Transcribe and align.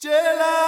Jela! 0.00 0.67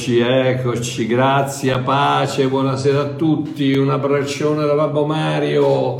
Eccoci, 0.00 0.18
eccoci, 0.18 1.06
grazie, 1.06 1.78
pace, 1.80 2.48
buonasera 2.48 3.00
a 3.00 3.08
tutti, 3.08 3.76
un 3.76 3.90
abbraccione 3.90 4.64
da 4.64 4.72
Babbo 4.72 5.04
Mario. 5.04 5.96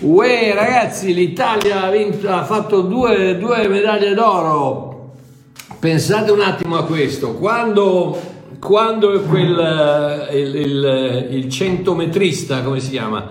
Uè 0.00 0.52
ragazzi, 0.56 1.14
l'Italia 1.14 1.84
ha, 1.84 1.90
vinto- 1.92 2.28
ha 2.28 2.42
fatto 2.42 2.80
due, 2.80 3.38
due 3.38 3.68
medaglie 3.68 4.12
d'oro. 4.12 5.12
Pensate 5.78 6.32
un 6.32 6.40
attimo 6.40 6.78
a 6.78 6.82
questo, 6.82 7.34
quando, 7.34 8.18
quando 8.58 9.20
quel, 9.20 10.28
il, 10.32 10.54
il, 10.56 11.26
il 11.30 11.48
centometrista, 11.48 12.62
come 12.62 12.80
si 12.80 12.90
chiama? 12.90 13.24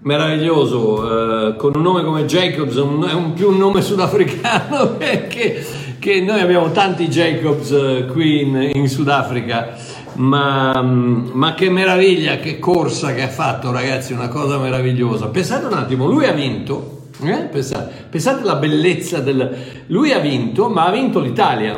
Meraviglioso, 0.00 1.48
eh, 1.48 1.56
con 1.56 1.72
un 1.74 1.80
nome 1.80 2.04
come 2.04 2.26
Jacobs, 2.26 2.74
un- 2.76 3.06
è 3.08 3.14
un, 3.14 3.32
più 3.32 3.48
un 3.48 3.56
nome 3.56 3.80
sudafricano 3.80 4.98
che, 5.26 5.64
che 6.00 6.22
noi 6.22 6.40
abbiamo 6.40 6.72
tanti 6.72 7.08
Jacobs 7.08 7.70
eh, 7.72 8.06
qui 8.10 8.40
in, 8.40 8.70
in 8.72 8.88
Sudafrica, 8.88 9.76
ma, 10.14 10.80
ma 10.82 11.54
che 11.54 11.68
meraviglia, 11.68 12.38
che 12.38 12.58
corsa 12.58 13.12
che 13.12 13.22
ha 13.22 13.28
fatto 13.28 13.70
ragazzi, 13.70 14.14
una 14.14 14.28
cosa 14.28 14.58
meravigliosa. 14.58 15.28
Pensate 15.28 15.66
un 15.66 15.74
attimo, 15.74 16.06
lui 16.06 16.24
ha 16.24 16.32
vinto, 16.32 17.08
eh? 17.22 17.48
pensate, 17.52 18.06
pensate 18.08 18.40
alla 18.42 18.56
bellezza 18.56 19.20
del... 19.20 19.56
Lui 19.88 20.10
ha 20.12 20.18
vinto, 20.18 20.70
ma 20.70 20.86
ha 20.86 20.90
vinto 20.90 21.20
l'Italia. 21.20 21.76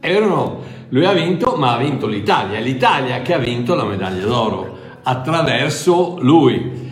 È 0.00 0.10
vero 0.10 0.24
o 0.24 0.28
no? 0.28 0.60
Lui 0.88 1.04
ha 1.04 1.12
vinto, 1.12 1.56
ma 1.56 1.74
ha 1.74 1.78
vinto 1.78 2.06
l'Italia. 2.06 2.58
L'Italia 2.58 3.20
che 3.20 3.34
ha 3.34 3.38
vinto 3.38 3.74
la 3.74 3.84
medaglia 3.84 4.24
d'oro 4.24 4.78
attraverso 5.02 6.16
lui. 6.20 6.90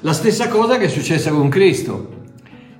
La 0.00 0.12
stessa 0.14 0.48
cosa 0.48 0.78
che 0.78 0.86
è 0.86 0.88
successa 0.88 1.30
con 1.30 1.50
Cristo. 1.50 2.08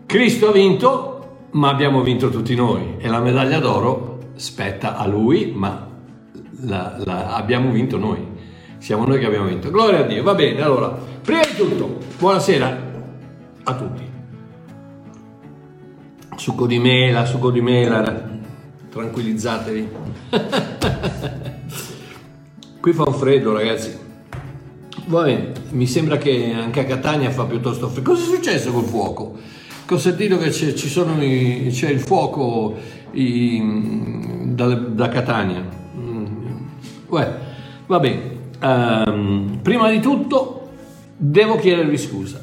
Cristo 0.07 0.49
ha 0.49 0.53
vinto, 0.53 1.12
ma 1.53 1.69
abbiamo 1.71 2.03
vinto 2.03 2.31
tutti 2.31 2.55
noi. 2.55 2.97
E 2.99 3.09
la 3.09 3.21
medaglia 3.21 3.59
d'oro 3.59 4.19
spetta 4.35 4.97
a 4.97 5.07
lui, 5.07 5.53
ma 5.55 5.89
la- 6.63 6.97
la- 7.05 7.35
abbiamo 7.35 7.71
vinto 7.71 7.99
noi. 7.99 8.31
Siamo 8.79 9.05
noi 9.07 9.19
che 9.21 9.27
abbiamo 9.27 9.47
vinto. 9.47 9.71
Gloria 9.71 10.01
a 10.01 10.03
Dio. 10.03 10.23
Va 10.23 10.35
bene, 10.35 10.61
allora, 10.61 10.89
prima 10.89 11.43
di 11.45 11.55
tutto, 11.57 11.99
buonasera 12.19 12.91
a 13.65 13.75
tutti. 13.75 14.11
Succo 16.37 16.67
di 16.67 16.79
mela, 16.79 17.25
succo 17.25 17.51
di 17.51 17.61
mela, 17.61 18.31
tranquillizzatevi. 18.91 19.89
Qui 22.81 22.93
fa 22.93 23.05
un 23.07 23.15
freddo, 23.15 23.53
ragazzi. 23.53 23.97
Va 25.07 25.23
bene, 25.23 25.53
mi 25.71 25.87
sembra 25.87 26.17
che 26.17 26.53
anche 26.55 26.81
a 26.81 26.85
Catania 26.85 27.31
fa 27.31 27.45
piuttosto 27.45 27.89
freddo. 27.89 28.11
Cosa 28.11 28.25
è 28.25 28.35
successo 28.35 28.73
col 28.73 28.85
fuoco? 28.85 29.39
Ho 29.93 29.99
sentito 29.99 30.39
che 30.39 30.49
c'è, 30.51 30.69
i- 30.69 31.69
c'è 31.71 31.89
il 31.91 32.01
fuoco 32.01 32.75
i- 33.13 33.61
da, 34.55 34.67
da 34.75 35.09
Catania. 35.09 35.63
Mm. 35.99 36.27
Uè, 37.09 37.39
va 37.87 37.99
bene. 38.01 38.31
Ehm, 38.61 39.59
prima 39.63 39.91
di 39.91 40.01
tutto 40.01 40.69
devo 41.17 41.57
chiedervi 41.57 41.99
scusa 41.99 42.41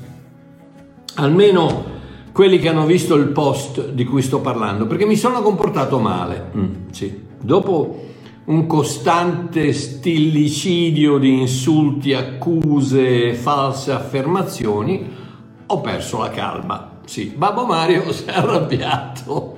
almeno 1.15 1.97
quelli 2.31 2.59
che 2.59 2.69
hanno 2.69 2.85
visto 2.85 3.15
il 3.15 3.27
post 3.29 3.89
di 3.89 4.05
cui 4.05 4.21
sto 4.21 4.39
parlando, 4.39 4.87
perché 4.87 5.05
mi 5.05 5.17
sono 5.17 5.41
comportato 5.41 5.99
male. 5.99 6.51
Mm, 6.55 6.73
sì. 6.91 7.21
Dopo 7.41 8.05
un 8.45 8.65
costante 8.65 9.73
stillicidio 9.73 11.17
di 11.17 11.39
insulti, 11.41 12.13
accuse, 12.13 13.33
false 13.33 13.91
affermazioni, 13.91 15.05
ho 15.65 15.81
perso 15.81 16.19
la 16.19 16.29
calma. 16.29 16.88
Sì, 17.09 17.33
Babbo 17.35 17.65
Mario 17.65 18.11
si 18.13 18.25
è 18.25 18.33
arrabbiato. 18.33 19.57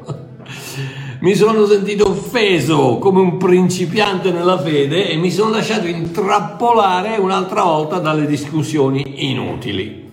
Mi 1.19 1.35
sono 1.35 1.66
sentito 1.66 2.07
offeso 2.07 2.97
come 2.97 3.19
un 3.19 3.35
principiante 3.35 4.31
nella 4.31 4.57
fede 4.57 5.09
e 5.09 5.17
mi 5.17 5.29
sono 5.29 5.51
lasciato 5.51 5.85
intrappolare 5.85 7.17
un'altra 7.17 7.63
volta 7.63 8.00
dalle 8.00 8.25
discussioni 8.25 9.29
inutili. 9.29 10.09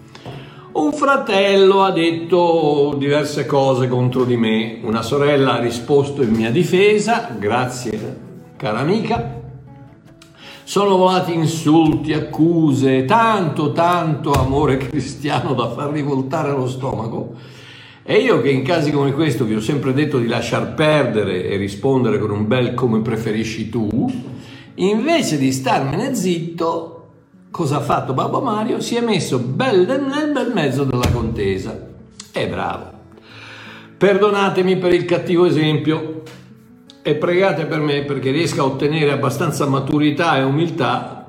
Un 0.73 0.93
fratello 0.93 1.85
ha 1.85 1.93
detto 1.93 2.97
diverse 2.99 3.47
cose 3.47 3.87
contro 3.87 4.25
di 4.25 4.37
me, 4.37 4.81
una 4.83 5.03
sorella 5.03 5.55
ha 5.55 5.61
risposto 5.61 6.23
in 6.23 6.31
mia 6.31 6.51
difesa, 6.51 7.37
grazie 7.39 8.27
cara 8.57 8.81
amica. 8.81 9.38
Sono 10.69 10.99
volati 10.99 11.33
insulti, 11.33 12.13
accuse, 12.13 13.07
tanto, 13.07 13.73
tanto 13.73 14.33
amore 14.33 14.77
cristiano 14.87 15.55
da 15.55 15.71
far 15.71 15.93
rivoltare 15.93 16.51
lo 16.51 16.69
stomaco. 16.69 17.33
E 18.03 18.17
io 18.17 18.43
che 18.43 18.51
in 18.51 18.65
casi 18.65 18.91
come 18.91 19.15
questo 19.15 19.47
vi 19.47 19.55
ho 19.55 19.63
sempre 19.63 19.95
detto 19.95 20.19
di 20.19 20.27
lasciar 20.27 20.75
perdere 20.75 21.49
e 21.49 21.57
rispondere 21.57 22.19
con 22.19 22.29
un 22.33 22.47
bel 22.47 22.75
come 22.75 23.01
preferisci 23.01 23.71
tu, 23.71 24.13
invece 24.75 25.39
di 25.39 25.53
starmene 25.53 26.15
zitto, 26.15 27.13
cosa 27.51 27.79
ha 27.79 27.81
fatto 27.81 28.13
Babbo 28.13 28.43
Mario? 28.43 28.79
Si 28.81 28.95
è 28.95 29.01
messo 29.01 29.39
bel 29.39 29.87
nel 29.87 30.33
bel 30.33 30.53
mezzo 30.53 30.85
della 30.85 31.09
contesa. 31.11 31.89
È 32.31 32.47
bravo. 32.47 32.93
Perdonatemi 33.97 34.77
per 34.77 34.93
il 34.93 35.07
cattivo 35.07 35.47
esempio 35.47 36.18
e 37.09 37.15
pregate 37.15 37.65
per 37.65 37.81
me 37.81 38.03
perché 38.03 38.31
riesca 38.31 38.61
a 38.61 38.67
ottenere 38.67 39.11
abbastanza 39.11 39.65
maturità 39.65 40.37
e 40.37 40.43
umiltà 40.43 41.27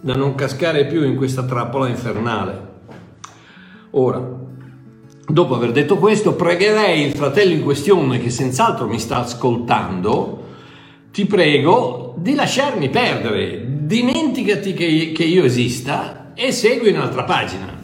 da 0.00 0.14
non 0.14 0.34
cascare 0.34 0.86
più 0.86 1.04
in 1.04 1.14
questa 1.14 1.44
trappola 1.44 1.86
infernale. 1.86 2.68
Ora, 3.90 4.20
dopo 5.24 5.54
aver 5.54 5.70
detto 5.70 5.98
questo, 5.98 6.34
pregherei 6.34 7.06
il 7.06 7.14
fratello 7.14 7.52
in 7.52 7.62
questione 7.62 8.18
che 8.18 8.28
senz'altro 8.28 8.88
mi 8.88 8.98
sta 8.98 9.18
ascoltando, 9.18 10.46
ti 11.12 11.26
prego 11.26 12.16
di 12.18 12.34
lasciarmi 12.34 12.88
perdere, 12.88 13.64
dimenticati 13.86 14.72
che, 14.72 15.22
io 15.22 15.44
esista 15.44 16.32
e 16.34 16.50
segui 16.50 16.90
un'altra 16.90 17.22
pagina. 17.22 17.78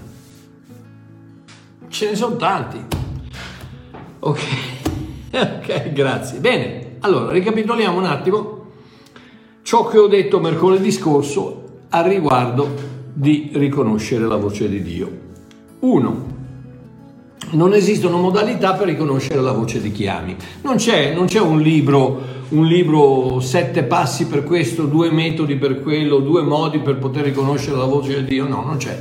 Ce 1.86 2.10
ne 2.10 2.16
sono 2.16 2.34
tanti. 2.34 2.84
Ok, 4.18 4.40
ok, 5.30 5.92
grazie. 5.92 6.40
Bene, 6.40 6.85
allora 7.06 7.30
ricapitoliamo 7.30 7.98
un 7.98 8.04
attimo 8.04 8.64
ciò 9.62 9.86
che 9.86 9.96
ho 9.98 10.08
detto 10.08 10.40
mercoledì 10.40 10.90
scorso 10.90 11.62
al 11.90 12.04
riguardo 12.04 12.94
di 13.12 13.50
riconoscere 13.52 14.26
la 14.26 14.36
voce 14.36 14.68
di 14.68 14.82
Dio. 14.82 15.10
Uno, 15.80 16.34
non 17.50 17.72
esistono 17.74 18.18
modalità 18.18 18.74
per 18.74 18.88
riconoscere 18.88 19.40
la 19.40 19.52
voce 19.52 19.80
di 19.80 19.92
chi 19.92 20.08
ami. 20.08 20.36
Non 20.62 20.76
c'è, 20.76 21.14
non 21.14 21.26
c'è 21.26 21.40
un 21.40 21.60
libro, 21.60 22.20
un 22.48 22.66
libro 22.66 23.38
sette 23.38 23.84
passi 23.84 24.26
per 24.26 24.42
questo, 24.42 24.84
due 24.84 25.10
metodi 25.10 25.54
per 25.54 25.80
quello, 25.82 26.18
due 26.18 26.42
modi 26.42 26.80
per 26.80 26.96
poter 26.96 27.24
riconoscere 27.24 27.76
la 27.76 27.84
voce 27.84 28.22
di 28.22 28.24
Dio. 28.24 28.48
No, 28.48 28.62
non 28.64 28.78
c'è, 28.78 29.00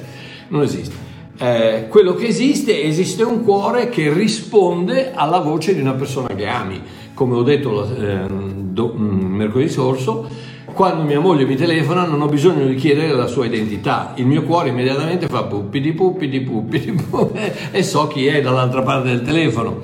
non 0.49 0.61
esiste. 0.61 0.95
Eh, 1.37 1.87
quello 1.89 2.13
che 2.13 2.27
esiste, 2.27 2.83
esiste 2.83 3.23
un 3.23 3.43
cuore 3.43 3.89
che 3.89 4.13
risponde 4.13 5.11
alla 5.13 5.39
voce 5.39 5.73
di 5.73 5.81
una 5.81 5.93
persona 5.93 6.27
che 6.27 6.45
ami. 6.45 6.81
Come 7.15 7.35
ho 7.35 7.43
detto 7.43 7.89
eh, 7.97 8.27
do- 8.27 8.93
mm, 8.95 9.35
mercoledì 9.35 9.71
scorso, 9.71 10.27
quando 10.73 11.03
mia 11.03 11.21
moglie 11.21 11.45
mi 11.45 11.55
telefona 11.55 12.05
non 12.05 12.21
ho 12.21 12.27
bisogno 12.27 12.65
di 12.65 12.75
chiedere 12.75 13.13
la 13.13 13.25
sua 13.25 13.45
identità, 13.45 14.11
il 14.17 14.25
mio 14.25 14.43
cuore 14.43 14.67
immediatamente 14.69 15.27
fa 15.27 15.43
puppi 15.43 15.79
di 15.79 15.93
puppi 15.93 16.27
di 16.27 16.41
puppi 16.41 16.79
di 16.81 16.91
puppi 16.91 17.39
e 17.71 17.83
so 17.83 18.07
chi 18.07 18.27
è 18.27 18.41
dall'altra 18.41 18.81
parte 18.81 19.07
del 19.07 19.21
telefono. 19.21 19.79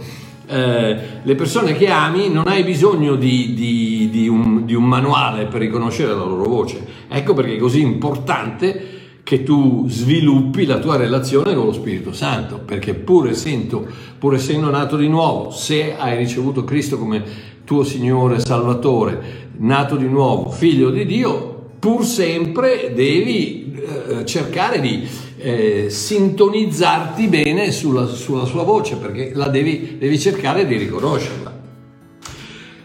Eh, 0.46 0.98
le 1.24 1.36
persone 1.36 1.74
che 1.78 1.88
ami 1.90 2.30
non 2.30 2.44
hai 2.48 2.64
bisogno 2.64 3.16
di, 3.16 3.54
di- 3.54 4.10
di 4.12 4.28
un, 4.28 4.66
di 4.66 4.74
un 4.74 4.84
manuale 4.84 5.46
per 5.46 5.62
riconoscere 5.62 6.10
la 6.10 6.26
loro 6.26 6.44
voce. 6.44 6.86
Ecco 7.08 7.34
perché 7.34 7.56
è 7.56 7.60
così 7.60 7.80
importante 7.80 9.00
che 9.32 9.44
tu 9.44 9.88
sviluppi 9.88 10.66
la 10.66 10.80
tua 10.80 10.98
relazione 10.98 11.56
con 11.56 11.64
lo 11.64 11.72
Spirito 11.72 12.12
Santo, 12.12 12.60
perché 12.66 12.96
pur 12.96 13.30
essendo, 13.30 13.88
pur 14.20 14.34
essendo 14.34 14.70
nato 14.70 14.98
di 14.98 15.08
nuovo, 15.08 15.52
se 15.52 15.96
hai 15.98 16.18
ricevuto 16.18 16.66
Cristo 16.66 16.98
come 16.98 17.24
tuo 17.64 17.86
Signore 17.86 18.42
Salvatore, 18.42 19.52
nato 19.60 19.96
di 19.96 20.06
nuovo, 20.06 20.50
figlio 20.50 20.90
di 20.90 21.06
Dio, 21.06 21.70
pur 21.80 22.04
sempre 22.04 22.92
devi 22.94 23.74
eh, 23.74 24.26
cercare 24.26 24.82
di 24.82 25.08
eh, 25.38 25.86
sintonizzarti 25.90 27.28
bene 27.28 27.72
sulla, 27.72 28.08
sulla 28.08 28.44
sua 28.44 28.64
voce, 28.64 28.98
perché 28.98 29.32
la 29.34 29.48
devi, 29.48 29.96
devi 29.98 30.20
cercare 30.20 30.68
di 30.68 30.76
riconoscerla. 30.76 31.58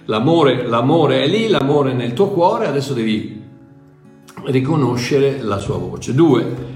L'amore, 0.04 0.64
l'amore 0.64 1.24
è 1.24 1.26
lì, 1.26 1.48
l'amore 1.48 1.90
è 1.90 1.94
nel 1.94 2.12
tuo 2.12 2.28
cuore, 2.28 2.68
adesso 2.68 2.94
devi 2.94 3.45
riconoscere 4.44 5.40
la 5.42 5.58
sua 5.58 5.76
voce. 5.76 6.14
Due, 6.14 6.74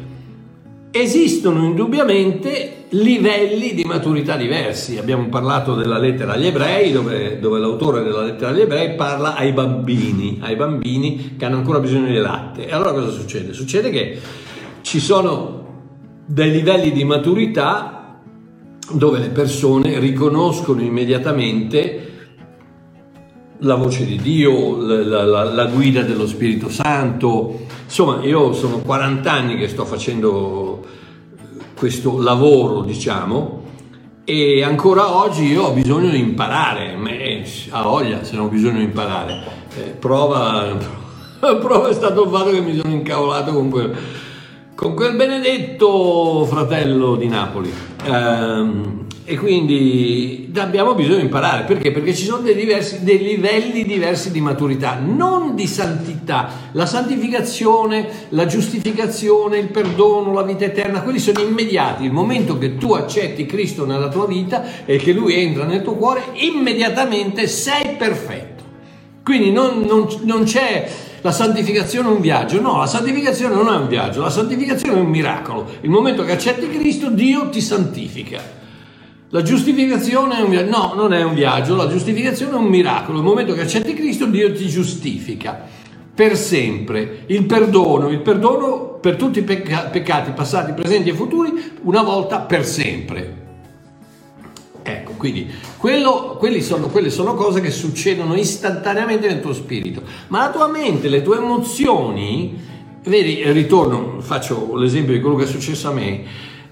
esistono 0.91 1.65
indubbiamente 1.65 2.87
livelli 2.91 3.75
di 3.75 3.85
maturità 3.85 4.37
diversi. 4.37 4.99
Abbiamo 4.99 5.29
parlato 5.29 5.75
della 5.75 5.99
lettera 5.99 6.33
agli 6.33 6.47
ebrei, 6.47 6.93
dove, 6.93 7.39
dove, 7.39 7.59
l'autore 7.59 8.03
della 8.03 8.23
lettera 8.23 8.51
agli 8.51 8.61
ebrei 8.61 8.95
parla 8.95 9.37
ai 9.37 9.53
bambini, 9.53 10.39
ai 10.41 10.57
bambini 10.57 11.37
che 11.37 11.45
hanno 11.45 11.57
ancora 11.57 11.79
bisogno 11.79 12.07
di 12.07 12.19
latte. 12.19 12.67
E 12.67 12.73
allora 12.73 12.93
cosa 12.93 13.11
succede? 13.11 13.53
Succede 13.53 13.91
che 13.91 14.19
ci 14.83 14.99
sono 14.99 15.59
dei 16.27 16.51
livelli 16.51 16.93
di 16.93 17.05
maturità 17.05 18.19
dove 18.93 19.19
le 19.21 19.29
persone 19.29 19.99
riconoscono 20.01 20.81
immediatamente 20.81 22.09
la 23.61 23.75
voce 23.75 24.05
di 24.05 24.17
Dio, 24.17 24.77
la, 24.77 25.25
la, 25.25 25.45
la, 25.45 25.65
guida 25.67 26.03
dello 26.03 26.27
Spirito 26.27 26.69
Santo. 26.69 27.67
Insomma, 27.85 28.23
io 28.23 28.53
sono 28.53 28.79
40 28.79 29.31
anni 29.31 29.57
che 29.57 29.69
sto 29.69 29.85
facendo 29.85 30.85
questo 31.77 32.21
lavoro, 32.21 32.83
diciamo, 32.83 33.63
e 34.25 34.63
ancora 34.63 35.17
oggi 35.17 35.45
io 35.45 35.65
ho 35.65 35.73
bisogno 35.73 36.11
di 36.11 36.19
imparare, 36.19 36.97
a 37.71 37.83
voglia 37.83 38.23
se 38.23 38.37
non 38.37 38.47
ho 38.47 38.49
bisogno 38.49 38.79
di 38.79 38.85
imparare. 38.85 39.43
Eh, 39.77 39.83
prova, 39.99 40.77
prova 41.41 41.89
è 41.89 41.93
stato 41.93 42.25
il 42.25 42.31
fatto 42.31 42.51
che 42.51 42.61
mi 42.61 42.77
sono 42.77 42.93
incavolato 42.93 43.53
con 43.53 43.71
quel, 43.71 43.97
con 44.75 44.95
quel 44.95 45.17
benedetto 45.17 46.45
fratello 46.45 47.17
di 47.17 47.29
Napoli. 47.29 47.73
Um, 48.07 49.07
e 49.31 49.37
quindi 49.37 50.51
abbiamo 50.57 50.97
bisogno 50.97 51.19
di 51.19 51.23
imparare 51.23 51.63
perché? 51.63 51.93
Perché 51.93 52.13
ci 52.17 52.25
sono 52.25 52.43
dei, 52.43 52.57
diversi, 52.57 53.05
dei, 53.05 53.23
livelli 53.23 53.85
diversi 53.85 54.33
di 54.33 54.41
maturità, 54.41 54.99
non 55.01 55.55
di 55.55 55.69
santità. 55.69 56.51
La 56.73 56.85
santificazione, 56.85 58.09
la 58.31 58.47
giustificazione, 58.47 59.59
il 59.59 59.69
perdono, 59.69 60.33
la 60.33 60.43
vita 60.43 60.65
eterna, 60.65 61.03
quelli 61.03 61.21
sono 61.21 61.39
immediati. 61.39 62.07
Il 62.07 62.11
momento 62.11 62.59
che 62.59 62.77
tu 62.77 62.93
accetti 62.95 63.47
Cristo 63.47 63.87
nella 63.87 64.09
tua 64.09 64.27
vita 64.27 64.85
e 64.85 64.97
che 64.97 65.13
Lui 65.13 65.37
entra 65.37 65.65
nel 65.65 65.83
tuo 65.83 65.95
cuore, 65.95 66.23
immediatamente 66.33 67.47
sei 67.47 67.95
perfetto. 67.97 68.65
Quindi 69.23 69.53
non, 69.53 69.83
non, 69.83 70.09
non 70.25 70.43
c'è 70.43 70.91
la 71.21 71.31
santificazione 71.31 72.09
è 72.09 72.11
un 72.11 72.21
viaggio. 72.21 72.61
No, 72.61 72.79
la 72.79 72.87
santificazione 72.89 73.55
non 73.55 73.73
è 73.73 73.77
un 73.77 73.87
viaggio, 73.87 74.23
la 74.23 74.31
santificazione 74.31 74.99
è 74.99 75.01
un 75.01 75.07
miracolo. 75.09 75.69
Il 75.83 75.91
momento 75.91 76.25
che 76.25 76.33
accetti 76.33 76.69
Cristo, 76.69 77.11
Dio 77.11 77.49
ti 77.49 77.61
santifica. 77.61 78.59
La 79.33 79.43
giustificazione 79.43 80.39
è 80.39 80.43
un 80.43 80.51
viaggio, 80.51 80.71
no, 80.71 80.93
non 80.97 81.13
è 81.13 81.23
un 81.23 81.35
viaggio, 81.35 81.77
la 81.77 81.87
giustificazione 81.87 82.53
è 82.53 82.57
un 82.57 82.65
miracolo. 82.65 83.19
Nel 83.19 83.27
momento 83.27 83.55
che 83.55 83.61
accetti 83.61 83.95
Cristo, 83.95 84.27
Dio 84.27 84.53
ti 84.53 84.67
giustifica 84.67 85.69
per 86.13 86.37
sempre. 86.37 87.23
Il 87.27 87.45
perdono, 87.45 88.09
il 88.09 88.19
perdono 88.23 88.99
per 89.01 89.15
tutti 89.15 89.39
i 89.39 89.43
pecca- 89.43 89.85
peccati 89.85 90.33
passati, 90.33 90.73
presenti 90.73 91.11
e 91.11 91.15
futuri, 91.15 91.53
una 91.83 92.03
volta 92.03 92.41
per 92.41 92.67
sempre. 92.67 93.39
Ecco, 94.83 95.13
quindi 95.13 95.49
quello, 95.77 96.41
sono, 96.59 96.89
quelle 96.89 97.11
sono 97.11 97.35
cose 97.35 97.61
che 97.61 97.71
succedono 97.71 98.35
istantaneamente 98.35 99.29
nel 99.29 99.41
tuo 99.41 99.53
spirito, 99.53 100.03
ma 100.29 100.41
la 100.41 100.51
tua 100.51 100.67
mente, 100.67 101.09
le 101.09 101.23
tue 101.23 101.37
emozioni, 101.37 102.59
vedi, 103.05 103.45
ritorno, 103.53 104.21
faccio 104.21 104.75
l'esempio 104.75 105.15
di 105.15 105.21
quello 105.21 105.37
che 105.37 105.45
è 105.45 105.47
successo 105.47 105.89
a 105.89 105.93
me, 105.93 106.25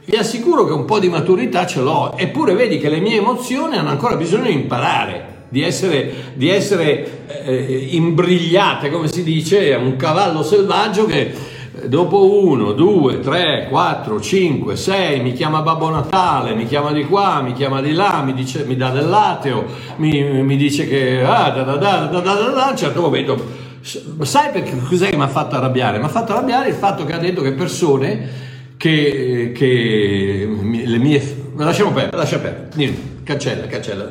vi 0.08 0.16
assicuro 0.16 0.64
che 0.64 0.72
un 0.72 0.86
po' 0.86 0.98
di 0.98 1.10
maturità 1.10 1.66
ce 1.66 1.82
l'ho, 1.82 2.16
eppure 2.16 2.54
vedi 2.54 2.78
che 2.78 2.88
le 2.88 2.98
mie 2.98 3.18
emozioni 3.18 3.76
hanno 3.76 3.90
ancora 3.90 4.16
bisogno 4.16 4.44
di 4.44 4.54
imparare, 4.54 5.44
di 5.50 5.62
essere, 5.62 6.32
di 6.32 6.48
essere 6.48 7.26
eh, 7.44 7.88
imbrigliate, 7.90 8.90
come 8.90 9.08
si 9.08 9.22
dice, 9.22 9.74
un 9.78 9.96
cavallo 9.96 10.42
selvaggio 10.42 11.04
che 11.04 11.34
eh, 11.74 11.88
dopo 11.90 12.42
uno, 12.42 12.72
due, 12.72 13.20
tre, 13.20 13.66
quattro, 13.68 14.18
cinque, 14.18 14.76
sei, 14.76 15.20
mi 15.20 15.34
chiama 15.34 15.60
Babbo 15.60 15.90
Natale, 15.90 16.54
mi 16.54 16.64
chiama 16.64 16.90
di 16.92 17.04
qua, 17.04 17.42
mi 17.42 17.52
chiama 17.52 17.82
di 17.82 17.92
là, 17.92 18.22
mi, 18.24 18.32
dice, 18.32 18.64
mi 18.64 18.76
dà 18.76 18.88
del 18.88 19.10
lateo, 19.10 19.66
mi, 19.96 20.22
mi 20.42 20.56
dice 20.56 20.88
che 20.88 21.22
ah, 21.22 21.50
da, 21.50 21.64
da, 21.64 21.76
da, 21.76 22.06
da, 22.06 22.20
da, 22.20 22.32
da, 22.32 22.48
da, 22.48 22.66
a 22.66 22.70
un 22.70 22.76
certo 22.76 23.02
momento... 23.02 23.66
Sai 24.22 24.50
perché 24.50 24.76
cos'è 24.88 25.10
che 25.10 25.16
mi 25.16 25.22
ha 25.22 25.28
fatto 25.28 25.54
arrabbiare? 25.54 25.98
Mi 25.98 26.04
ha 26.04 26.08
fatto 26.08 26.32
arrabbiare 26.32 26.68
il 26.68 26.74
fatto 26.74 27.04
che 27.04 27.12
ha 27.12 27.18
detto 27.18 27.42
che 27.42 27.52
persone 27.52 28.47
che, 28.78 29.52
che 29.54 30.48
le 30.48 30.98
mie... 30.98 31.36
Lasciamo 31.56 31.92
perdere, 31.92 32.16
lascia 32.16 32.38
perdere, 32.38 32.94
cancella, 33.24 33.66
cancella, 33.66 34.10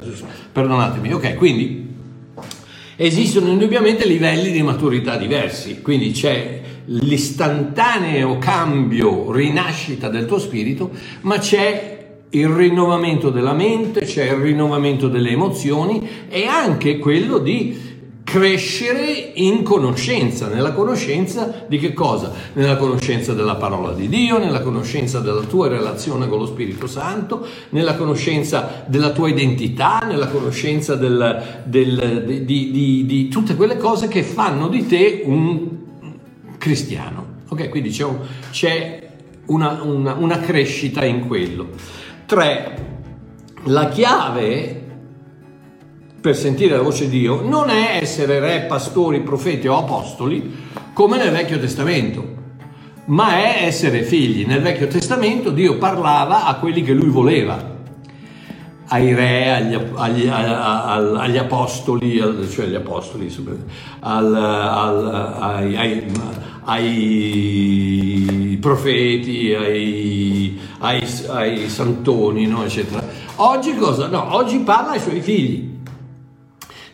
perdonatemi. 0.52 1.14
Ok, 1.14 1.36
quindi 1.36 1.88
esistono 2.98 3.50
indubbiamente 3.50 4.06
livelli 4.06 4.52
di 4.52 4.62
maturità 4.62 5.16
diversi, 5.16 5.82
quindi 5.82 6.12
c'è 6.12 6.62
l'istantaneo 6.86 8.38
cambio, 8.38 9.32
rinascita 9.32 10.10
del 10.10 10.26
tuo 10.26 10.40
spirito, 10.40 10.92
ma 11.22 11.38
c'è 11.38 11.96
il 12.30 12.48
rinnovamento 12.50 13.30
della 13.30 13.54
mente, 13.54 14.02
c'è 14.02 14.26
il 14.26 14.42
rinnovamento 14.42 15.08
delle 15.08 15.30
emozioni 15.30 16.08
e 16.28 16.46
anche 16.46 16.98
quello 16.98 17.38
di 17.38 17.87
crescere 18.28 19.32
in 19.36 19.64
conoscenza, 19.64 20.50
nella 20.50 20.74
conoscenza 20.74 21.64
di 21.66 21.80
che 21.80 21.94
cosa? 21.94 22.34
Nella 22.56 22.76
conoscenza 22.76 23.32
della 23.32 23.56
parola 23.56 23.94
di 23.94 24.10
Dio, 24.10 24.38
nella 24.38 24.60
conoscenza 24.60 25.22
della 25.22 25.44
tua 25.44 25.70
relazione 25.70 26.28
con 26.28 26.40
lo 26.40 26.46
Spirito 26.46 26.88
Santo, 26.88 27.48
nella 27.70 27.96
conoscenza 27.96 28.84
della 28.86 29.12
tua 29.12 29.30
identità, 29.30 30.00
nella 30.06 30.28
conoscenza 30.28 30.96
del, 30.96 31.62
del, 31.64 32.26
di, 32.44 32.70
di, 32.70 33.06
di, 33.06 33.28
tutte 33.30 33.56
quelle 33.56 33.78
cose 33.78 34.10
che 34.10 34.24
fanno 34.24 34.68
di 34.68 34.86
te 34.86 35.22
un 35.24 35.70
cristiano. 36.58 37.36
Ok, 37.48 37.70
quindi 37.70 37.92
c'è, 37.92 38.04
un, 38.04 38.18
c'è 38.52 39.10
una, 39.46 39.82
una, 39.84 40.16
una 40.16 40.40
crescita 40.40 41.06
in 41.06 41.28
quello. 41.28 41.70
Tre, 42.26 42.88
la 43.64 43.88
chiave 43.88 44.87
per 46.28 46.36
sentire 46.36 46.76
la 46.76 46.82
voce 46.82 47.08
di 47.08 47.20
Dio 47.20 47.40
non 47.42 47.70
è 47.70 48.00
essere 48.02 48.42
re, 48.42 48.66
pastori, 48.68 49.22
profeti 49.22 49.66
o 49.70 49.78
apostoli 49.78 50.66
come 50.92 51.16
nel 51.16 51.32
Vecchio 51.32 51.58
Testamento, 51.58 52.22
ma 53.06 53.38
è 53.38 53.64
essere 53.64 54.04
figli. 54.04 54.46
Nel 54.46 54.62
Vecchio 54.62 54.88
Testamento 54.88 55.52
Dio 55.52 55.78
parlava 55.78 56.46
a 56.46 56.56
quelli 56.56 56.82
che 56.82 56.92
lui 56.92 57.08
voleva, 57.08 57.76
ai 58.88 59.14
re, 59.14 59.52
agli, 59.54 59.80
agli, 59.96 60.28
agli, 60.28 61.38
apostoli, 61.38 62.18
cioè 62.52 62.66
agli 62.66 62.76
apostoli, 62.76 63.34
al, 64.02 64.36
al, 64.36 65.38
ai, 65.40 65.78
ai, 65.78 66.04
ai, 66.66 68.58
profeti, 68.60 69.54
ai, 69.54 70.60
ai 70.80 71.70
santoni, 71.70 72.48
no, 72.48 72.66
eccetera. 72.66 73.02
Oggi 73.36 73.76
cosa? 73.76 74.08
No, 74.08 74.36
oggi 74.36 74.58
parla 74.58 74.92
ai 74.92 75.00
suoi 75.00 75.22
figli. 75.22 75.76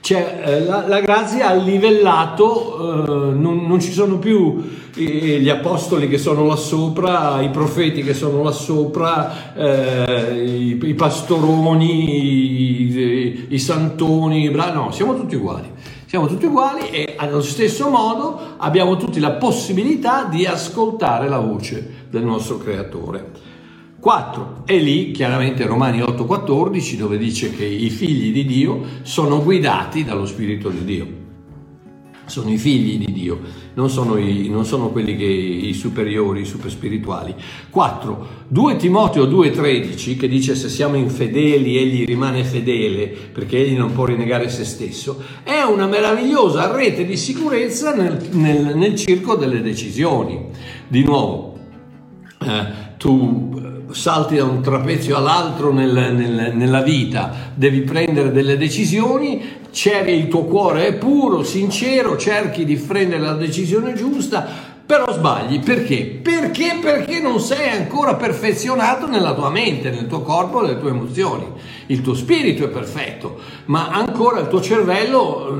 Cioè, 0.04 0.42
eh, 0.44 0.60
la, 0.66 0.86
la, 0.86 1.00
grazia 1.00 1.48
ha 1.48 1.54
livellato, 1.54 3.32
eh, 3.32 3.34
non, 3.36 3.66
non, 3.66 3.80
ci 3.80 3.94
sono 3.94 4.18
più 4.18 4.62
gli 4.94 5.48
apostoli 5.48 6.10
che 6.10 6.18
sono 6.18 6.46
là 6.46 6.58
sopra, 6.58 7.40
i 7.40 7.50
profeti 7.52 8.04
che 8.04 8.14
sono 8.14 8.44
là 8.44 8.52
sopra, 8.52 9.56
eh, 9.56 10.44
i, 10.44 10.78
i, 10.84 10.94
pastoroni, 10.94 12.92
i, 12.92 13.46
i 13.52 13.60
santoni, 13.60 14.52
no, 14.52 14.92
siamo 14.92 15.16
tutti 15.16 15.36
uguali. 15.36 15.72
Siamo 16.06 16.28
tutti 16.28 16.48
uguali 16.48 16.90
e 16.90 17.14
allo 17.16 17.42
stesso 17.42 17.88
modo 17.88 18.56
abbiamo 18.58 18.98
tutti 18.98 19.22
la 19.22 19.32
possibilità 19.32 20.26
di 20.26 20.46
ascoltare 20.46 21.30
la 21.30 21.40
voce 21.40 22.08
del 22.10 22.24
nostro 22.24 22.58
creatore. 22.58 23.32
4. 24.04 24.64
E 24.66 24.80
lì 24.80 25.12
chiaramente 25.12 25.66
Romani 25.66 26.02
8:14 26.02 26.98
dove 26.98 27.18
dice 27.18 27.56
che 27.56 27.64
i 27.64 27.90
figli 27.90 28.34
di 28.34 28.44
Dio 28.44 28.82
sono 29.04 29.42
guidati 29.42 30.04
dallo 30.04 30.26
Spirito 30.26 30.68
di 30.68 30.84
Dio. 30.84 31.08
Sono 32.26 32.52
i 32.52 32.58
figli 32.58 33.06
di 33.06 33.14
Dio, 33.14 33.40
non 33.76 33.90
sono, 33.90 34.18
i, 34.18 34.50
non 34.50 34.66
sono 34.66 34.90
quelli 34.90 35.16
che 35.16 35.24
i 35.24 35.74
superiori, 35.74 36.42
i 36.42 36.46
super 36.46 36.70
spirituali. 36.70 37.34
4. 37.70 38.28
2 38.50 38.76
Timoteo 38.76 39.24
2,13 39.24 40.18
che 40.18 40.28
dice 40.28 40.56
se 40.56 40.68
siamo 40.68 40.98
infedeli 40.98 41.78
egli 41.78 42.04
rimane 42.04 42.44
fedele 42.44 43.08
perché 43.08 43.58
egli 43.60 43.78
non 43.78 43.94
può 43.94 44.04
rinnegare 44.04 44.50
se 44.50 44.66
stesso, 44.66 45.24
è 45.44 45.62
una 45.62 45.88
meravigliosa 45.88 46.76
rete 46.76 47.06
di 47.06 47.16
sicurezza 47.16 47.96
nel, 47.96 48.20
nel, 48.32 48.76
nel 48.76 48.96
circo 48.98 49.36
delle 49.36 49.62
decisioni. 49.62 50.48
Di 50.90 51.04
nuovo, 51.04 51.58
eh, 52.42 52.92
tu 53.04 53.52
salti 53.92 54.38
da 54.38 54.46
un 54.46 54.62
trapezio 54.62 55.18
all'altro 55.18 55.74
nel, 55.74 55.92
nel, 55.92 56.56
nella 56.56 56.82
vita, 56.82 57.52
devi 57.54 57.82
prendere 57.82 58.32
delle 58.32 58.56
decisioni, 58.56 59.42
il 60.06 60.28
tuo 60.30 60.46
cuore 60.46 60.88
è 60.88 60.94
puro, 60.94 61.44
sincero, 61.44 62.16
cerchi 62.16 62.64
di 62.64 62.78
prendere 62.78 63.22
la 63.22 63.34
decisione 63.34 63.94
giusta, 63.94 64.72
Però 64.86 65.12
sbagli 65.12 65.60
perché? 65.60 66.20
Perché? 66.22 66.78
Perché 66.82 67.20
non 67.20 67.40
sei 67.40 67.70
ancora 67.70 68.16
perfezionato 68.16 69.08
nella 69.08 69.34
tua 69.34 69.50
mente, 69.50 69.90
nel 69.90 70.08
tuo 70.08 70.22
corpo, 70.22 70.62
nelle 70.62 70.78
tue 70.78 70.90
emozioni. 70.90 71.46
Il 71.88 72.02
tuo 72.02 72.14
spirito 72.14 72.66
è 72.66 72.68
perfetto, 72.68 73.40
ma 73.66 73.90
ancora 73.90 74.40
il 74.40 74.48
tuo 74.48 74.62
cervello 74.62 75.58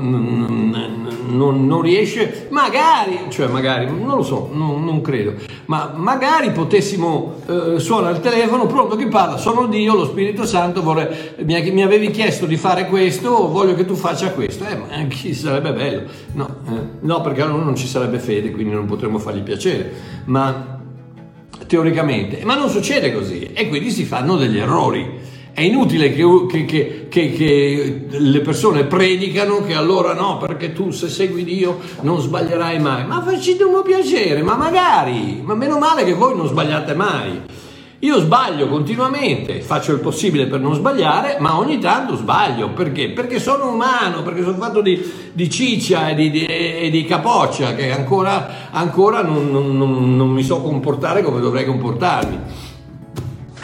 non, 1.36 1.66
non 1.66 1.82
riesce, 1.82 2.46
magari, 2.50 3.18
cioè 3.28 3.48
magari, 3.48 3.86
non 3.86 4.16
lo 4.16 4.22
so, 4.22 4.50
non, 4.52 4.84
non 4.84 5.00
credo, 5.00 5.34
ma 5.66 5.92
magari 5.94 6.50
potessimo, 6.50 7.36
eh, 7.46 7.78
suona 7.78 8.10
il 8.10 8.20
telefono, 8.20 8.66
pronto 8.66 8.96
chi 8.96 9.06
parla? 9.06 9.36
Sono 9.36 9.66
Dio, 9.66 9.94
lo 9.94 10.06
Spirito 10.06 10.46
Santo, 10.46 10.82
vorrei, 10.82 11.08
mi, 11.44 11.70
mi, 11.70 11.82
avevi 11.82 12.10
chiesto 12.10 12.46
di 12.46 12.56
fare 12.56 12.86
questo, 12.86 13.48
voglio 13.48 13.74
che 13.74 13.84
tu 13.84 13.94
faccia 13.94 14.30
questo. 14.30 14.64
Eh, 14.66 14.76
ma 14.76 15.06
chi 15.08 15.34
sarebbe 15.34 15.72
bello? 15.72 16.02
No, 16.32 16.56
eh, 16.68 16.80
no 17.00 17.20
perché 17.20 17.42
allora 17.42 17.62
non 17.62 17.76
ci 17.76 17.86
sarebbe 17.86 18.18
fede, 18.18 18.50
quindi 18.50 18.72
non 18.72 18.86
potremmo 18.86 19.18
fargli 19.18 19.42
piacere, 19.42 19.92
ma 20.26 20.80
teoricamente, 21.66 22.44
ma 22.44 22.56
non 22.56 22.68
succede 22.68 23.12
così 23.12 23.50
e 23.52 23.68
quindi 23.68 23.90
si 23.90 24.04
fanno 24.04 24.36
degli 24.36 24.58
errori. 24.58 25.32
È 25.54 25.60
inutile 25.60 26.12
che, 26.12 26.24
che, 26.50 27.06
che, 27.08 27.32
che, 27.32 28.06
le 28.08 28.40
persone 28.40 28.86
predicano 28.86 29.64
che 29.64 29.74
allora 29.74 30.12
no, 30.12 30.36
perché 30.36 30.72
tu 30.72 30.90
se 30.90 31.08
segui 31.08 31.44
Dio 31.44 31.78
non 32.00 32.20
sbaglierai 32.20 32.80
mai. 32.80 33.06
Ma 33.06 33.22
facete 33.22 33.62
un 33.62 33.80
piacere, 33.84 34.42
ma 34.42 34.56
magari, 34.56 35.40
ma 35.44 35.54
meno 35.54 35.78
male 35.78 36.02
che 36.02 36.12
voi 36.12 36.36
non 36.36 36.48
sbagliate 36.48 36.94
mai. 36.94 37.40
Io 38.00 38.18
sbaglio 38.18 38.66
continuamente, 38.66 39.60
faccio 39.60 39.92
il 39.92 40.00
possibile 40.00 40.46
per 40.46 40.58
non 40.58 40.74
sbagliare, 40.74 41.36
ma 41.38 41.56
ogni 41.56 41.78
tanto 41.78 42.16
sbaglio. 42.16 42.70
Perché? 42.70 43.10
Perché 43.10 43.38
sono 43.38 43.70
umano, 43.70 44.24
perché 44.24 44.42
sono 44.42 44.56
fatto 44.56 44.80
di, 44.80 45.00
di 45.32 45.48
ciccia 45.48 46.08
e 46.08 46.16
di, 46.16 46.30
di, 46.30 46.44
e 46.44 46.90
di, 46.90 47.04
capoccia, 47.04 47.76
che 47.76 47.92
ancora, 47.92 48.70
ancora 48.72 49.22
non, 49.22 49.52
non, 49.52 49.76
non, 49.78 50.16
non 50.16 50.28
mi 50.30 50.42
so 50.42 50.60
comportare 50.60 51.22
come 51.22 51.40
dovrei 51.40 51.64
comportarmi. 51.64 52.38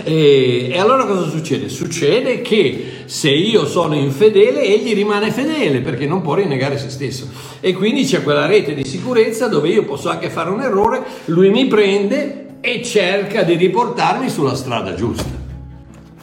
E, 0.04 0.68
e, 0.70 0.78
allora 0.78 1.04
cosa 1.04 1.28
succede? 1.28 1.68
Succede 1.68 2.40
che 2.40 3.02
se 3.04 3.30
io 3.30 3.66
sono 3.66 3.94
infedele, 3.94 4.62
egli 4.62 4.94
rimane 4.94 5.30
fedele 5.30 5.80
perché 5.80 6.06
non 6.06 6.22
può 6.22 6.34
rinnegare 6.34 6.78
se 6.78 6.90
stesso. 6.90 7.28
E 7.60 7.72
quindi 7.72 8.04
c'è 8.04 8.22
quella 8.22 8.46
rete 8.46 8.74
di 8.74 8.84
sicurezza 8.84 9.48
dove 9.48 9.68
io 9.68 9.84
posso 9.84 10.08
anche 10.08 10.30
fare 10.30 10.50
un 10.50 10.60
errore, 10.60 11.02
lui 11.26 11.50
mi 11.50 11.66
prende 11.66 12.56
e 12.60 12.82
cerca 12.82 13.42
di 13.42 13.54
riportarmi 13.54 14.28
sulla 14.28 14.54
strada 14.54 14.94
giusta. 14.94 15.38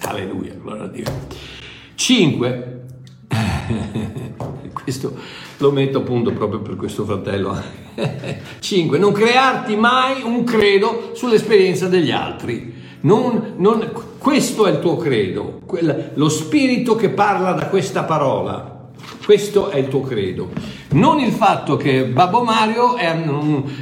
Alleluia, 0.01 0.53
gloria 0.61 0.83
a 0.83 0.87
Dio. 0.87 1.05
5. 1.95 2.75
questo 4.83 5.15
lo 5.57 5.71
metto 5.71 5.97
appunto 5.97 6.31
proprio 6.31 6.61
per 6.61 6.75
questo 6.75 7.03
fratello. 7.03 7.59
5. 8.59 8.97
Non 8.97 9.11
crearti 9.11 9.75
mai 9.75 10.21
un 10.21 10.43
credo 10.43 11.11
sull'esperienza 11.13 11.87
degli 11.87 12.11
altri. 12.11 12.76
Non, 13.01 13.53
non, 13.57 13.91
questo 14.17 14.65
è 14.65 14.71
il 14.71 14.79
tuo 14.79 14.95
credo, 14.97 15.59
quel, 15.65 16.13
lo 16.15 16.29
spirito 16.29 16.95
che 16.95 17.09
parla 17.09 17.51
da 17.51 17.67
questa 17.67 18.03
parola. 18.03 18.75
Questo 19.23 19.69
è 19.69 19.77
il 19.77 19.89
tuo 19.89 20.01
credo. 20.01 20.49
Non 20.91 21.19
il 21.19 21.31
fatto 21.31 21.75
che 21.75 22.05
Babbo 22.05 22.43
Mario 22.43 22.95
è, 22.95 23.13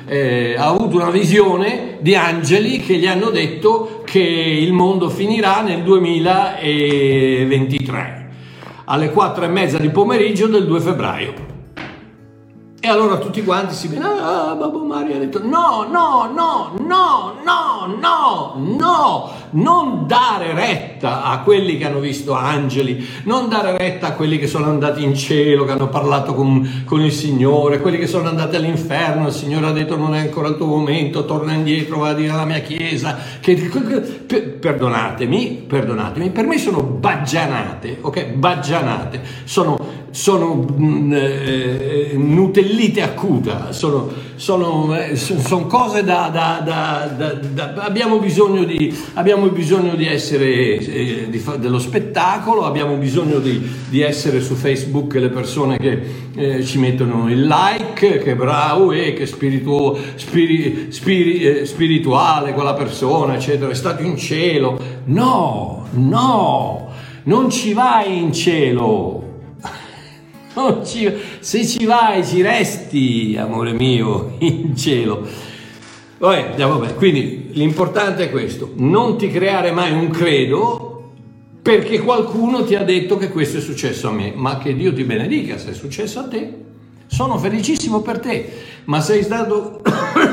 eh, 0.07 0.55
ha 0.57 0.65
avuto 0.65 0.95
una 0.98 1.12
visione 1.12 2.00
di 2.01 2.15
angeli 2.15 2.79
che 2.79 2.98
gli 2.98 3.05
hanno 3.05 3.29
detto 3.29 4.01
che 4.05 4.19
il 4.19 4.74
mondo 4.74 5.07
finirà 5.10 5.62
nel 5.62 5.84
2023 5.84 8.24
alle 8.86 9.12
4 9.12 9.45
e 9.45 9.48
mezza 9.48 9.77
di 9.77 9.89
pomeriggio 9.89 10.48
del 10.48 10.65
2 10.65 10.79
febbraio. 10.79 11.45
E 12.86 12.88
allora 12.88 13.18
tutti 13.18 13.44
quanti 13.44 13.74
si 13.74 13.88
vedono, 13.88 14.20
ah, 14.20 14.54
Babbo 14.54 14.84
Mario 14.84 15.15
ha 15.15 15.18
detto 15.18 15.44
no, 15.44 15.88
no, 15.89 16.30
no, 16.32 16.70
no, 16.77 17.34
no, 17.44 17.98
no, 18.00 18.54
no, 18.77 19.32
non 19.52 20.08
dare 20.08 20.54
retta 20.54 21.24
a 21.24 21.40
quelli 21.40 21.78
che 21.78 21.86
hanno 21.86 22.00
visto 22.00 22.34
angeli, 22.34 23.06
non 23.24 23.50
dare 23.50 23.78
retta 23.78 24.08
a 24.08 24.12
quelli 24.14 24.38
che 24.38 24.48
sono 24.48 24.66
andati 24.66 25.04
in 25.04 25.16
cielo, 25.16 25.66
che 25.66 25.72
hanno 25.72 25.90
parlato 25.90 26.34
con, 26.34 26.84
con 26.86 27.02
il 27.02 27.12
Signore, 27.12 27.80
quelli 27.80 27.98
che 27.98 28.08
sono 28.08 28.28
andati 28.28 28.56
all'inferno, 28.56 29.28
il 29.28 29.34
Signore 29.34 29.68
ha 29.68 29.72
detto 29.72 29.98
non 29.98 30.16
è 30.16 30.20
ancora 30.20 30.48
il 30.48 30.58
tuo 30.58 30.68
momento, 30.68 31.25
torna 31.25 31.54
indietro, 31.54 32.00
va 32.00 32.10
a 32.10 32.14
dire 32.14 32.32
alla 32.32 32.46
mia 32.46 32.60
chiesa, 32.60 33.18
che, 33.40 33.56
perdonatemi, 34.60 35.66
perdonatemi, 35.68 36.30
per 36.30 36.46
me 36.46 36.58
sono 36.58 36.82
baggianate, 36.82 37.98
ok? 38.02 38.34
Baggianate, 38.34 39.22
sono 39.44 40.04
sono 40.16 40.66
mm, 40.80 41.14
eh, 41.14 42.12
nutellite 42.16 43.02
acuta, 43.02 43.74
sono, 43.74 44.10
sono, 44.36 44.96
eh, 44.98 45.15
sono 45.15 45.65
cose 45.65 46.04
da, 46.04 46.30
da, 46.32 46.62
da, 46.63 47.38
da, 47.54 47.74
abbiamo 47.84 48.20
bisogno 48.20 48.63
di, 48.63 48.96
abbiamo 49.13 49.48
bisogno 49.48 49.96
di 49.96 50.06
essere 50.06 50.77
eh, 50.77 51.27
di, 51.30 51.44
dello 51.58 51.80
spettacolo, 51.80 52.65
abbiamo 52.65 52.96
bisogno 52.96 53.39
di, 53.39 53.62
di, 53.89 54.01
essere 54.01 54.42
su 54.42 54.56
Facebook 54.56 55.13
le 55.15 55.30
persone 55.30 55.77
che 55.77 56.01
eh, 56.36 56.63
ci 56.63 56.77
mettono 56.80 57.30
il 57.30 57.46
like, 57.46 58.20
che 58.20 58.36
bravo 58.36 58.92
e 58.92 59.13
che 59.13 59.25
spiritu, 59.25 59.98
spiri, 60.15 60.92
spiri, 60.92 61.39
eh, 61.39 61.65
spirituale 61.65 62.54
quella 62.54 62.74
persona, 62.74 63.36
eccetera, 63.36 63.72
è 63.72 63.75
stato 63.75 64.04
in 64.04 64.18
cielo. 64.18 64.80
No, 65.06 65.88
no, 65.92 66.89
non 67.24 67.50
ci 67.50 67.74
vai 67.74 68.22
in 68.22 68.34
cielo 68.34 69.25
ci, 70.86 71.12
se 71.46 71.64
ci 71.64 71.86
vai 71.86 72.25
ci 72.25 72.42
resti, 72.42 73.38
amore 73.40 73.74
mio, 73.74 74.34
in 74.42 74.75
cielo. 74.75 75.22
Vabbè, 76.18 76.48
andiamo. 76.50 76.80
Quindi 76.96 77.50
l'importante 77.52 78.24
è 78.24 78.32
questo, 78.32 78.72
non 78.78 79.16
ti 79.16 79.30
creare 79.30 79.72
mai 79.72 79.92
un 79.92 80.10
credo 80.10 81.12
perché 81.62 82.00
qualcuno 82.00 82.64
ti 82.64 82.74
ha 82.74 82.84
detto 82.84 83.18
che 83.18 83.30
questo 83.30 83.60
è 83.60 83.62
successo 83.62 84.08
a 84.08 84.12
me, 84.12 84.34
ma 84.36 84.58
che 84.58 84.74
Dio 84.74 84.92
ti 84.92 85.04
benedica 85.04 85.60
se 85.60 85.70
è 85.70 85.74
successo 85.75 86.18
a 86.18 86.28
te. 86.28 86.64
Sono 87.06 87.38
felicissimo 87.38 88.02
per 88.02 88.18
te, 88.18 88.52
ma 88.86 89.00
sei 89.00 89.22
stato, 89.22 89.84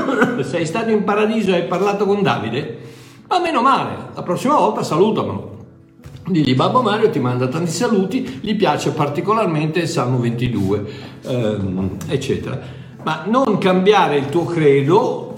sei 0.40 0.64
stato 0.64 0.88
in 0.88 1.04
paradiso 1.04 1.50
e 1.50 1.56
hai 1.56 1.66
parlato 1.66 2.06
con 2.06 2.22
Davide? 2.22 2.78
Ma 3.28 3.38
meno 3.38 3.60
male, 3.60 4.12
la 4.14 4.22
prossima 4.22 4.56
volta 4.56 4.82
salutamelo. 4.82 5.61
Digli 6.26 6.54
Babbo 6.54 6.82
Mario 6.82 7.10
ti 7.10 7.18
manda 7.18 7.48
tanti 7.48 7.70
saluti, 7.70 8.38
gli 8.40 8.54
piace 8.54 8.92
particolarmente 8.92 9.80
il 9.80 9.88
Salmo 9.88 10.18
22, 10.18 10.84
ehm, 11.22 11.96
eccetera. 12.08 12.60
Ma 13.02 13.24
non 13.26 13.58
cambiare 13.58 14.18
il 14.18 14.28
tuo 14.28 14.44
credo, 14.44 15.32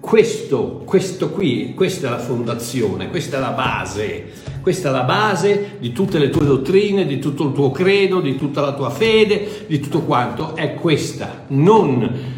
questo, 0.00 0.82
questo 0.86 1.30
qui, 1.30 1.74
questa 1.74 2.06
è 2.06 2.10
la 2.10 2.18
fondazione, 2.18 3.10
questa 3.10 3.36
è 3.36 3.40
la 3.40 3.50
base, 3.50 4.32
questa 4.62 4.88
è 4.88 4.92
la 4.92 5.02
base 5.02 5.76
di 5.78 5.92
tutte 5.92 6.18
le 6.18 6.30
tue 6.30 6.46
dottrine, 6.46 7.04
di 7.04 7.18
tutto 7.18 7.44
il 7.44 7.52
tuo 7.52 7.70
credo, 7.70 8.20
di 8.20 8.36
tutta 8.36 8.60
la 8.60 8.72
tua 8.72 8.88
fede, 8.88 9.64
di 9.66 9.80
tutto 9.80 10.02
quanto, 10.02 10.56
è 10.56 10.74
questa, 10.74 11.44
non 11.48 12.34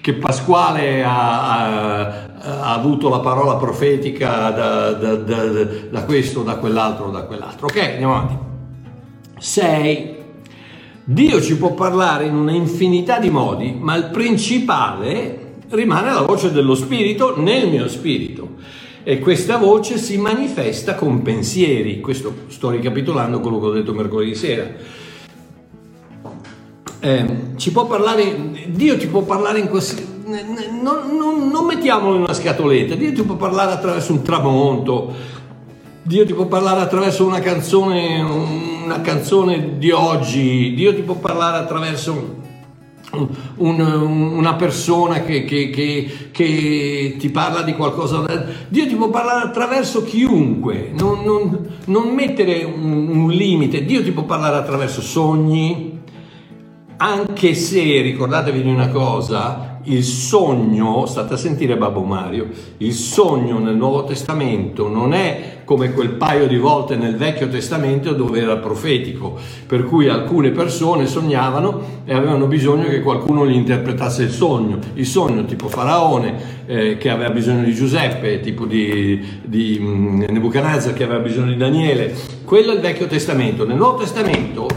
che 0.00 0.12
Pasquale 0.14 1.02
ha, 1.02 1.48
ha, 1.48 2.33
ha, 2.44 2.74
avuto 2.74 3.08
la 3.08 3.20
parola 3.20 3.56
profetica 3.56 4.50
da, 4.50 4.92
da, 4.92 5.14
da, 5.14 5.44
da 5.90 6.04
questo, 6.04 6.42
da 6.42 6.56
quell'altro, 6.56 7.10
da 7.10 7.22
quell'altro. 7.22 7.66
Ok, 7.66 7.78
andiamo 7.78 8.14
avanti. 8.14 8.36
6. 9.38 10.14
Dio 11.04 11.40
ci 11.40 11.56
può 11.56 11.72
parlare 11.74 12.26
in 12.26 12.34
una 12.34 12.52
infinità 12.52 13.18
di 13.18 13.30
modi, 13.30 13.76
ma 13.78 13.94
il 13.96 14.10
principale 14.10 15.56
rimane 15.70 16.12
la 16.12 16.22
voce 16.22 16.52
dello 16.52 16.74
Spirito 16.74 17.40
nel 17.40 17.68
mio 17.68 17.88
spirito. 17.88 18.52
E 19.02 19.18
questa 19.18 19.58
voce 19.58 19.98
si 19.98 20.16
manifesta 20.16 20.94
con 20.94 21.20
pensieri. 21.22 22.00
Questo 22.00 22.34
sto 22.48 22.70
ricapitolando 22.70 23.40
quello 23.40 23.60
che 23.60 23.66
ho 23.66 23.72
detto 23.72 23.92
mercoledì 23.92 24.34
sera 24.34 25.02
eh, 27.04 27.26
ci 27.56 27.70
può 27.70 27.86
parlare, 27.86 28.64
Dio 28.68 28.96
ti 28.96 29.06
può 29.08 29.20
parlare 29.22 29.58
in 29.58 29.68
qualsiasi... 29.68 30.13
Non, 30.26 31.16
non, 31.16 31.48
non 31.50 31.66
mettiamolo 31.66 32.14
in 32.14 32.22
una 32.22 32.32
scatoletta, 32.32 32.94
Dio 32.94 33.12
ti 33.12 33.22
può 33.22 33.34
parlare 33.34 33.72
attraverso 33.72 34.12
un 34.12 34.22
tramonto, 34.22 35.12
Dio 36.02 36.24
ti 36.24 36.32
può 36.32 36.46
parlare 36.46 36.80
attraverso 36.80 37.26
una 37.26 37.40
canzone, 37.40 38.22
una 38.84 39.00
canzone 39.02 39.76
di 39.76 39.90
oggi, 39.90 40.72
Dio 40.74 40.94
ti 40.94 41.02
può 41.02 41.16
parlare 41.16 41.58
attraverso 41.58 42.42
un, 43.56 43.80
una 43.80 44.54
persona 44.54 45.22
che, 45.22 45.44
che, 45.44 45.70
che, 45.70 46.28
che, 46.30 47.16
ti 47.18 47.30
parla 47.30 47.62
di 47.62 47.74
qualcosa. 47.74 48.24
Dio 48.68 48.86
ti 48.86 48.94
può 48.94 49.10
parlare 49.10 49.46
attraverso 49.46 50.04
chiunque, 50.04 50.90
non, 50.98 51.22
non, 51.22 51.68
non 51.86 52.14
mettere 52.14 52.64
un, 52.64 53.08
un 53.08 53.30
limite. 53.30 53.84
Dio 53.84 54.02
ti 54.02 54.10
può 54.10 54.24
parlare 54.24 54.56
attraverso 54.56 55.00
sogni, 55.00 56.00
anche 56.96 57.54
se 57.54 58.00
ricordatevi 58.00 58.62
di 58.62 58.70
una 58.70 58.88
cosa, 58.88 59.73
il 59.84 60.04
sogno, 60.04 61.06
state 61.06 61.34
a 61.34 61.36
sentire 61.36 61.76
Babbo 61.76 62.02
Mario, 62.02 62.48
il 62.78 62.92
sogno 62.92 63.58
nel 63.58 63.76
Nuovo 63.76 64.04
Testamento 64.04 64.88
non 64.88 65.12
è 65.12 65.62
come 65.64 65.92
quel 65.92 66.10
paio 66.10 66.46
di 66.46 66.56
volte 66.56 66.96
nel 66.96 67.16
Vecchio 67.16 67.48
Testamento 67.48 68.12
dove 68.12 68.40
era 68.40 68.56
profetico, 68.56 69.38
per 69.66 69.84
cui 69.84 70.08
alcune 70.08 70.50
persone 70.50 71.06
sognavano 71.06 72.02
e 72.04 72.14
avevano 72.14 72.46
bisogno 72.46 72.88
che 72.88 73.00
qualcuno 73.00 73.46
gli 73.46 73.54
interpretasse 73.54 74.24
il 74.24 74.30
sogno. 74.30 74.78
Il 74.94 75.06
sogno 75.06 75.44
tipo 75.44 75.68
Faraone 75.68 76.34
eh, 76.66 76.96
che 76.98 77.10
aveva 77.10 77.30
bisogno 77.30 77.64
di 77.64 77.74
Giuseppe, 77.74 78.40
tipo 78.40 78.66
di, 78.66 79.20
di 79.42 79.78
mm, 79.80 80.24
Nebuchadnezzar 80.28 80.92
che 80.92 81.04
aveva 81.04 81.20
bisogno 81.20 81.52
di 81.52 81.56
Daniele. 81.56 82.14
Quello 82.44 82.72
è 82.72 82.74
il 82.74 82.80
Vecchio 82.80 83.06
Testamento. 83.06 83.66
Nel 83.66 83.76
Nuovo 83.76 83.98
Testamento 83.98 84.68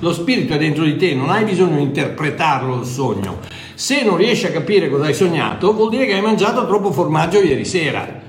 lo 0.00 0.12
spirito 0.12 0.54
è 0.54 0.58
dentro 0.58 0.84
di 0.84 0.96
te, 0.96 1.14
non 1.14 1.30
hai 1.30 1.44
bisogno 1.44 1.76
di 1.76 1.82
interpretarlo 1.82 2.80
il 2.80 2.86
sogno. 2.86 3.38
Se 3.76 4.02
non 4.02 4.16
riesci 4.16 4.46
a 4.46 4.50
capire 4.50 4.88
cosa 4.88 5.04
hai 5.04 5.12
sognato, 5.12 5.74
vuol 5.74 5.90
dire 5.90 6.06
che 6.06 6.14
hai 6.14 6.22
mangiato 6.22 6.66
troppo 6.66 6.90
formaggio 6.92 7.42
ieri 7.42 7.66
sera. 7.66 8.24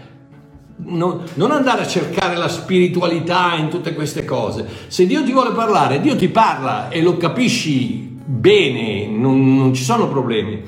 Non, 0.80 1.24
non, 1.36 1.52
andare 1.52 1.84
a 1.84 1.88
cercare 1.88 2.36
la 2.36 2.50
spiritualità 2.50 3.56
in 3.56 3.70
tutte 3.70 3.94
queste 3.94 4.26
cose. 4.26 4.66
Se 4.88 5.08
Dio 5.08 5.24
ti 5.24 5.32
vuole 5.32 5.52
parlare, 5.52 6.02
Dio 6.02 6.18
ti 6.18 6.28
parla 6.28 6.90
e 6.90 7.02
lo 7.02 7.16
capisci 7.16 8.20
bene, 8.26 9.08
non, 9.08 9.56
non 9.56 9.74
ci 9.74 9.84
sono 9.84 10.10
problemi. 10.10 10.64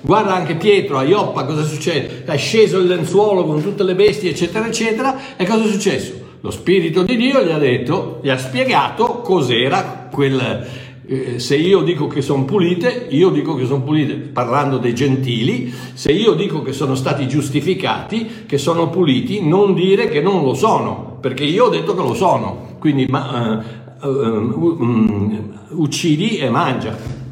Guarda 0.00 0.34
anche 0.34 0.56
Pietro 0.56 0.98
a 0.98 1.04
Ioppa 1.04 1.44
cosa 1.44 1.62
succede? 1.62 2.24
È 2.24 2.36
sceso 2.36 2.78
il 2.80 2.88
lenzuolo 2.88 3.44
con 3.44 3.62
tutte 3.62 3.84
le 3.84 3.94
bestie, 3.94 4.30
eccetera, 4.30 4.66
eccetera. 4.66 5.36
E 5.36 5.46
cosa 5.46 5.62
è 5.62 5.68
successo? 5.68 6.12
Lo 6.40 6.50
Spirito 6.50 7.04
di 7.04 7.16
Dio 7.16 7.40
gli 7.40 7.52
ha 7.52 7.58
detto, 7.58 8.18
gli 8.20 8.30
ha 8.30 8.36
spiegato 8.36 9.20
cos'era 9.20 10.08
quel, 10.10 10.66
eh, 11.06 11.38
se 11.38 11.56
io 11.56 11.82
dico 11.82 12.06
che 12.06 12.22
sono 12.22 12.44
pulite, 12.44 13.08
io 13.10 13.30
dico 13.30 13.54
che 13.54 13.66
sono 13.66 13.82
pulite, 13.82 14.14
parlando 14.14 14.78
dei 14.78 14.94
gentili, 14.94 15.72
se 15.92 16.12
io 16.12 16.32
dico 16.32 16.62
che 16.62 16.72
sono 16.72 16.94
stati 16.94 17.28
giustificati, 17.28 18.44
che 18.46 18.58
sono 18.58 18.88
puliti, 18.88 19.46
non 19.46 19.74
dire 19.74 20.08
che 20.08 20.20
non 20.20 20.42
lo 20.42 20.54
sono, 20.54 21.18
perché 21.20 21.44
io 21.44 21.66
ho 21.66 21.68
detto 21.68 21.94
che 21.94 22.02
lo 22.02 22.14
sono, 22.14 22.76
quindi 22.78 23.06
ma, 23.06 23.62
uh, 24.00 24.06
uh, 24.06 24.76
um, 24.78 25.58
uccidi 25.70 26.38
e 26.38 26.48
mangia 26.48 27.22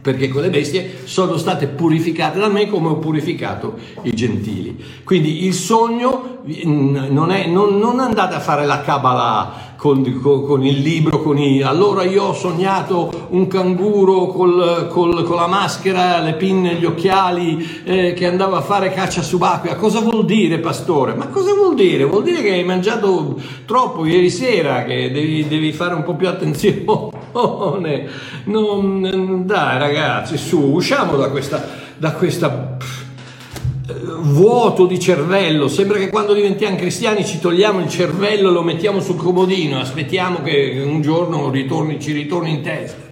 perché 0.00 0.28
quelle 0.28 0.48
bestie 0.48 1.00
sono 1.04 1.36
state 1.36 1.66
purificate 1.66 2.38
da 2.38 2.48
me 2.48 2.66
come 2.68 2.88
ho 2.88 2.96
purificato 2.96 3.76
i 4.02 4.14
gentili. 4.14 4.82
Quindi 5.04 5.44
il 5.44 5.52
sogno 5.52 6.38
non, 6.64 7.30
è, 7.30 7.46
non, 7.46 7.76
non 7.76 8.00
andate 8.00 8.34
a 8.34 8.40
fare 8.40 8.64
la 8.64 8.80
Kabbalah 8.80 9.67
con, 9.78 10.20
con, 10.20 10.44
con, 10.44 10.66
il 10.66 10.80
libro, 10.80 11.22
con 11.22 11.38
i... 11.38 11.62
allora 11.62 12.02
io 12.02 12.24
ho 12.24 12.34
sognato 12.34 13.28
un 13.28 13.46
canguro 13.46 14.26
col, 14.26 14.88
col, 14.90 15.22
con 15.22 15.36
la 15.36 15.46
maschera, 15.46 16.18
le 16.18 16.34
pinne, 16.34 16.74
gli 16.74 16.84
occhiali, 16.84 17.82
eh, 17.84 18.12
che 18.12 18.26
andava 18.26 18.56
a 18.56 18.60
fare 18.60 18.92
caccia 18.92 19.22
subacquea. 19.22 19.76
Cosa 19.76 20.00
vuol 20.00 20.24
dire, 20.24 20.58
pastore? 20.58 21.14
Ma 21.14 21.28
cosa 21.28 21.54
vuol 21.54 21.76
dire? 21.76 22.02
Vuol 22.02 22.24
dire 22.24 22.42
che 22.42 22.50
hai 22.50 22.64
mangiato 22.64 23.40
troppo 23.66 24.04
ieri 24.04 24.30
sera, 24.30 24.82
che 24.82 25.12
devi, 25.12 25.46
devi 25.46 25.72
fare 25.72 25.94
un 25.94 26.02
po' 26.02 26.16
più 26.16 26.26
attenzione. 26.26 27.16
Non, 28.48 29.44
dai 29.44 29.78
ragazzi, 29.78 30.36
su, 30.38 30.58
usciamo 30.58 31.16
da 31.16 31.30
questa... 31.30 31.86
Da 32.00 32.12
questa 32.12 32.76
vuoto 34.20 34.86
di 34.86 34.98
cervello, 34.98 35.68
sembra 35.68 35.98
che 35.98 36.10
quando 36.10 36.34
diventiamo 36.34 36.76
cristiani 36.76 37.24
ci 37.24 37.38
togliamo 37.38 37.80
il 37.80 37.88
cervello, 37.88 38.50
lo 38.50 38.62
mettiamo 38.62 39.00
sul 39.00 39.16
comodino, 39.16 39.78
aspettiamo 39.78 40.42
che 40.42 40.82
un 40.84 41.00
giorno 41.00 41.50
ritorni, 41.50 42.00
ci 42.00 42.12
ritorni 42.12 42.50
in 42.50 42.62
testa. 42.62 43.06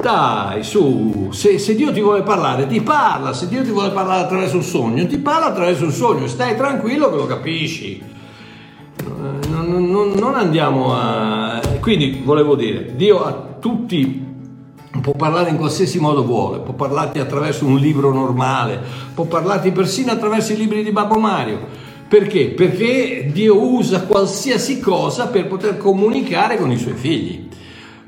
Dai, 0.00 0.62
su, 0.62 1.28
se, 1.32 1.58
se, 1.58 1.74
Dio 1.74 1.92
ti 1.92 2.00
vuole 2.00 2.22
parlare, 2.22 2.66
ti 2.66 2.80
parla, 2.80 3.32
se 3.32 3.48
Dio 3.48 3.62
ti 3.62 3.70
vuole 3.70 3.90
parlare 3.90 4.22
attraverso 4.22 4.56
il 4.56 4.62
sogno, 4.62 5.06
ti 5.06 5.18
parla 5.18 5.46
attraverso 5.46 5.84
il 5.84 5.92
sogno, 5.92 6.26
stai 6.26 6.56
tranquillo 6.56 7.10
che 7.10 7.16
lo 7.16 7.26
capisci. 7.26 8.02
Non, 9.48 9.90
non, 9.90 10.12
non 10.12 10.34
andiamo 10.34 10.94
a... 10.94 11.60
Quindi 11.80 12.22
volevo 12.24 12.54
dire, 12.54 12.94
Dio 12.94 13.22
a 13.24 13.56
tutti 13.60 14.29
può 15.00 15.12
parlare 15.12 15.50
in 15.50 15.56
qualsiasi 15.56 16.00
modo 16.00 16.24
vuole, 16.24 16.58
può 16.58 16.74
parlarti 16.74 17.18
attraverso 17.18 17.64
un 17.66 17.76
libro 17.76 18.12
normale, 18.12 18.80
può 19.14 19.24
parlarti 19.24 19.70
persino 19.70 20.12
attraverso 20.12 20.52
i 20.52 20.56
libri 20.56 20.82
di 20.82 20.90
Babbo 20.90 21.18
Mario. 21.18 21.88
Perché? 22.08 22.48
Perché 22.48 23.30
Dio 23.32 23.60
usa 23.60 24.02
qualsiasi 24.02 24.80
cosa 24.80 25.28
per 25.28 25.46
poter 25.46 25.76
comunicare 25.76 26.56
con 26.58 26.72
i 26.72 26.78
suoi 26.78 26.94
figli 26.94 27.48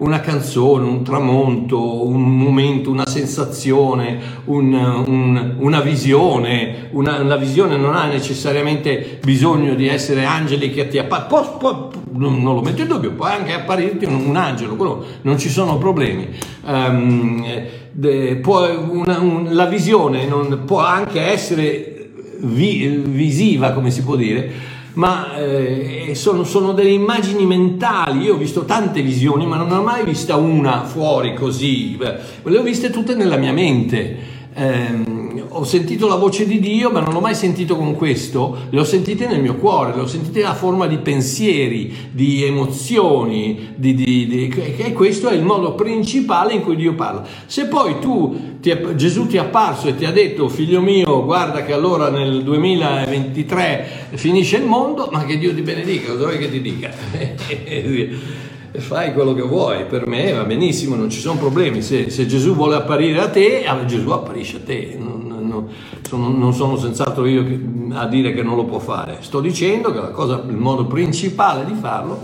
una 0.03 0.21
canzone, 0.21 0.85
un 0.85 1.05
tramonto, 1.05 2.07
un 2.07 2.37
momento, 2.37 2.91
una 2.91 3.07
sensazione, 3.07 4.19
un, 4.47 4.75
un, 5.07 5.55
una 5.59 5.81
visione. 5.81 6.89
Una, 6.91 7.23
la 7.23 7.37
visione 7.37 7.77
non 7.77 7.95
ha 7.95 8.07
necessariamente 8.07 9.21
bisogno 9.23 9.75
di 9.75 9.87
essere 9.87 10.25
angeli 10.25 10.73
che 10.73 10.89
ti 10.89 10.99
appaiono, 10.99 11.91
non, 12.13 12.43
non, 12.43 12.55
lo 12.55 12.61
metto 12.61 12.83
in 12.83 12.89
dubbio, 12.89 13.13
può 13.13 13.27
anche 13.27 13.53
apparirti 13.53 14.05
un, 14.05 14.27
un 14.27 14.37
angelo, 14.37 14.75
quello 14.75 15.05
non 15.23 15.39
ci 15.39 15.49
sono 15.49 15.79
problemi. 15.79 16.29
Um, 16.65 17.45
de, 17.93 18.37
può, 18.37 18.69
una, 18.69 19.23
la 19.51 19.67
visione 19.67 20.27
non, 20.27 20.63
può 20.67 20.81
anche 20.81 21.21
essere 21.21 22.11
vi, 22.41 23.03
visiva, 23.05 23.71
come 23.71 23.91
si 23.91 24.03
può 24.03 24.17
dire, 24.17 24.51
ma 24.95 25.37
eh, 25.37 26.13
sono, 26.15 26.45
sono, 26.45 26.73
delle 26.73 26.91
immagini 26.91 27.47
mentali. 27.47 28.21
Io 28.21 28.35
ho 28.35 28.39
visto 28.39 28.65
tante 28.65 29.03
visioni, 29.03 29.47
ma 29.47 29.57
non 29.57 29.71
ho 29.73 29.83
mai 29.83 30.05
vista 30.05 30.37
una 30.37 30.85
fuori 30.85 31.35
così. 31.35 31.97
Le 31.99 32.59
ho 32.59 32.63
viste 32.63 32.91
tutte 32.91 33.15
nella 33.15 33.37
mia 33.37 33.53
mente. 33.53 34.31
Eh, 34.55 35.22
ho 35.55 35.65
sentito 35.65 36.09
la 36.09 36.17
voce 36.17 36.47
di 36.47 36.59
Dio, 36.59 36.91
ma 36.91 37.01
non 37.01 37.13
l'ho 37.13 37.21
mai 37.21 37.35
sentito 37.35 37.77
con 37.77 37.95
questo, 37.95 38.57
le 38.71 38.81
ho 38.81 38.85
sentite 38.85 39.27
nel 39.27 39.41
mio 39.41 39.57
cuore, 39.57 39.95
le 39.95 40.03
ho 40.03 40.07
sentite 40.07 40.41
nella 40.41 40.55
forma 40.55 40.87
di 40.87 40.99
pensieri, 40.99 42.11
di 42.11 42.45
emozioni, 42.45 43.75
di, 43.77 43.95
di, 43.95 44.27
di, 44.27 44.75
e 44.77 44.93
questo 44.93 45.29
è 45.29 45.35
il 45.35 45.43
modo 45.43 45.75
principale 45.75 46.55
in 46.55 46.63
cui 46.63 46.77
Dio 46.77 46.95
parla. 46.95 47.25
Se 47.47 47.67
poi 47.67 47.99
tu, 48.01 48.59
ti 48.61 48.77
Gesù 48.95 49.27
ti 49.27 49.37
è 49.37 49.41
apparso 49.41 49.89
e 49.89 49.97
ti 49.97 50.05
ha 50.05 50.13
detto, 50.13 50.49
figlio 50.49 50.81
mio, 50.81 51.25
guarda 51.25 51.65
che 51.65 51.73
allora 51.73 52.09
nel 52.11 52.43
2023 52.43 54.09
finisce 54.13 54.57
il 54.57 54.65
mondo, 54.65 55.09
ma 55.13 55.25
che 55.25 55.39
Dio 55.39 55.55
ti 55.55 55.63
benedica, 55.63 56.13
cosa 56.13 56.25
vuoi 56.25 56.39
che 56.39 56.51
ti 56.51 56.61
dica? 56.61 56.91
fai 58.81 59.13
quello 59.13 59.35
che 59.35 59.43
vuoi, 59.43 59.85
per 59.85 60.07
me 60.07 60.33
va 60.33 60.45
benissimo, 60.45 60.97
non 60.97 61.11
ci 61.11 61.21
sono 61.21 61.39
problemi, 61.39 61.83
se, 61.83 62.09
se 62.11 62.27
Gesù 62.27 62.55
vuole 62.55 62.77
apparire 62.77 63.21
a 63.21 63.29
te, 63.29 63.65
Gesù 63.87 64.11
apparisce 64.11 64.57
a 64.57 64.61
te, 64.65 64.97
non, 64.99 65.22
non, 65.53 65.69
sono, 66.03 66.29
non 66.29 66.55
sono 66.55 66.77
senz'altro 66.77 67.27
io 67.27 67.45
a 67.93 68.07
dire 68.07 68.33
che 68.33 68.43
non 68.43 68.57
lo 68.57 68.65
può 68.65 68.79
fare, 68.79 69.19
sto 69.21 69.41
dicendo 69.41 69.93
che 69.93 70.11
cosa, 70.13 70.43
il 70.47 70.57
modo 70.57 70.87
principale 70.87 71.65
di 71.65 71.75
farlo 71.75 72.21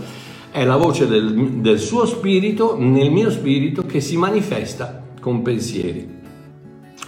è 0.51 0.65
la 0.65 0.77
voce 0.77 1.07
del, 1.07 1.33
del 1.61 1.79
suo 1.79 2.05
spirito 2.05 2.75
nel 2.77 3.11
mio 3.11 3.29
spirito 3.29 3.85
che 3.85 4.01
si 4.01 4.17
manifesta 4.17 5.03
con 5.21 5.41
pensieri. 5.41 6.17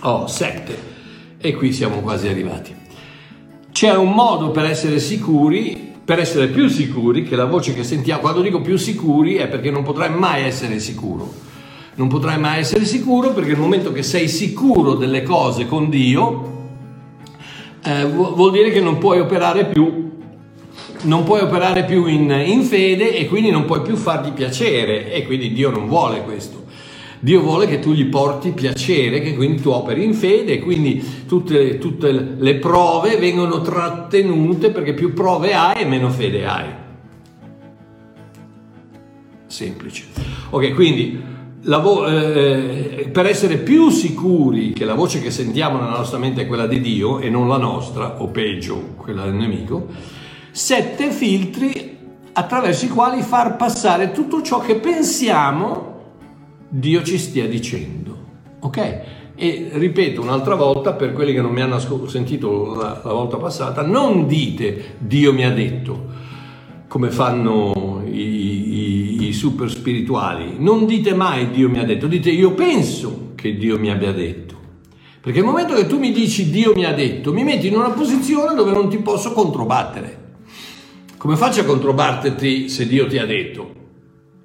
Oh, 0.02 0.28
sette, 0.28 0.78
e 1.38 1.56
qui 1.56 1.72
siamo 1.74 2.02
quasi 2.02 2.28
arrivati. 2.28 2.76
C'è 3.72 3.96
un 3.96 4.12
modo 4.12 4.52
per 4.52 4.66
essere 4.66 5.00
sicuri 5.00 5.90
per 6.04 6.20
essere 6.20 6.48
più 6.48 6.68
sicuri 6.68 7.24
che 7.24 7.38
la 7.38 7.46
voce 7.46 7.74
che 7.74 7.84
sentiamo, 7.84 8.20
quando 8.22 8.42
dico 8.42 8.60
più 8.60 8.76
sicuri 8.76 9.36
è 9.36 9.48
perché 9.48 9.72
non 9.72 9.84
potrai 9.84 10.10
mai 10.10 10.44
essere 10.44 10.80
sicuro. 10.80 11.32
Non 11.96 12.08
potrai 12.08 12.40
mai 12.40 12.60
essere 12.60 12.86
sicuro 12.86 13.32
perché 13.32 13.52
nel 13.52 13.60
momento 13.60 13.92
che 13.92 14.04
sei 14.04 14.28
sicuro 14.28 14.96
delle 14.96 15.24
cose 15.24 15.68
con 15.68 15.90
Dio, 15.90 16.50
eh, 17.84 18.06
vuol 18.06 18.52
dire 18.52 18.72
che 18.72 18.80
non 18.80 18.98
puoi 18.98 19.20
operare 19.20 19.66
più 19.66 20.10
non 21.04 21.24
puoi 21.24 21.42
operare 21.42 21.84
più 21.84 22.06
in, 22.06 22.30
in, 22.46 22.62
fede 22.64 23.16
e 23.16 23.28
quindi 23.28 23.50
non 23.50 23.66
puoi 23.66 23.82
più 23.82 23.96
fargli 23.96 24.32
piacere 24.32 25.12
e 25.12 25.26
quindi 25.26 25.52
Dio 25.52 25.72
non 25.72 25.88
vuole 25.88 26.22
questo. 26.22 26.66
Dio 27.20 27.42
vuole 27.42 27.68
che 27.68 27.80
tu 27.80 27.92
gli 27.92 28.06
porti 28.06 28.52
piacere, 28.52 29.22
che 29.22 29.36
quindi 29.36 29.62
tu 29.62 29.70
operi 29.70 30.04
in 30.04 30.14
fede 30.14 30.54
e 30.54 30.60
quindi 30.60 31.04
tutte, 31.28 31.78
tutte 31.78 32.12
le 32.12 32.56
prove 32.56 33.18
vengono 33.18 33.62
trattenute 33.62 34.72
perché 34.72 34.94
più 34.94 35.14
prove 35.14 35.54
hai 35.54 35.82
e 35.82 35.86
meno 35.86 36.10
fede 36.10 36.46
hai. 36.48 36.66
Semplice. 39.46 40.06
Ok, 40.50 40.74
quindi 40.74 41.22
vo- 41.80 42.08
eh, 42.08 43.10
per 43.12 43.26
essere 43.26 43.58
più 43.58 43.90
sicuri 43.90 44.74
che 44.74 44.86
la 44.86 44.96
voce 44.96 45.22
che 45.22 45.30
sentiamo 45.30 45.78
nella 45.80 45.98
nostra 45.98 46.18
mente 46.18 46.42
è 46.42 46.48
quella 46.48 46.66
di 46.66 46.82
Dio 46.82 47.20
e 47.20 47.30
non 47.30 47.48
la 47.48 47.58
nostra, 47.58 48.22
o 48.22 48.28
peggio, 48.28 48.94
quella 48.96 49.24
del 49.24 49.34
nemico, 49.34 49.88
sette 50.52 51.12
filtri 51.12 51.98
attraverso 52.34 52.86
i 52.86 52.90
quali 52.90 53.22
far 53.22 53.58
passare 53.58 54.12
tutto 54.12 54.42
ciò 54.42 54.60
che 54.60 54.76
pensiamo 54.76 55.90
Dio 56.68 57.04
ci 57.04 57.18
stia 57.18 57.48
dicendo. 57.48 58.18
Ok? 58.62 59.02
E 59.36 59.70
ripeto 59.74 60.22
un'altra 60.22 60.56
volta, 60.56 60.94
per 60.94 61.14
quelli 61.14 61.34
che 61.34 61.42
non 61.42 61.52
mi 61.52 61.62
hanno 61.62 61.80
sentito 62.08 62.76
la, 62.76 63.02
la 63.04 63.12
volta 63.12 63.38
passata, 63.38 63.82
non 63.82 64.28
dite 64.28 64.96
Dio 65.00 65.34
mi 65.34 65.44
ha 65.44 65.52
detto, 65.52 66.06
come 66.88 67.10
fanno 67.10 67.72
super 69.42 69.72
spirituali. 69.72 70.58
Non 70.60 70.86
dite 70.86 71.16
mai 71.16 71.50
Dio 71.50 71.68
mi 71.68 71.80
ha 71.80 71.84
detto, 71.84 72.06
dite 72.06 72.30
io 72.30 72.52
penso 72.52 73.32
che 73.34 73.58
Dio 73.58 73.80
mi 73.80 73.90
abbia 73.90 74.12
detto. 74.12 74.56
Perché 75.20 75.40
il 75.40 75.46
momento 75.46 75.74
che 75.74 75.88
tu 75.88 75.98
mi 75.98 76.12
dici 76.12 76.52
Dio 76.52 76.74
mi 76.76 76.86
ha 76.86 76.94
detto, 76.94 77.34
mi 77.34 77.44
metti 77.44 77.66
in 77.66 77.76
una 77.76 77.90
posizione 77.90 78.54
dove 78.54 78.72
non 78.72 78.88
ti 78.88 78.98
posso 78.98 79.34
controbattere. 79.34 80.34
Come 81.18 81.36
faccio 81.38 81.62
a 81.62 81.64
controbatterti 81.64 82.70
se 82.70 82.86
Dio 82.86 83.08
ti 83.08 83.18
ha 83.18 83.26
detto? 83.26 83.81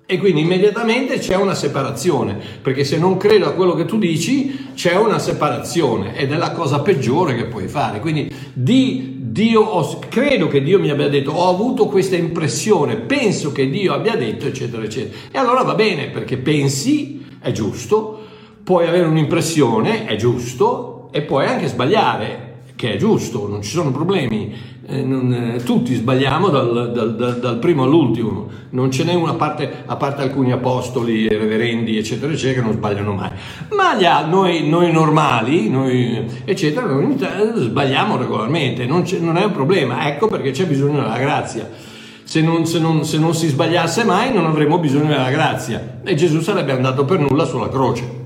E 0.09 0.19
quindi 0.19 0.43
immediatamente 0.43 1.19
c'è 1.19 1.35
una 1.35 1.55
separazione, 1.55 2.39
perché 2.63 2.85
se 2.85 2.97
non 2.97 3.17
credo 3.17 3.47
a 3.47 3.55
quello 3.55 3.75
che 3.75 3.87
tu 3.87 3.99
dici, 3.99 4.69
c'è 4.73 4.95
una 4.95 5.19
separazione 5.19 6.17
ed 6.17 6.31
è 6.31 6.37
la 6.37 6.53
cosa 6.53 6.79
peggiore 6.79 7.35
che 7.35 7.47
puoi 7.47 7.67
fare. 7.67 7.99
Quindi 7.99 8.33
di 8.53 9.17
Dio, 9.19 9.99
credo 10.09 10.47
che 10.47 10.63
Dio 10.63 10.79
mi 10.79 10.91
abbia 10.91 11.09
detto, 11.09 11.33
ho 11.33 11.49
avuto 11.49 11.87
questa 11.87 12.15
impressione, 12.15 12.95
penso 12.95 13.51
che 13.51 13.69
Dio 13.69 13.95
abbia 13.95 14.15
detto, 14.15 14.47
eccetera, 14.47 14.85
eccetera. 14.85 15.19
E 15.33 15.39
allora 15.39 15.63
va 15.63 15.75
bene, 15.75 16.07
perché 16.11 16.37
pensi, 16.37 17.27
è 17.41 17.51
giusto, 17.51 18.27
puoi 18.63 18.87
avere 18.87 19.07
un'impressione, 19.07 20.07
è 20.07 20.15
giusto, 20.15 21.09
e 21.11 21.23
puoi 21.23 21.47
anche 21.47 21.67
sbagliare, 21.67 22.61
che 22.77 22.93
è 22.93 22.97
giusto, 22.97 23.49
non 23.49 23.63
ci 23.63 23.71
sono 23.71 23.91
problemi. 23.91 24.55
Eh, 24.89 25.03
non, 25.03 25.33
eh, 25.33 25.65
tutti 25.65 25.93
sbagliamo 25.97 26.49
dal, 26.49 26.93
dal, 26.93 27.17
dal, 27.17 27.41
dal, 27.41 27.59
primo 27.59 27.83
all'ultimo, 27.83 28.49
non 28.71 28.93
ce 28.93 29.03
n'è 29.03 29.15
una 29.15 29.35
parte, 29.35 29.83
a 29.85 29.97
parte 29.97 30.23
alcuni 30.23 30.53
apostoli, 30.53 31.27
reverendi, 31.27 31.99
eccetera, 31.99 32.33
eccetera, 32.33 32.61
che 32.61 32.67
non 32.69 32.77
sbagliano 32.77 33.13
mai. 33.13 33.31
Ma 33.75 33.97
gli, 33.97 34.07
noi, 34.31 34.69
noi 34.69 34.93
normali, 34.93 35.69
noi, 35.69 36.25
eccetera, 36.45 36.87
noi 36.87 37.19
sbagliamo 37.57 38.17
regolarmente, 38.17 38.87
non, 38.87 39.05
non, 39.19 39.37
è 39.39 39.45
un 39.45 39.53
problema, 39.53 40.07
ecco 40.07 40.29
perché 40.29 40.53
c'è 40.53 40.67
bisogno 40.67 41.01
della 41.01 41.19
grazia. 41.19 41.69
Se 42.23 42.41
non, 42.41 42.65
se, 42.65 42.79
non, 42.79 43.05
se 43.05 43.19
non 43.19 43.35
si 43.35 43.49
sbagliasse 43.49 44.05
mai 44.05 44.33
non 44.33 44.47
avremmo 44.47 44.79
bisogno 44.79 45.09
della 45.09 45.31
grazia 45.31 45.99
e 46.05 46.15
Gesù 46.15 46.41
sarebbe 46.41 46.73
andato 46.73 47.05
per 47.05 47.19
nulla 47.19 47.45
sulla 47.45 47.69
croce. 47.69 48.26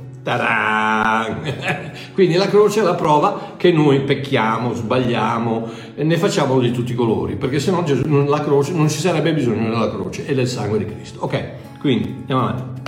Quindi 2.12 2.37
la 2.37 2.49
croce 2.49 2.81
è 2.81 2.83
la 2.83 2.95
prova 2.95 3.55
che 3.57 3.73
noi 3.73 4.01
pecchiamo, 4.01 4.75
sbagliamo 4.75 5.69
e 5.95 6.05
ne 6.05 6.16
facciamo 6.16 6.61
di 6.61 6.71
tutti 6.71 6.93
i 6.93 6.95
colori, 6.95 7.37
perché 7.37 7.59
se 7.59 7.71
no 7.71 7.85
la 8.27 8.40
croce, 8.40 8.73
non 8.73 8.88
ci 8.88 9.01
sarebbe 9.01 9.33
bisogno 9.33 9.69
della 9.71 9.90
croce 9.90 10.27
e 10.27 10.35
del 10.35 10.47
sangue 10.47 10.79
di 10.79 10.87
Cristo. 10.87 11.21
Ok, 11.23 11.79
quindi 11.81 12.14
andiamo 12.21 12.43
avanti. 12.43 12.81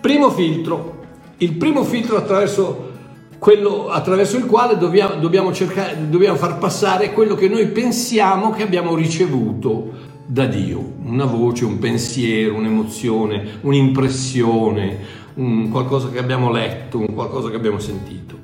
Primo 0.00 0.30
filtro, 0.30 1.02
il 1.38 1.52
primo 1.52 1.84
filtro 1.84 2.16
attraverso, 2.16 2.90
quello, 3.38 3.88
attraverso 3.88 4.36
il 4.36 4.46
quale 4.46 4.76
dobbiamo, 4.76 5.14
dobbiamo, 5.14 5.52
cercare, 5.52 6.08
dobbiamo 6.08 6.36
far 6.36 6.58
passare 6.58 7.12
quello 7.12 7.34
che 7.34 7.48
noi 7.48 7.66
pensiamo 7.68 8.50
che 8.50 8.62
abbiamo 8.62 8.94
ricevuto 8.94 10.12
da 10.26 10.46
Dio, 10.46 10.92
una 11.04 11.26
voce, 11.26 11.64
un 11.64 11.78
pensiero, 11.78 12.54
un'emozione, 12.54 13.58
un'impressione, 13.60 15.22
un 15.34 15.68
qualcosa 15.70 16.10
che 16.10 16.18
abbiamo 16.18 16.50
letto, 16.50 16.98
un 16.98 17.12
qualcosa 17.14 17.50
che 17.50 17.56
abbiamo 17.56 17.78
sentito. 17.78 18.38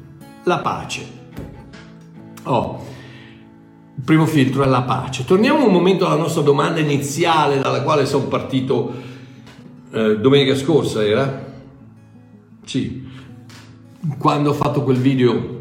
La 0.44 0.58
pace. 0.58 1.18
Oh, 2.44 2.84
il 3.96 4.02
primo 4.04 4.26
filtro 4.26 4.62
è 4.62 4.66
la 4.66 4.82
pace. 4.82 5.24
Torniamo 5.24 5.66
un 5.66 5.72
momento 5.72 6.06
alla 6.06 6.16
nostra 6.16 6.42
domanda 6.42 6.80
iniziale 6.80 7.58
dalla 7.60 7.82
quale 7.82 8.06
sono 8.06 8.24
partito 8.24 8.92
eh, 9.92 10.18
domenica 10.18 10.54
scorsa, 10.54 11.04
era? 11.04 11.48
Sì, 12.64 13.08
quando 14.18 14.50
ho 14.50 14.54
fatto 14.54 14.82
quel 14.82 14.98
video 14.98 15.58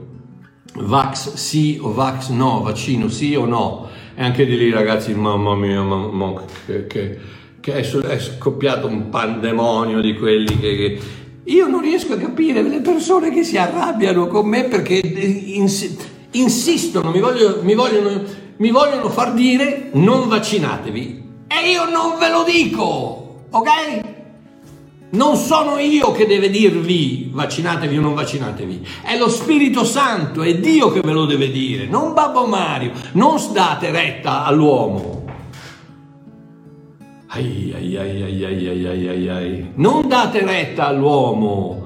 Vax 0.75 1.33
sì 1.33 1.79
o 1.81 1.91
Vax 1.93 2.29
no, 2.29 2.61
vaccino 2.61 3.09
sì 3.09 3.35
o 3.35 3.45
no. 3.45 3.89
E 4.15 4.23
anche 4.23 4.45
di 4.45 4.57
lì 4.57 4.69
ragazzi, 4.69 5.13
mamma 5.13 5.55
mia, 5.55 5.81
mamma, 5.81 6.41
che, 6.65 6.87
che, 6.87 7.19
che 7.59 7.73
è, 7.73 7.89
è, 7.89 8.19
scoppiato 8.19 8.87
un 8.87 9.09
pandemonio 9.09 10.01
di 10.01 10.15
quelli 10.15 10.59
che, 10.59 10.75
che 10.75 10.99
io 11.45 11.67
non 11.67 11.81
riesco 11.81 12.13
a 12.13 12.17
capire 12.17 12.61
le 12.61 12.79
persone 12.79 13.31
che 13.31 13.43
si 13.43 13.57
arrabbiano 13.57 14.27
con 14.27 14.47
me 14.47 14.65
perché 14.65 14.95
ins- 14.95 15.95
insistono, 16.31 17.11
mi 17.11 17.19
vogliono, 17.19 17.61
mi, 17.63 17.73
vogliono, 17.73 18.23
mi 18.57 18.69
vogliono 18.69 19.09
far 19.09 19.33
dire 19.33 19.89
non 19.93 20.27
vaccinatevi. 20.27 21.27
E 21.47 21.69
io 21.71 21.89
non 21.89 22.19
ve 22.19 22.29
lo 22.29 22.43
dico, 22.43 23.45
ok? 23.49 24.17
Non 25.11 25.37
sono 25.37 25.79
io 25.79 26.11
che 26.11 26.27
deve 26.27 26.51
dirvi 26.51 27.31
vaccinatevi 27.33 27.97
o 27.97 28.01
non 28.01 28.13
vaccinatevi, 28.13 28.87
è 29.01 29.17
lo 29.17 29.27
Spirito 29.27 29.83
Santo, 29.83 30.43
è 30.43 30.55
Dio 30.59 30.91
che 30.91 31.01
ve 31.01 31.13
lo 31.13 31.25
deve 31.25 31.49
dire, 31.49 31.87
non 31.87 32.13
Babbo 32.13 32.45
Mario, 32.45 32.91
non 33.13 33.41
date 33.51 33.89
retta 33.89 34.43
all'uomo. 34.43 35.18
Ai, 37.31 37.71
ai, 37.75 37.95
ai, 37.95 38.23
ai, 38.23 38.43
ai, 38.43 38.85
ai, 38.87 39.07
ai, 39.07 39.29
ai. 39.29 39.71
Non 39.75 40.07
date 40.07 40.43
retta 40.43 40.87
all'uomo, 40.87 41.85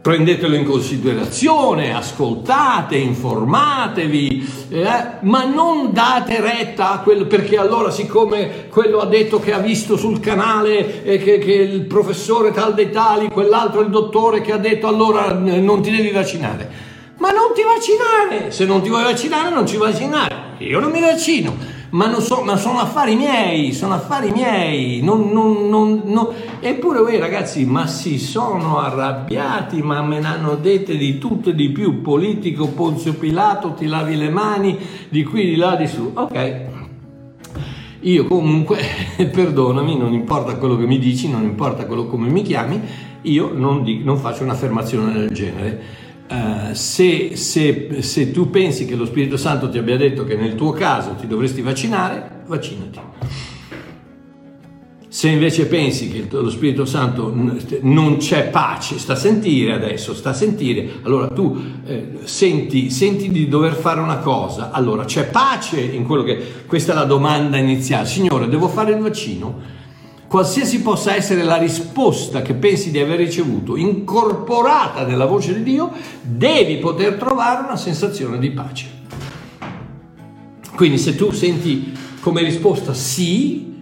prendetelo 0.00 0.54
in 0.54 0.64
considerazione, 0.64 1.94
ascoltate, 1.94 2.96
informatevi, 2.96 4.48
eh, 4.70 4.84
ma 5.20 5.44
non 5.44 5.92
date 5.92 6.40
retta 6.40 6.92
a 6.92 7.00
quello, 7.00 7.26
perché 7.26 7.58
allora 7.58 7.90
siccome 7.90 8.68
quello 8.70 9.00
ha 9.00 9.06
detto 9.06 9.38
che 9.40 9.52
ha 9.52 9.58
visto 9.58 9.98
sul 9.98 10.20
canale 10.20 11.04
eh, 11.04 11.18
che, 11.18 11.36
che, 11.36 11.52
il 11.52 11.82
professore 11.82 12.50
tal 12.50 12.72
dei 12.72 12.90
tali, 12.90 13.28
quell'altro 13.28 13.82
il 13.82 13.90
dottore 13.90 14.40
che 14.40 14.52
ha 14.52 14.58
detto 14.58 14.86
allora 14.86 15.34
non 15.34 15.82
ti 15.82 15.90
devi 15.90 16.10
vaccinare. 16.10 16.94
Ma 17.18 17.30
non 17.30 17.52
ti 17.54 17.60
vaccinare, 17.62 18.50
se 18.52 18.64
non 18.64 18.80
ti 18.80 18.88
vuoi 18.88 19.02
vaccinare 19.02 19.54
non 19.54 19.66
ci 19.66 19.76
vaccinare, 19.76 20.54
io 20.58 20.80
non 20.80 20.90
mi 20.90 21.00
vaccino 21.00 21.75
ma, 21.90 22.18
so, 22.20 22.42
ma, 22.42 22.56
sono 22.56 22.78
affari 22.78 23.14
miei, 23.14 23.72
sono 23.72 23.94
affari 23.94 24.30
miei, 24.30 25.00
non, 25.02 25.30
non, 25.30 25.68
non, 25.68 26.28
eppure 26.60 27.00
voi 27.00 27.18
ragazzi, 27.18 27.64
ma 27.64 27.86
si 27.86 28.18
sono 28.18 28.78
arrabbiati, 28.78 29.82
ma 29.82 30.02
me 30.02 30.20
ne 30.20 30.26
hanno 30.26 30.54
dette 30.56 30.96
di 30.96 31.18
tutto 31.18 31.50
e 31.50 31.54
di 31.54 31.70
più, 31.70 32.00
politico, 32.00 32.68
Ponzio 32.68 33.14
Pilato, 33.14 33.72
ti 33.74 33.86
lavi 33.86 34.16
le 34.16 34.30
mani, 34.30 34.78
di 35.08 35.22
qui, 35.22 35.44
di 35.44 35.56
là, 35.56 35.76
di 35.76 35.86
su, 35.86 36.10
ok. 36.12 36.64
Io 38.00 38.26
comunque, 38.26 38.78
perdonami, 39.16 39.96
non 39.96 40.12
importa 40.12 40.56
quello 40.56 40.76
che 40.76 40.86
mi 40.86 40.98
dici, 40.98 41.30
non 41.30 41.44
importa 41.44 41.86
quello 41.86 42.06
come 42.06 42.28
mi 42.28 42.42
chiami, 42.42 42.80
io 43.22 43.50
non, 43.52 43.82
dico, 43.82 44.04
non 44.04 44.16
faccio 44.18 44.42
un'affermazione 44.42 45.12
del 45.12 45.30
genere 45.30 46.04
Uh, 46.28 46.74
se, 46.74 47.36
se, 47.36 48.02
se, 48.02 48.30
tu 48.32 48.50
pensi 48.50 48.84
che 48.84 48.96
lo 48.96 49.06
Spirito 49.06 49.36
Santo 49.36 49.68
ti 49.68 49.78
abbia 49.78 49.96
detto 49.96 50.24
che 50.24 50.34
nel 50.34 50.56
tuo 50.56 50.72
caso 50.72 51.14
ti 51.14 51.28
dovresti 51.28 51.62
vaccinare, 51.62 52.42
vaccinati. 52.46 52.98
Se 55.08 55.28
invece 55.28 55.66
pensi 55.66 56.10
che 56.10 56.26
lo 56.28 56.50
Spirito 56.50 56.84
Santo 56.84 57.32
non 57.80 58.16
c'è 58.18 58.48
pace, 58.48 58.98
sta 58.98 59.14
a 59.14 59.16
sentire 59.16 59.72
adesso, 59.72 60.12
sta 60.12 60.30
a 60.30 60.34
sentire, 60.34 60.90
allora 61.04 61.28
tu 61.28 61.58
eh, 61.86 62.18
senti, 62.24 62.90
senti, 62.90 63.30
di 63.30 63.48
dover 63.48 63.74
fare 63.74 64.00
una 64.00 64.18
cosa, 64.18 64.72
allora 64.72 65.06
c'è 65.06 65.28
pace 65.28 65.80
in 65.80 66.04
quello 66.04 66.22
che... 66.22 66.64
Questa 66.66 66.92
è 66.92 66.94
la 66.94 67.04
domanda 67.04 67.56
iniziale. 67.56 68.06
Signore, 68.06 68.46
devo 68.48 68.68
fare 68.68 68.92
il 68.92 68.98
vaccino? 68.98 69.75
Qualsiasi 70.36 70.82
possa 70.82 71.14
essere 71.14 71.44
la 71.44 71.56
risposta 71.56 72.42
che 72.42 72.52
pensi 72.52 72.90
di 72.90 72.98
aver 72.98 73.16
ricevuto, 73.16 73.74
incorporata 73.74 75.06
nella 75.06 75.24
voce 75.24 75.54
di 75.54 75.62
Dio, 75.62 75.90
devi 76.20 76.76
poter 76.76 77.14
trovare 77.14 77.64
una 77.64 77.78
sensazione 77.78 78.38
di 78.38 78.50
pace. 78.50 78.86
Quindi 80.74 80.98
se 80.98 81.16
tu 81.16 81.32
senti 81.32 81.90
come 82.20 82.42
risposta 82.42 82.92
sì, 82.92 83.76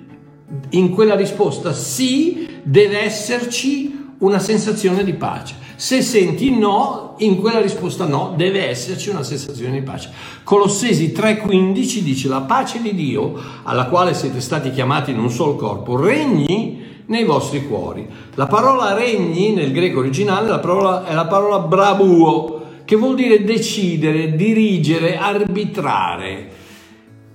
in 0.71 0.91
quella 0.91 1.17
risposta 1.17 1.73
sì 1.73 2.47
deve 2.63 3.01
esserci 3.01 4.04
una 4.25 4.39
sensazione 4.39 5.05
di 5.05 5.13
pace. 5.13 5.55
Se 5.77 6.01
senti 6.01 6.57
no, 6.57 7.15
in 7.19 7.41
quella 7.41 7.61
risposta 7.61 8.07
no, 8.07 8.33
deve 8.37 8.69
esserci 8.69 9.11
una 9.11 9.23
sensazione 9.23 9.73
di 9.73 9.83
pace. 9.83 10.11
Colossesi 10.43 11.13
3:15 11.13 11.99
dice 12.01 12.29
la 12.29 12.41
pace 12.41 12.81
di 12.81 12.95
Dio, 12.95 13.35
alla 13.65 13.87
quale 13.87 14.15
siete 14.15 14.41
stati 14.41 14.71
chiamati 14.71 15.11
in 15.11 15.19
un 15.19 15.31
solo 15.31 15.57
corpo, 15.57 16.01
regni 16.01 17.03
nei 17.07 17.25
vostri 17.25 17.67
cuori. 17.67 18.09
La 18.35 18.47
parola 18.47 18.95
regni 18.95 19.53
nel 19.53 19.73
greco 19.73 19.99
originale 19.99 20.49
la 20.49 20.59
parola, 20.59 21.05
è 21.05 21.13
la 21.13 21.27
parola 21.27 21.59
brabuo, 21.59 22.63
che 22.85 22.97
vuol 22.97 23.17
dire 23.17 23.45
decidere, 23.45 24.35
dirigere, 24.37 25.19
arbitrare. 25.19 26.53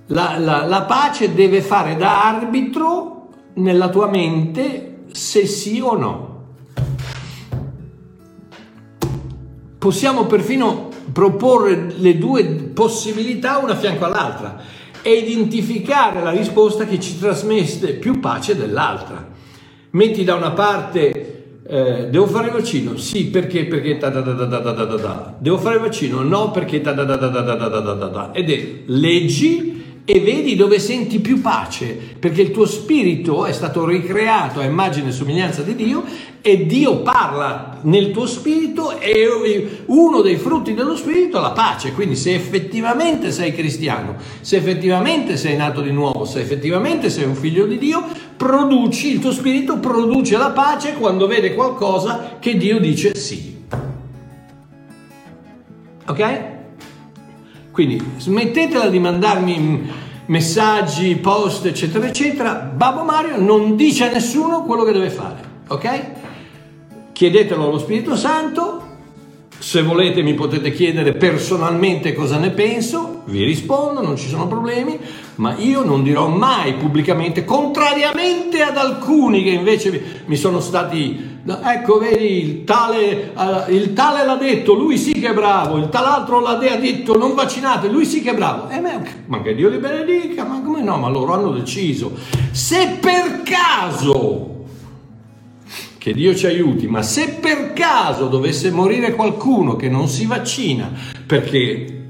La, 0.06 0.38
la, 0.38 0.64
la 0.66 0.82
pace 0.82 1.34
deve 1.34 1.60
fare 1.60 1.96
da 1.96 2.26
arbitro 2.26 3.28
nella 3.54 3.90
tua 3.90 4.08
mente 4.08 5.04
se 5.12 5.46
sì 5.46 5.80
o 5.80 5.96
no. 5.96 6.29
Possiamo 9.80 10.26
perfino 10.26 10.90
proporre 11.10 11.86
le 11.96 12.18
due 12.18 12.44
possibilità 12.44 13.56
una 13.56 13.72
a 13.72 13.76
fianco 13.76 14.04
all'altra 14.04 14.60
e 15.00 15.14
identificare 15.14 16.22
la 16.22 16.32
risposta 16.32 16.84
che 16.84 17.00
ci 17.00 17.18
trasmette 17.18 17.94
più 17.94 18.20
pace 18.20 18.54
dell'altra. 18.54 19.26
Metti 19.92 20.22
da 20.22 20.34
una 20.34 20.50
parte 20.50 21.62
eh, 21.66 22.08
devo 22.10 22.26
fare 22.26 22.48
il 22.48 22.52
vaccino? 22.52 22.98
Sì, 22.98 23.28
perché? 23.28 23.64
Perché 23.64 23.96
da 23.96 24.10
da 24.10 24.20
da 24.20 24.32
da 24.44 24.58
da 24.58 24.72
da 24.72 24.96
da. 24.96 25.34
Devo 25.38 25.56
fare 25.56 25.76
il 25.76 25.80
vaccino? 25.80 26.20
No, 26.20 26.50
perché 26.50 26.82
da 26.82 26.92
da 26.92 27.04
da 27.04 27.16
da 27.16 27.28
da 27.28 27.54
da 27.54 27.80
da 27.80 27.94
da. 27.94 28.30
Ed 28.32 28.50
è 28.50 28.82
leggi 28.84 29.79
e 30.12 30.18
vedi 30.18 30.56
dove 30.56 30.80
senti 30.80 31.20
più 31.20 31.40
pace, 31.40 31.96
perché 32.18 32.42
il 32.42 32.50
tuo 32.50 32.66
spirito 32.66 33.46
è 33.46 33.52
stato 33.52 33.86
ricreato 33.86 34.58
a 34.58 34.64
immagine 34.64 35.10
e 35.10 35.12
somiglianza 35.12 35.62
di 35.62 35.76
Dio 35.76 36.02
e 36.40 36.66
Dio 36.66 37.02
parla 37.02 37.78
nel 37.82 38.10
tuo 38.10 38.26
spirito 38.26 38.98
e 38.98 39.68
uno 39.86 40.20
dei 40.20 40.34
frutti 40.34 40.74
dello 40.74 40.96
spirito 40.96 41.38
è 41.38 41.40
la 41.40 41.52
pace. 41.52 41.92
Quindi 41.92 42.16
se 42.16 42.34
effettivamente 42.34 43.30
sei 43.30 43.54
cristiano, 43.54 44.16
se 44.40 44.56
effettivamente 44.56 45.36
sei 45.36 45.54
nato 45.54 45.80
di 45.80 45.92
nuovo, 45.92 46.24
se 46.24 46.40
effettivamente 46.40 47.08
sei 47.08 47.26
un 47.26 47.36
figlio 47.36 47.66
di 47.66 47.78
Dio, 47.78 48.04
produci, 48.36 49.12
il 49.12 49.20
tuo 49.20 49.30
spirito 49.30 49.78
produce 49.78 50.36
la 50.36 50.50
pace 50.50 50.94
quando 50.94 51.28
vede 51.28 51.54
qualcosa 51.54 52.38
che 52.40 52.56
Dio 52.56 52.80
dice 52.80 53.14
sì. 53.14 53.58
Ok? 56.04 56.58
Quindi 57.70 58.02
smettetela 58.16 58.88
di 58.88 58.98
mandarmi 58.98 59.90
messaggi, 60.26 61.16
post, 61.16 61.66
eccetera, 61.66 62.06
eccetera. 62.06 62.54
Babbo 62.54 63.02
Mario 63.04 63.40
non 63.40 63.76
dice 63.76 64.08
a 64.08 64.12
nessuno 64.12 64.64
quello 64.64 64.84
che 64.84 64.92
deve 64.92 65.10
fare, 65.10 65.40
ok? 65.68 66.10
Chiedetelo 67.12 67.66
allo 67.66 67.78
Spirito 67.78 68.16
Santo. 68.16 68.88
Se 69.58 69.82
volete 69.82 70.22
mi 70.22 70.32
potete 70.32 70.72
chiedere 70.72 71.12
personalmente 71.12 72.14
cosa 72.14 72.38
ne 72.38 72.50
penso, 72.50 73.22
vi 73.26 73.44
rispondo, 73.44 74.00
non 74.00 74.16
ci 74.16 74.26
sono 74.26 74.46
problemi, 74.46 74.98
ma 75.34 75.54
io 75.58 75.84
non 75.84 76.02
dirò 76.02 76.28
mai 76.28 76.74
pubblicamente, 76.74 77.44
contrariamente 77.44 78.62
ad 78.62 78.78
alcuni 78.78 79.42
che 79.42 79.50
invece 79.50 80.22
mi 80.24 80.36
sono 80.36 80.60
stati 80.60 81.29
Ecco, 81.42 81.98
vedi, 81.98 82.42
il 82.42 82.64
tale, 82.64 83.32
uh, 83.34 83.72
il 83.72 83.92
tale, 83.94 84.24
l'ha 84.24 84.36
detto, 84.36 84.74
lui 84.74 84.98
sì 84.98 85.12
che 85.12 85.30
è 85.30 85.34
bravo, 85.34 85.78
il 85.78 85.88
tal'altro 85.88 86.38
l'ha 86.40 86.54
detto, 86.54 87.16
non 87.16 87.34
vaccinate, 87.34 87.88
lui 87.88 88.04
sì 88.04 88.20
che 88.20 88.30
è 88.30 88.34
bravo. 88.34 88.68
Eh, 88.68 88.80
ma 89.26 89.40
che 89.40 89.54
Dio 89.54 89.70
li 89.70 89.78
benedica, 89.78 90.44
ma 90.44 90.60
come 90.60 90.82
no? 90.82 90.98
Ma 90.98 91.08
loro 91.08 91.32
hanno 91.32 91.50
deciso. 91.50 92.12
Se 92.50 92.98
per 93.00 93.42
caso, 93.42 94.64
che 95.96 96.12
Dio 96.12 96.34
ci 96.34 96.46
aiuti, 96.46 96.86
ma 96.86 97.02
se 97.02 97.38
per 97.40 97.72
caso 97.72 98.26
dovesse 98.28 98.70
morire 98.70 99.14
qualcuno 99.14 99.76
che 99.76 99.88
non 99.88 100.08
si 100.08 100.26
vaccina 100.26 100.90
perché 101.26 102.08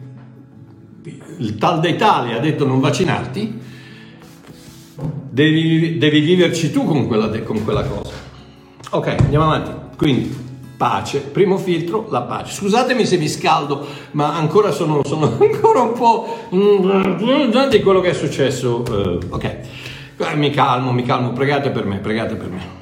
il 1.39 1.57
tal 1.57 1.81
dei 1.81 1.97
tali 1.97 2.33
ha 2.33 2.39
detto 2.39 2.67
non 2.67 2.81
vaccinarti, 2.81 3.59
devi, 5.31 5.99
devi 5.99 6.21
viverci 6.21 6.71
tu 6.71 6.85
con 6.85 7.07
quella, 7.07 7.29
con 7.41 7.65
quella 7.65 7.85
cosa. 7.85 8.30
Ok, 8.93 9.07
andiamo 9.21 9.45
avanti. 9.45 9.71
Quindi, 9.97 10.49
pace. 10.77 11.21
Primo 11.21 11.59
filtro, 11.59 12.09
la 12.11 12.23
pace. 12.23 12.53
Scusatemi 12.53 13.07
se 13.07 13.19
mi 13.19 13.29
scaldo, 13.29 13.87
ma 14.13 14.35
ancora 14.35 14.73
sono, 14.73 15.05
sono 15.05 15.27
ancora 15.39 15.83
un 15.83 15.93
po' 15.93 16.49
di 16.51 17.81
quello 17.83 18.01
che 18.01 18.11
è 18.11 18.15
successo. 18.15 18.83
Uh, 18.89 19.19
ok, 19.29 19.45
eh, 20.17 20.35
mi 20.35 20.51
calmo, 20.51 20.91
mi 20.91 21.05
calmo. 21.05 21.33
Pregate 21.33 21.71
per 21.71 21.85
me, 21.85 21.99
pregate 21.99 22.35
per 22.35 22.49
me. 22.49 22.79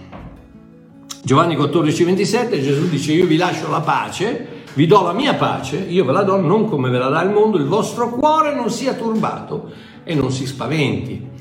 Giovanni 1.22 1.56
14, 1.56 2.04
27, 2.04 2.62
Gesù 2.62 2.88
dice 2.88 3.12
io 3.12 3.26
vi 3.26 3.36
lascio 3.36 3.68
la 3.68 3.80
pace, 3.80 4.62
vi 4.72 4.86
do 4.86 5.02
la 5.02 5.12
mia 5.12 5.34
pace, 5.34 5.76
io 5.76 6.06
ve 6.06 6.12
la 6.12 6.22
do 6.22 6.40
non 6.40 6.66
come 6.70 6.88
ve 6.88 6.96
la 6.96 7.08
dà 7.08 7.22
il 7.22 7.30
mondo, 7.30 7.58
il 7.58 7.66
vostro 7.66 8.08
cuore 8.08 8.54
non 8.54 8.70
sia 8.70 8.94
turbato 8.94 9.70
e 10.04 10.14
non 10.14 10.30
si 10.30 10.46
spaventi. 10.46 11.36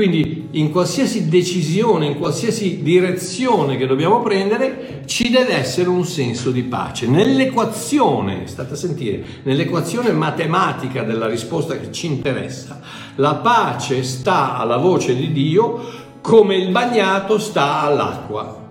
Quindi 0.00 0.48
in 0.52 0.70
qualsiasi 0.70 1.28
decisione, 1.28 2.06
in 2.06 2.16
qualsiasi 2.16 2.82
direzione 2.82 3.76
che 3.76 3.86
dobbiamo 3.86 4.22
prendere, 4.22 5.02
ci 5.04 5.28
deve 5.28 5.52
essere 5.52 5.90
un 5.90 6.06
senso 6.06 6.50
di 6.50 6.62
pace. 6.62 7.06
Nell'equazione, 7.06 8.46
state 8.46 8.72
a 8.72 8.76
sentire, 8.76 9.22
nell'equazione 9.42 10.10
matematica 10.12 11.02
della 11.02 11.26
risposta 11.26 11.76
che 11.76 11.92
ci 11.92 12.06
interessa, 12.06 12.80
la 13.16 13.34
pace 13.34 14.02
sta 14.02 14.56
alla 14.56 14.78
voce 14.78 15.14
di 15.14 15.32
Dio 15.32 15.82
come 16.22 16.56
il 16.56 16.70
bagnato 16.70 17.36
sta 17.36 17.82
all'acqua. 17.82 18.68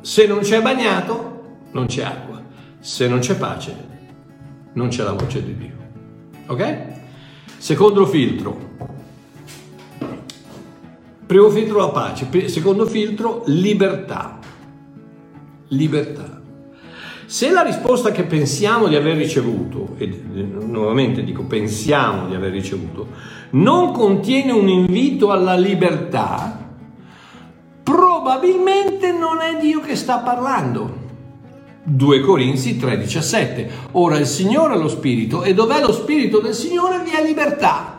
Se 0.00 0.26
non 0.26 0.38
c'è 0.38 0.62
bagnato, 0.62 1.42
non 1.72 1.84
c'è 1.84 2.04
acqua. 2.04 2.42
Se 2.80 3.06
non 3.06 3.18
c'è 3.18 3.36
pace, 3.36 3.76
non 4.72 4.88
c'è 4.88 5.02
la 5.02 5.12
voce 5.12 5.44
di 5.44 5.56
Dio. 5.58 5.76
Ok? 6.46 6.76
Secondo 7.58 8.06
filtro, 8.06 8.93
Primo 11.26 11.48
filtro 11.48 11.78
la 11.78 11.88
pace, 11.88 12.48
secondo 12.48 12.86
filtro 12.86 13.42
libertà. 13.46 14.38
Libertà. 15.68 16.42
Se 17.24 17.50
la 17.50 17.62
risposta 17.62 18.12
che 18.12 18.24
pensiamo 18.24 18.86
di 18.86 18.96
aver 18.96 19.16
ricevuto, 19.16 19.94
e 19.96 20.06
nuovamente 20.06 21.24
dico 21.24 21.44
pensiamo 21.44 22.28
di 22.28 22.34
aver 22.34 22.52
ricevuto, 22.52 23.08
non 23.50 23.92
contiene 23.92 24.52
un 24.52 24.68
invito 24.68 25.30
alla 25.30 25.56
libertà, 25.56 26.58
probabilmente 27.82 29.10
non 29.12 29.40
è 29.40 29.58
Dio 29.58 29.80
che 29.80 29.96
sta 29.96 30.18
parlando. 30.18 31.02
2 31.84 32.20
Corinzi 32.20 32.76
3:17. 32.78 33.68
Ora 33.92 34.18
il 34.18 34.26
Signore 34.26 34.74
è 34.74 34.78
lo 34.78 34.88
Spirito 34.88 35.42
e 35.42 35.54
dov'è 35.54 35.80
lo 35.80 35.92
Spirito 35.92 36.40
del 36.40 36.54
Signore 36.54 37.02
vi 37.02 37.10
è 37.10 37.24
libertà. 37.24 37.93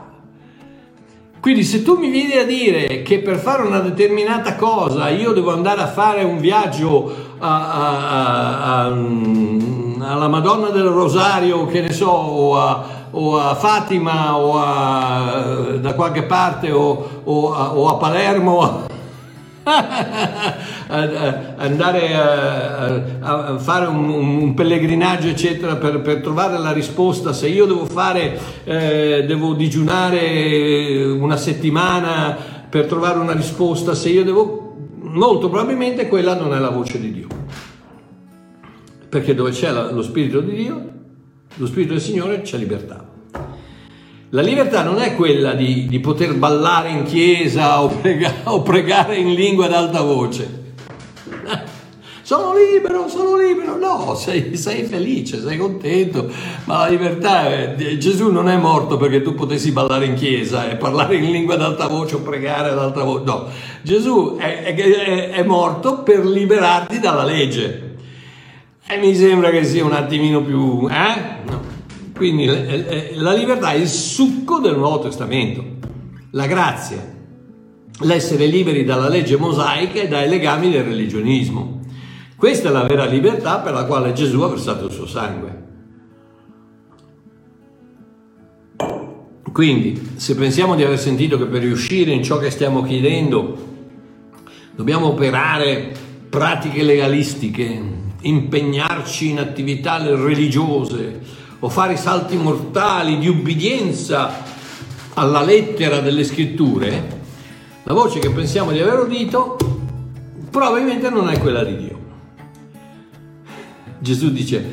Quindi 1.46 1.64
se 1.64 1.84
tu 1.84 1.96
mi 2.00 2.10
vieni 2.10 2.38
a 2.38 2.44
dire 2.44 3.04
che 3.04 3.20
per 3.20 3.38
fare 3.38 3.62
una 3.62 3.78
determinata 3.78 4.56
cosa 4.56 5.10
io 5.10 5.32
devo 5.32 5.54
andare 5.54 5.80
a 5.80 5.86
fare 5.86 6.24
un 6.24 6.40
viaggio 6.40 7.36
a, 7.38 7.70
a, 7.70 8.58
a, 8.58 8.86
alla 8.86 10.28
Madonna 10.28 10.70
del 10.70 10.88
Rosario, 10.88 11.68
che 11.68 11.82
ne 11.82 11.94
so, 11.94 12.10
o 12.10 12.58
a, 12.58 12.84
o 13.12 13.38
a 13.38 13.54
Fatima 13.54 14.36
o 14.36 15.78
da 15.78 15.94
qualche 15.94 16.24
parte 16.24 16.72
o, 16.72 17.22
o, 17.24 17.42
o 17.52 17.90
a 17.90 17.96
Palermo 17.98 18.95
andare 21.58 22.14
a, 22.14 22.86
a 23.20 23.58
fare 23.58 23.88
un, 23.88 24.10
un, 24.10 24.54
pellegrinaggio 24.54 25.28
eccetera 25.28 25.76
per, 25.78 26.02
per, 26.02 26.22
trovare 26.22 26.60
la 26.60 26.72
risposta. 26.72 27.34
Se 27.34 27.48
io 27.48 27.66
devo 27.66 27.86
fare 27.86 28.38
eh, 28.64 29.24
devo 29.26 29.54
digiunare 29.54 31.04
una 31.04 31.38
settimana 31.38 32.38
per 32.70 32.86
trovare 32.86 33.18
una 33.20 33.34
risposta 33.34 33.96
se 33.96 34.10
io 34.10 34.24
devo 34.24 34.76
molto 35.02 35.50
probabilmente 35.50 36.08
quella 36.08 36.36
non 36.36 36.54
è 36.54 36.60
la 36.60 36.70
voce 36.70 37.00
di 37.00 37.12
Dio. 37.12 37.28
Perché 39.10 39.34
dove 39.34 39.52
c'è 39.52 39.72
lo 39.72 40.04
spirito 40.04 40.42
di 40.42 40.54
Dio 40.54 40.94
lo 41.56 41.66
spirito 41.68 41.94
del 41.94 42.02
Signore 42.02 42.42
c'è 42.42 42.58
libertà 42.58 43.15
la 44.30 44.42
libertà 44.42 44.84
non 44.84 45.00
è 45.00 45.16
quella 45.16 45.54
di, 45.54 45.86
di 45.86 46.00
poter 46.00 46.34
ballare 46.34 46.90
in 46.90 47.04
chiesa 47.04 47.82
o, 47.82 47.88
prega, 48.02 48.34
o 48.46 48.62
pregare 48.62 49.18
in 49.18 49.34
lingua 49.34 49.66
ad 49.66 49.74
alta 49.74 50.02
voce. 50.02 50.64
Sono 52.26 52.56
libero, 52.56 53.08
sono 53.08 53.38
libero. 53.38 53.78
No, 53.78 54.16
sei, 54.16 54.58
sei, 54.58 54.82
felice, 54.86 55.40
sei 55.40 55.58
contento. 55.58 56.28
Ma 56.64 56.80
la 56.80 56.88
libertà, 56.88 57.48
è, 57.48 57.98
Gesù 57.98 58.32
non 58.32 58.50
è 58.50 58.58
morto 58.58 58.98
perché 58.98 59.22
tu 59.22 59.36
potessi 59.36 59.72
ballare 59.72 60.06
in 60.06 60.16
chiesa 60.16 60.68
e 60.68 60.76
parlare 60.76 61.18
in 61.18 61.30
lingua 61.30 61.54
ad 61.54 61.62
alta 61.62 61.86
voce 61.86 62.16
o 62.16 62.22
pregare 62.22 62.72
ad 62.72 62.80
alta 62.80 63.04
voce. 63.04 63.24
No, 63.26 63.48
Gesù 63.84 64.38
è, 64.40 64.74
è, 64.74 65.30
è 65.30 65.44
morto 65.44 66.02
per 66.02 66.26
liberarti 66.26 66.98
dalla 67.00 67.24
legge. 67.24 67.98
E 68.88 68.98
mi 68.98 69.14
sembra 69.14 69.52
che 69.52 69.64
sia 69.64 69.86
un 69.86 69.94
attimino 69.94 70.42
più... 70.42 70.88
Eh? 70.90 71.22
No. 71.48 71.75
Quindi 72.16 72.46
la 72.46 73.34
libertà 73.34 73.72
è 73.72 73.76
il 73.76 73.90
succo 73.90 74.60
del 74.60 74.78
Nuovo 74.78 75.00
Testamento, 75.00 75.64
la 76.32 76.48
grazia, 76.48 77.14
l'essere 78.00 78.46
liberi 78.46 78.86
dalla 78.86 79.10
legge 79.10 79.36
mosaica 79.36 80.00
e 80.00 80.08
dai 80.08 80.30
legami 80.30 80.72
del 80.72 80.86
religionismo. 80.86 81.82
Questa 82.38 82.70
è 82.70 82.72
la 82.72 82.84
vera 82.84 83.04
libertà 83.04 83.60
per 83.60 83.74
la 83.74 83.84
quale 83.84 84.14
Gesù 84.14 84.40
ha 84.42 84.48
versato 84.48 84.86
il 84.86 84.92
suo 84.94 85.06
sangue. 85.06 85.64
Quindi, 89.52 90.12
se 90.16 90.36
pensiamo 90.36 90.76
di 90.76 90.84
aver 90.84 91.00
sentito 91.00 91.38
che 91.38 91.46
per 91.46 91.62
riuscire 91.62 92.12
in 92.12 92.24
ciò 92.24 92.38
che 92.38 92.50
stiamo 92.50 92.82
chiedendo 92.84 93.74
dobbiamo 94.74 95.08
operare 95.08 95.92
pratiche 96.30 96.82
legalistiche, 96.82 97.82
impegnarci 98.22 99.32
in 99.32 99.40
attività 99.40 99.98
religiose, 99.98 101.44
o 101.66 101.70
fare 101.70 101.98
salti 101.98 102.38
mortali 102.38 103.18
di 103.18 103.28
ubbidienza 103.28 104.44
alla 105.16 105.42
lettera 105.42 106.00
delle 106.00 106.24
scritture, 106.24 107.24
la 107.82 107.94
voce 107.94 108.20
che 108.20 108.30
pensiamo 108.30 108.72
di 108.72 108.80
aver 108.80 109.00
udito 109.00 109.58
probabilmente 110.52 111.10
non 111.10 111.28
è 111.28 111.40
quella 111.40 111.64
di 111.64 111.76
Dio. 111.76 112.00
Gesù 113.98 114.32
dice 114.32 114.64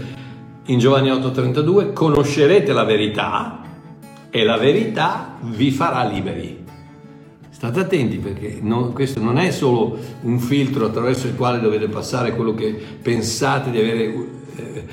in 0.67 0.79
Giovanni 0.79 1.09
8:32, 1.09 1.95
conoscerete 1.95 2.75
la 2.75 2.85
verità 2.85 3.63
e 4.29 4.45
la 4.45 4.59
verità 4.59 5.39
vi 5.41 5.71
farà 5.71 6.05
liberi. 6.05 6.63
State 7.49 7.81
attenti 7.81 8.19
perché 8.19 8.59
non, 8.61 8.93
questo 8.93 9.19
non 9.19 9.39
è 9.39 9.51
solo 9.51 9.97
un 10.25 10.39
filtro 10.39 10.85
attraverso 10.85 11.27
il 11.27 11.37
quale 11.37 11.59
dovete 11.59 11.89
passare 11.89 12.37
quello 12.37 12.53
che 12.53 12.79
pensate 13.01 13.71
di 13.71 13.79
avere 13.79 14.41
eh, 14.57 14.87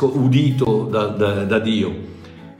udito 0.00 0.88
da, 0.90 1.06
da, 1.06 1.44
da 1.44 1.58
Dio, 1.58 1.94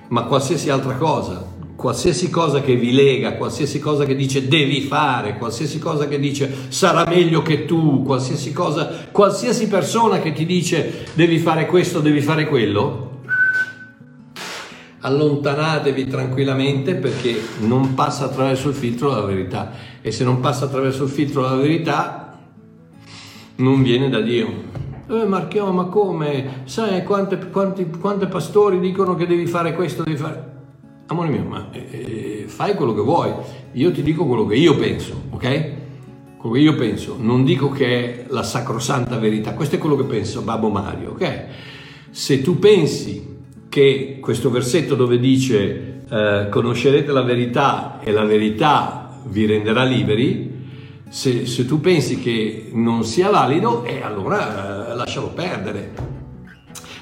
ma 0.09 0.25
qualsiasi 0.25 0.71
altra 0.71 0.97
cosa. 0.97 1.51
qualsiasi 1.83 2.31
cosa 2.31 2.61
che 2.61 2.77
vi 2.77 2.93
lega, 2.93 3.35
qualsiasi 3.35 3.81
cosa 3.81 4.05
che 4.05 4.15
dice 4.15 4.47
devi 4.47 4.83
fare, 4.83 5.37
qualsiasi 5.37 5.81
cosa 5.81 6.07
che 6.07 6.21
dice 6.21 6.49
sarà 6.69 7.05
meglio 7.09 7.43
che 7.43 7.65
tu, 7.65 8.05
qualsiasi 8.05 8.53
cosa, 8.53 8.89
qualsiasi 9.11 9.67
persona 9.67 10.21
che 10.21 10.33
ti 10.33 10.47
dice 10.47 11.07
devi 11.15 11.39
fare 11.39 11.67
questo, 11.67 11.99
devi 11.99 12.21
fare 12.21 12.47
quello, 12.47 13.23
allontanatevi 15.01 16.07
tranquillamente 16.07 16.95
perché 16.95 17.35
non 17.61 17.95
passa 17.95 18.27
attraverso 18.27 18.69
il 18.69 18.75
filtro 18.75 19.13
della 19.13 19.27
verità 19.27 19.73
e 20.01 20.13
se 20.13 20.23
non 20.23 20.39
passa 20.39 20.67
attraverso 20.67 21.03
il 21.05 21.11
filtro 21.11 21.43
della 21.43 21.61
verità 21.61 22.39
non 23.57 23.83
viene 23.83 24.09
da 24.09 24.21
Dio. 24.21 24.71
Eh 25.09 25.25
Marchiò, 25.25 25.73
ma 25.73 25.85
come? 25.87 26.63
Sai 26.65 27.03
quante, 27.03 27.37
quanti, 27.51 27.91
quante 27.91 28.27
pastori 28.27 28.79
dicono 28.79 29.17
che 29.17 29.27
devi 29.27 29.47
fare 29.47 29.75
questo, 29.75 30.05
devi 30.05 30.17
fare... 30.17 30.51
Amore 31.07 31.29
mio, 31.29 31.43
ma 31.43 31.69
eh, 31.73 32.45
fai 32.47 32.75
quello 32.75 32.95
che 32.95 33.01
vuoi, 33.01 33.33
io 33.73 33.91
ti 33.91 34.03
dico 34.03 34.25
quello 34.25 34.47
che 34.47 34.55
io 34.55 34.77
penso, 34.77 35.23
ok? 35.31 35.71
Quello 36.39 36.55
che 36.55 36.61
io 36.61 36.75
penso, 36.77 37.17
non 37.19 37.45
dico 37.45 37.69
che 37.71 37.87
è 37.87 38.25
la 38.29 38.45
sacrosanta 38.45 39.19
verità, 39.19 39.55
questo 39.55 39.75
è 39.75 39.79
quello 39.79 39.97
che 39.97 40.05
penso 40.05 40.43
Babbo 40.43 40.69
Mario, 40.69 41.11
ok? 41.11 41.45
Se 42.11 42.41
tu 42.41 42.59
pensi 42.59 43.41
che 43.69 44.19
questo 44.21 44.51
versetto 44.51 44.95
dove 44.95 45.19
dice 45.19 46.05
eh, 46.09 46.47
conoscerete 46.49 47.11
la 47.11 47.23
verità 47.23 47.99
e 48.01 48.13
la 48.13 48.25
verità 48.25 49.21
vi 49.25 49.47
renderà 49.47 49.83
liberi, 49.83 50.52
se, 51.13 51.45
se 51.45 51.67
tu 51.67 51.79
pensi 51.79 52.19
che 52.19 52.71
non 52.73 53.05
sia 53.05 53.29
valido, 53.29 53.85
eh, 53.85 54.01
allora 54.01 54.93
eh, 54.93 54.97
lascialo 54.97 55.29
perdere. 55.29 55.93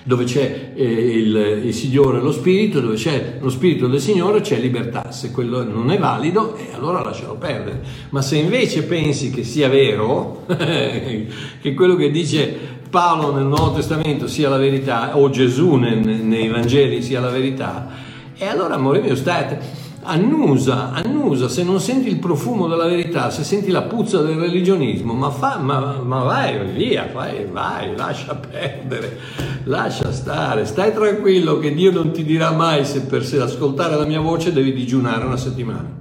Dove 0.02 0.24
c'è 0.24 0.72
eh, 0.74 0.82
il, 0.82 1.60
il, 1.66 1.72
Signore 1.72 2.18
lo 2.18 2.32
Spirito, 2.32 2.80
dove 2.80 2.96
c'è 2.96 3.36
lo 3.40 3.48
Spirito 3.48 3.86
del 3.86 4.00
Signore 4.00 4.40
c'è 4.40 4.58
libertà. 4.58 5.12
Se 5.12 5.30
quello 5.30 5.62
non 5.62 5.92
è 5.92 5.98
valido, 5.98 6.56
eh, 6.56 6.70
allora 6.74 7.04
lascialo 7.04 7.36
perdere. 7.36 7.82
Ma 8.08 8.20
se 8.20 8.38
invece 8.38 8.82
pensi 8.82 9.30
che 9.30 9.44
sia 9.44 9.68
vero, 9.68 10.44
che 10.48 11.74
quello 11.76 11.94
che 11.94 12.10
dice 12.10 12.52
Paolo 12.90 13.32
nel 13.32 13.46
Nuovo 13.46 13.74
Testamento 13.74 14.26
sia 14.26 14.48
la 14.48 14.58
verità, 14.58 15.16
o 15.16 15.30
Gesù 15.30 15.76
nei, 15.76 16.00
nei 16.00 16.48
Vangeli 16.48 17.00
sia 17.00 17.20
la 17.20 17.30
verità, 17.30 17.88
e 18.36 18.44
allora, 18.44 18.74
amore 18.74 19.02
mio, 19.02 19.14
state, 19.14 19.60
annusa, 20.02 20.92
annusa, 20.92 21.48
se 21.48 21.62
non 21.62 21.80
senti 21.80 22.08
il 22.08 22.18
profumo 22.18 22.66
della 22.66 22.86
verità, 22.86 23.30
se 23.30 23.44
senti 23.44 23.70
la 23.70 23.82
puzza 23.82 24.22
del 24.22 24.36
religionismo, 24.36 25.12
ma, 25.12 25.30
fa, 25.30 25.58
ma, 25.58 26.00
ma 26.02 26.22
vai 26.22 26.72
via, 26.72 27.10
vai, 27.12 27.44
vai, 27.46 27.94
lascia 27.94 28.34
perdere, 28.34 29.18
lascia 29.64 30.12
stare, 30.12 30.64
stai 30.64 30.92
tranquillo 30.92 31.58
che 31.58 31.74
Dio 31.74 31.92
non 31.92 32.12
ti 32.12 32.24
dirà 32.24 32.50
mai 32.50 32.84
se 32.84 33.02
per 33.02 33.24
se 33.24 33.40
ascoltare 33.40 33.96
la 33.96 34.06
mia 34.06 34.20
voce 34.20 34.52
devi 34.52 34.72
digiunare 34.72 35.24
una 35.24 35.36
settimana. 35.36 35.98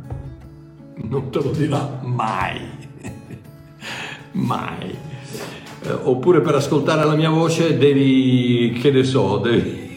Non 0.95 1.29
te 1.29 1.39
lo 1.41 1.51
dirà 1.51 1.99
mai, 2.03 2.61
mai. 4.31 4.97
Eh, 5.81 5.91
oppure 5.91 6.41
per 6.41 6.55
ascoltare 6.55 7.05
la 7.05 7.15
mia 7.15 7.29
voce 7.29 7.77
devi, 7.77 8.77
che 8.81 8.91
ne 8.91 9.03
so, 9.03 9.37
devi, 9.37 9.88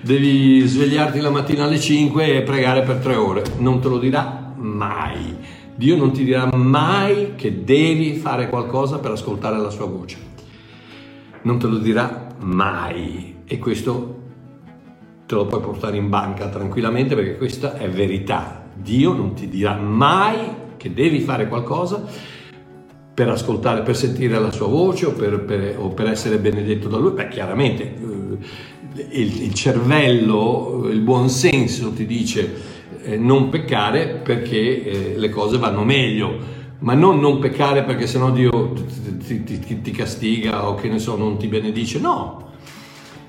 devi 0.00 0.66
svegliarti 0.66 1.20
la 1.20 1.30
mattina 1.30 1.64
alle 1.64 1.80
5 1.80 2.36
e 2.36 2.42
pregare 2.42 2.82
per 2.82 2.96
tre 2.96 3.14
ore. 3.14 3.42
Non 3.58 3.80
te 3.80 3.88
lo 3.88 3.98
dirà 3.98 4.52
mai. 4.56 5.36
Dio 5.74 5.96
non 5.96 6.12
ti 6.12 6.24
dirà 6.24 6.48
mai 6.54 7.34
che 7.36 7.64
devi 7.64 8.14
fare 8.14 8.48
qualcosa 8.48 8.98
per 8.98 9.12
ascoltare 9.12 9.58
la 9.58 9.70
sua 9.70 9.86
voce. 9.86 10.16
Non 11.42 11.58
te 11.58 11.66
lo 11.66 11.78
dirà 11.78 12.34
mai. 12.40 13.36
E 13.46 13.58
questo 13.58 14.16
te 15.26 15.34
lo 15.34 15.46
puoi 15.46 15.60
portare 15.60 15.96
in 15.96 16.08
banca 16.08 16.48
tranquillamente 16.48 17.14
perché 17.14 17.36
questa 17.36 17.76
è 17.76 17.88
verità. 17.88 18.64
Dio 18.74 19.12
non 19.12 19.34
ti 19.34 19.48
dirà 19.48 19.76
mai 19.76 20.36
che 20.76 20.92
devi 20.92 21.20
fare 21.20 21.48
qualcosa 21.48 22.04
per 23.18 23.28
ascoltare, 23.28 23.82
per 23.82 23.96
sentire 23.96 24.38
la 24.38 24.52
sua 24.52 24.68
voce 24.68 25.06
o 25.06 25.12
per, 25.12 25.40
per, 25.40 25.74
o 25.76 25.88
per 25.88 26.06
essere 26.06 26.38
benedetto 26.38 26.88
da 26.88 26.98
lui? 26.98 27.10
Beh, 27.10 27.28
chiaramente 27.28 27.82
eh, 27.82 28.38
il, 28.94 29.42
il, 29.42 29.54
cervello, 29.54 30.88
il 30.90 31.00
buon 31.00 31.28
senso 31.28 31.92
ti 31.92 32.06
dice 32.06 32.76
eh, 33.02 33.16
non 33.16 33.48
peccare 33.48 34.20
perché 34.22 34.82
eh, 34.84 35.14
le 35.16 35.28
cose 35.28 35.58
vanno 35.58 35.84
meglio, 35.84 36.56
ma 36.80 36.94
non 36.94 37.18
non 37.20 37.38
peccare 37.38 37.82
perché 37.82 38.06
sennò 38.06 38.30
Dio 38.30 38.72
ti, 38.72 39.44
ti, 39.44 39.58
ti, 39.58 39.80
ti 39.80 39.90
castiga 39.90 40.68
o 40.68 40.74
che 40.74 40.88
ne 40.88 40.98
so, 40.98 41.16
non 41.16 41.36
ti 41.38 41.46
benedice, 41.48 41.98
no. 41.98 42.46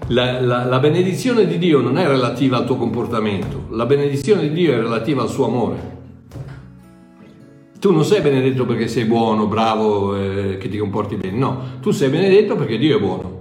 La, 0.07 0.41
la, 0.41 0.63
la 0.65 0.79
benedizione 0.79 1.45
di 1.45 1.57
Dio 1.57 1.81
non 1.81 1.97
è 1.97 2.07
relativa 2.07 2.57
al 2.57 2.65
tuo 2.65 2.77
comportamento, 2.77 3.67
la 3.71 3.85
benedizione 3.85 4.41
di 4.41 4.53
Dio 4.53 4.73
è 4.73 4.77
relativa 4.77 5.21
al 5.21 5.29
suo 5.29 5.45
amore. 5.45 5.97
Tu 7.79 7.93
non 7.93 8.03
sei 8.03 8.21
benedetto 8.21 8.65
perché 8.65 8.87
sei 8.87 9.05
buono, 9.05 9.45
bravo, 9.47 10.17
eh, 10.17 10.57
che 10.57 10.67
ti 10.67 10.77
comporti 10.77 11.15
bene, 11.15 11.37
no, 11.37 11.61
tu 11.79 11.91
sei 11.91 12.09
benedetto 12.09 12.55
perché 12.55 12.77
Dio 12.77 12.97
è 12.97 12.99
buono. 12.99 13.38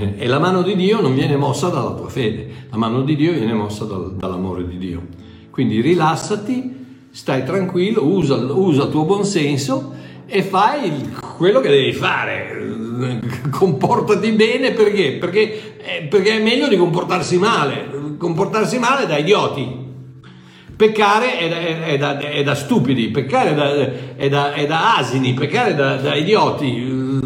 E 0.00 0.26
la 0.28 0.38
mano 0.38 0.62
di 0.62 0.76
Dio 0.76 1.00
non 1.00 1.12
viene 1.12 1.36
mossa 1.36 1.70
dalla 1.70 1.90
tua 1.90 2.08
fede, 2.08 2.66
la 2.70 2.76
mano 2.76 3.02
di 3.02 3.16
Dio 3.16 3.32
viene 3.32 3.52
mossa 3.52 3.84
dal, 3.84 4.14
dall'amore 4.14 4.66
di 4.66 4.78
Dio. 4.78 5.02
Quindi 5.50 5.80
rilassati, 5.80 6.86
stai 7.10 7.44
tranquillo, 7.44 8.04
usa, 8.04 8.36
usa 8.36 8.84
il 8.84 8.90
tuo 8.90 9.04
buon 9.04 9.24
senso 9.24 9.92
e 10.26 10.42
fai 10.42 11.10
quello 11.36 11.58
che 11.58 11.68
devi 11.68 11.92
fare. 11.92 12.54
Comportati 13.50 14.30
bene 14.32 14.70
perché? 14.70 15.14
Perché, 15.14 15.76
eh, 15.78 16.02
perché 16.04 16.36
è 16.36 16.42
meglio 16.42 16.68
di 16.68 16.76
comportarsi 16.76 17.36
male. 17.36 18.16
Comportarsi 18.18 18.78
male 18.78 19.04
da 19.06 19.16
idioti. 19.16 19.86
Peccare 20.76 21.38
è 21.38 21.48
da, 21.48 21.84
è, 21.86 21.98
da, 21.98 22.18
è 22.18 22.42
da, 22.44 22.54
stupidi, 22.54 23.08
peccare 23.08 24.14
è 24.14 24.28
da, 24.28 24.52
è 24.52 24.64
da 24.64 24.96
asini, 24.96 25.34
peccare 25.34 25.72
è 25.72 25.74
da, 25.74 26.14
idioti. 26.14 27.16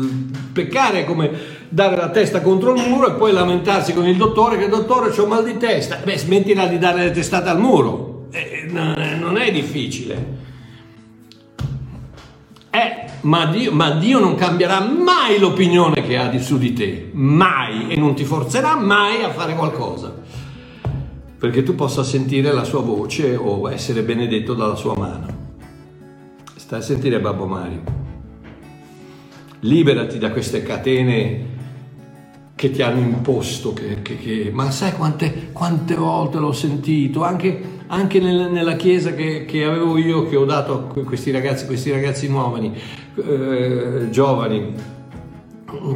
Peccare 0.54 1.04
come 1.04 1.51
dare 1.72 1.96
la 1.96 2.10
testa 2.10 2.42
contro 2.42 2.74
il 2.74 2.86
muro 2.86 3.08
e 3.08 3.12
poi 3.12 3.32
lamentarsi 3.32 3.94
con 3.94 4.06
il 4.06 4.16
dottore 4.16 4.58
che 4.58 4.68
dottore 4.68 5.08
ho 5.18 5.26
mal 5.26 5.42
di 5.42 5.56
testa. 5.56 6.00
Beh, 6.04 6.18
smettila 6.18 6.66
di 6.66 6.78
dare 6.78 7.04
le 7.04 7.10
testate 7.10 7.48
al 7.48 7.58
muro. 7.58 8.26
Eh, 8.30 8.66
non 8.70 9.38
è 9.38 9.50
difficile. 9.50 10.40
Eh, 12.70 13.04
ma, 13.22 13.46
Dio, 13.46 13.72
ma 13.72 13.90
Dio 13.92 14.18
non 14.18 14.34
cambierà 14.34 14.80
mai 14.80 15.38
l'opinione 15.38 16.02
che 16.02 16.18
ha 16.18 16.28
di, 16.28 16.40
su 16.40 16.58
di 16.58 16.72
te, 16.72 17.10
mai, 17.12 17.88
e 17.88 17.96
non 17.96 18.14
ti 18.14 18.24
forzerà 18.24 18.76
mai 18.76 19.22
a 19.22 19.30
fare 19.30 19.54
qualcosa 19.54 20.20
perché 21.38 21.64
tu 21.64 21.74
possa 21.74 22.04
sentire 22.04 22.52
la 22.52 22.62
sua 22.62 22.82
voce 22.82 23.34
o 23.34 23.68
essere 23.68 24.04
benedetto 24.04 24.54
dalla 24.54 24.76
sua 24.76 24.96
mano. 24.96 25.26
Stai 26.54 26.78
a 26.78 26.82
sentire 26.82 27.18
Babbo 27.18 27.46
Mario. 27.46 27.82
Liberati 29.58 30.18
da 30.18 30.30
queste 30.30 30.62
catene 30.62 31.61
che 32.54 32.70
ti 32.70 32.82
hanno 32.82 33.00
imposto, 33.00 33.72
che, 33.72 34.02
che, 34.02 34.16
che... 34.18 34.50
ma 34.52 34.70
sai 34.70 34.92
quante, 34.92 35.48
quante, 35.52 35.94
volte 35.94 36.38
l'ho 36.38 36.52
sentito, 36.52 37.24
anche, 37.24 37.80
anche 37.88 38.20
nel, 38.20 38.50
nella 38.52 38.76
chiesa 38.76 39.14
che, 39.14 39.44
che, 39.44 39.64
avevo 39.64 39.96
io, 39.98 40.28
che 40.28 40.36
ho 40.36 40.44
dato 40.44 40.90
a 40.94 41.02
questi 41.02 41.30
ragazzi, 41.30 41.66
questi 41.66 41.90
ragazzi 41.90 42.28
nuovi, 42.28 42.72
eh, 43.16 44.08
giovani, 44.10 44.74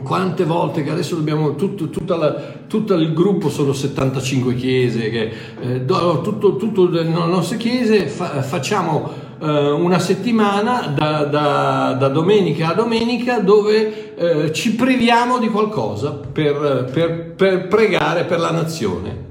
quante 0.02 0.44
volte 0.44 0.82
che 0.82 0.90
adesso 0.90 1.16
dobbiamo, 1.16 1.54
tutto, 1.54 2.16
la, 2.16 2.34
tutto, 2.66 2.94
il 2.94 3.12
gruppo 3.12 3.50
sono 3.50 3.72
75 3.72 4.54
chiese, 4.54 5.10
che, 5.10 5.32
eh, 5.60 5.84
tutto, 5.84 6.56
tutto 6.56 6.88
le 6.88 7.04
nostre 7.04 7.58
chiese 7.58 8.08
fa, 8.08 8.42
facciamo 8.42 9.25
eh, 9.38 9.70
una 9.70 9.98
settimana 9.98 10.88
da, 10.88 11.24
da, 11.24 11.96
da, 11.98 12.08
domenica 12.08 12.68
a 12.68 12.74
domenica 12.74 13.40
dove 13.40 14.14
eh, 14.16 14.52
ci 14.52 14.74
priviamo 14.74 15.38
di 15.38 15.48
qualcosa 15.48 16.12
per, 16.12 16.88
per, 16.92 17.34
per 17.34 17.66
pregare 17.68 18.24
per 18.24 18.38
la 18.38 18.50
nazione. 18.50 19.24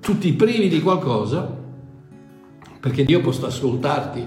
Tu 0.00 0.18
ti 0.18 0.32
privi 0.32 0.68
di 0.68 0.82
qualcosa 0.82 1.62
perché 2.80 3.04
Dio 3.04 3.20
può 3.20 3.32
ascoltarti 3.32 4.26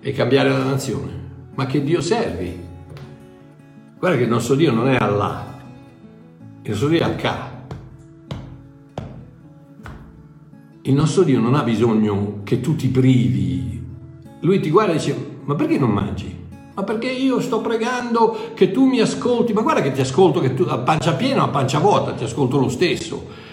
e 0.00 0.12
cambiare 0.12 0.48
la 0.48 0.64
nazione. 0.64 1.24
Ma 1.54 1.66
che 1.66 1.82
Dio 1.82 2.00
servi? 2.00 2.64
Guarda 3.98 4.16
che 4.18 4.24
il 4.24 4.30
nostro 4.30 4.54
Dio 4.54 4.72
non 4.72 4.88
è 4.88 4.96
Allah, 4.96 5.44
il 6.62 6.70
nostro 6.70 6.88
Dio 6.88 7.00
è 7.00 7.02
Akka. 7.02 7.55
Il 10.86 10.94
nostro 10.94 11.24
Dio 11.24 11.40
non 11.40 11.56
ha 11.56 11.64
bisogno 11.64 12.42
che 12.44 12.60
tu 12.60 12.76
ti 12.76 12.86
privi. 12.86 13.82
Lui 14.40 14.60
ti 14.60 14.70
guarda 14.70 14.92
e 14.92 14.96
dice, 14.96 15.16
ma 15.44 15.56
perché 15.56 15.78
non 15.78 15.90
mangi? 15.90 16.32
Ma 16.74 16.84
perché 16.84 17.10
io 17.10 17.40
sto 17.40 17.60
pregando 17.60 18.52
che 18.54 18.70
tu 18.70 18.84
mi 18.84 19.00
ascolti? 19.00 19.52
Ma 19.52 19.62
guarda 19.62 19.82
che 19.82 19.90
ti 19.90 20.00
ascolto 20.00 20.38
che 20.38 20.54
tu, 20.54 20.62
a 20.62 20.78
pancia 20.78 21.14
piena 21.14 21.42
o 21.42 21.46
a 21.46 21.48
pancia 21.48 21.80
vuota, 21.80 22.12
ti 22.12 22.22
ascolto 22.22 22.58
lo 22.58 22.68
stesso 22.68 23.44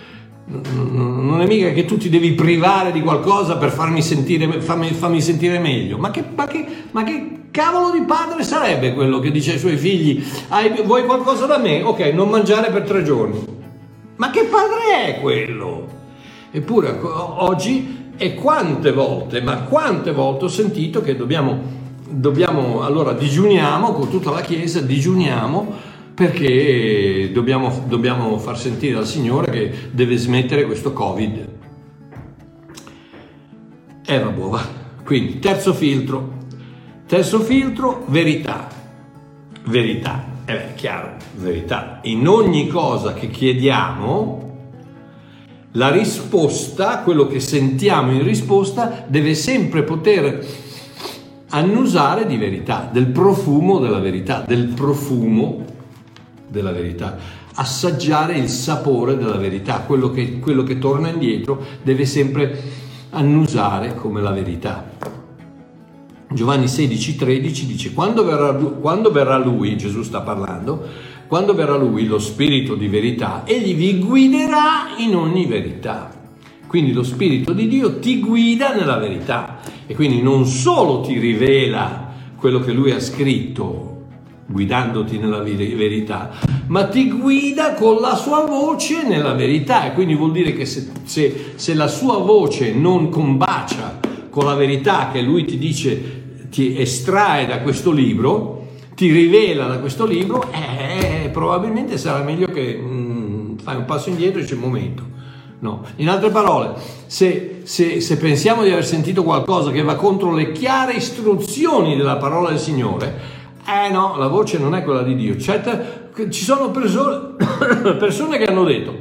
non 0.45 1.39
è 1.41 1.47
mica 1.47 1.70
che 1.70 1.86
tu 1.86 1.95
ti 1.97 2.10
devi 2.10 2.34
privare 2.34 2.91
di 2.91 3.01
qualcosa 3.01 3.55
per 3.55 3.72
farmi 3.72 4.01
sentire, 4.01 4.60
farmi, 4.62 4.91
farmi 4.91 5.22
sentire 5.22 5.58
meglio, 5.58 5.97
ma 5.97 6.12
che, 6.12 6.22
ma, 6.36 6.45
che, 6.45 6.66
ma 6.91 7.03
che, 7.03 7.30
cavolo 7.49 7.91
di 7.91 8.01
padre 8.01 8.43
sarebbe 8.43 8.93
quello 8.93 9.20
che 9.20 9.32
dice 9.32 9.53
ai 9.53 9.60
suoi 9.60 9.78
figli, 9.78 10.24
"Hai- 10.49 10.82
vuoi 10.84 11.05
qualcosa 11.05 11.45
da 11.45 11.58
me? 11.58 11.82
Ok, 11.82 11.99
non 12.14 12.30
mangiare 12.30 12.72
per 12.72 12.84
tre 12.84 13.03
giorni. 13.03 13.39
Ma 14.18 14.30
che 14.32 14.43
padre 14.43 15.16
è 15.16 15.22
quello? 15.22 16.01
Eppure 16.56 16.99
oggi, 17.01 18.12
e 18.16 18.36
quante 18.36 18.91
volte, 18.91 19.41
ma 19.41 19.64
quante 19.64 20.12
volte 20.12 20.45
ho 20.45 20.49
sentito 20.49 21.01
che 21.01 21.16
dobbiamo, 21.16 21.60
dobbiamo 22.08 22.84
allora 22.84 23.14
digiuniamo 23.14 23.91
con 23.93 24.08
tutta 24.08 24.30
la 24.30 24.41
Chiesa, 24.41 24.80
digiuniamo 24.80 25.74
perché 26.14 27.32
dobbiamo, 27.34 27.86
dobbiamo 27.88 28.38
far 28.38 28.60
sentire 28.60 28.99
al 28.99 29.08
Signore 29.08 29.51
che 29.51 29.74
deve 29.89 30.16
smettere 30.16 30.66
questo 30.66 30.93
Covid. 30.93 31.47
E 34.06 34.20
vabbè, 34.20 34.41
va. 34.41 34.64
Quindi, 35.04 35.39
terzo 35.39 35.74
filtro. 35.74 36.41
Terzo 37.08 37.39
filtro, 37.39 38.04
verità. 38.10 38.68
Verità. 39.66 40.24
Eh 40.45 40.54
beh, 40.54 40.74
chiaro, 40.76 41.16
verità. 41.36 41.99
In 42.04 42.28
ogni 42.28 42.68
cosa 42.68 43.14
che 43.14 43.32
chiediamo, 43.32 44.43
la 45.74 45.89
risposta, 45.89 46.99
quello 46.99 47.28
che 47.28 47.39
sentiamo 47.39 48.11
in 48.11 48.24
risposta, 48.24 49.05
deve 49.07 49.34
sempre 49.36 49.84
poter 49.84 50.45
annusare 51.49 52.26
di 52.26 52.38
verità, 52.38 52.89
del 52.91 53.07
profumo 53.07 53.80
della 53.80 53.99
verità, 53.99 54.43
del 54.45 54.67
profumo 54.67 55.65
della 56.47 56.71
verità, 56.71 57.17
assaggiare 57.55 58.38
il 58.38 58.49
sapore 58.49 59.17
della 59.17 59.38
verità, 59.38 59.80
quello 59.80 60.11
che, 60.11 60.39
quello 60.39 60.63
che 60.63 60.80
torna 60.80 61.09
indietro 61.09 61.63
deve 61.82 62.05
sempre 62.05 62.61
annusare 63.11 63.95
come 63.95 64.21
la 64.21 64.32
verità. 64.32 64.91
Giovanni 66.32 66.67
16, 66.67 67.15
13 67.15 67.65
dice, 67.67 67.93
quando 67.93 68.24
verrà, 68.26 68.53
quando 68.53 69.11
verrà 69.11 69.38
lui, 69.38 69.78
Gesù 69.78 70.01
sta 70.01 70.21
parlando, 70.21 70.84
quando 71.34 71.56
verrà 71.56 71.78
lui, 71.78 72.06
lo 72.06 72.20
Spirito 72.20 72.76
di 72.76 72.88
verità, 72.88 73.42
egli 73.44 73.74
vi 73.74 73.98
guiderà 73.98 74.94
in 75.00 75.16
ogni 75.16 75.48
verità. 75.48 76.14
Quindi 76.68 76.94
lo 76.94 77.02
Spirito 77.02 77.54
di 77.54 77.68
Dio 77.68 77.98
ti 77.98 78.20
guida 78.20 78.76
nella 78.76 78.98
verità 78.98 79.58
e 79.88 79.96
quindi 79.96 80.22
non 80.22 80.46
solo 80.46 81.02
ti 81.02 81.18
rivela 81.18 82.14
quello 82.36 82.60
che 82.60 82.72
lui 82.72 82.92
ha 82.92 83.00
scritto, 83.00 84.04
guidandoti 84.46 85.18
nella 85.18 85.40
veri- 85.40 85.74
verità, 85.74 86.34
ma 86.68 86.86
ti 86.86 87.10
guida 87.10 87.74
con 87.74 87.96
la 87.96 88.14
sua 88.14 88.46
voce 88.46 89.02
nella 89.02 89.34
verità. 89.34 89.88
E 89.88 89.94
quindi 89.94 90.14
vuol 90.14 90.34
dire 90.34 90.54
che 90.54 90.66
se, 90.66 90.88
se- 91.06 91.54
se 91.56 91.74
la 91.74 91.88
sua 91.88 92.18
voce 92.20 92.76
non 92.76 93.10
combacia 93.10 94.00
con 94.30 94.46
la 94.46 94.54
verità 94.54 95.10
che 95.12 95.22
lui 95.22 95.46
ti 95.46 95.58
dice, 95.58 96.46
ti 96.52 96.78
estrae 96.78 97.48
da 97.48 97.62
questo 97.62 97.90
libro, 97.90 98.62
ti 98.96 99.12
rivela 99.12 99.66
da 99.68 99.80
questo 99.80 100.06
libro, 100.06 100.46
eh, 100.52 101.30
probabilmente 101.32 101.98
sarà 101.98 102.24
meglio 102.24 102.48
che 102.48 102.80
mm, 102.80 103.58
fai 103.58 103.76
un 103.76 103.86
passo 103.86 104.10
indietro 104.10 104.39
e 104.39 104.46
c'è 104.46 104.54
un 104.54 104.60
momento. 104.60 105.12
No. 105.60 105.86
In 105.98 106.10
altre 106.10 106.30
parole, 106.30 106.74
se, 107.06 107.62
se- 107.64 108.02
se 108.02 108.18
pensiamo 108.18 108.64
di 108.64 108.72
aver 108.72 108.86
sentito 108.86 109.24
qualcosa 109.24 109.72
che 109.72 109.82
va 109.82 109.96
contro 109.96 110.34
le 110.34 110.52
chiare 110.52 110.94
istruzioni 110.94 111.96
della 111.96 112.18
parola 112.18 112.50
del 112.50 112.60
Signore, 112.60 113.41
eh 113.66 113.89
no, 113.89 114.18
la 114.18 114.28
voce 114.28 114.58
non 114.58 114.76
è 114.76 114.84
quella 114.84 115.04
di 115.04 115.16
Dio. 115.16 115.38
Certe- 115.38 116.12
ci 116.30 116.44
sono 116.44 116.70
persone, 116.70 117.36
persone 117.98 118.38
che 118.38 118.44
hanno 118.44 118.66
detto, 118.66 118.94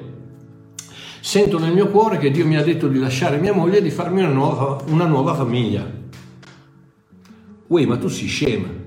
sento 1.21 1.59
nel 1.59 1.73
mio 1.73 1.89
cuore 1.89 2.19
che 2.19 2.31
Dio 2.31 2.47
mi 2.47 2.57
ha 2.57 2.63
detto 2.63 2.87
di 2.87 3.01
lasciare 3.01 3.39
mia 3.39 3.53
moglie 3.53 3.79
e 3.79 3.83
di 3.83 3.91
farmi 3.91 4.21
una 4.21 4.31
nuova, 4.31 4.79
una 4.87 5.07
nuova 5.07 5.35
famiglia. 5.35 5.85
Uè, 7.67 7.87
ma 7.87 7.97
tu 7.97 8.07
sei 8.07 8.29
scema. 8.29 8.82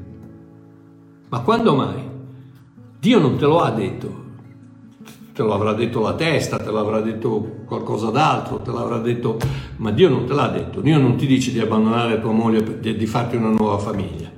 Ma 1.36 1.41
quando 1.41 1.75
mai? 1.75 2.01
Dio 2.97 3.19
non 3.19 3.36
te 3.36 3.43
lo 3.43 3.59
ha 3.59 3.69
detto. 3.69 4.23
Te 5.33 5.43
lo 5.43 5.53
avrà 5.53 5.73
detto 5.73 5.99
la 5.99 6.13
testa, 6.13 6.55
te 6.55 6.71
l'avrà 6.71 7.01
detto 7.01 7.63
qualcosa 7.65 8.09
d'altro, 8.09 8.59
te 8.59 8.71
l'avrà 8.71 8.99
detto, 8.99 9.38
ma 9.77 9.91
Dio 9.91 10.07
non 10.07 10.23
te 10.23 10.33
l'ha 10.33 10.47
detto. 10.47 10.79
Dio 10.79 10.97
non 10.97 11.17
ti 11.17 11.25
dice 11.27 11.51
di 11.51 11.59
abbandonare 11.59 12.21
tua 12.21 12.31
moglie 12.31 12.79
di, 12.79 12.95
di 12.95 13.05
farti 13.05 13.36
una 13.36 13.49
nuova 13.49 13.77
famiglia. 13.79 14.31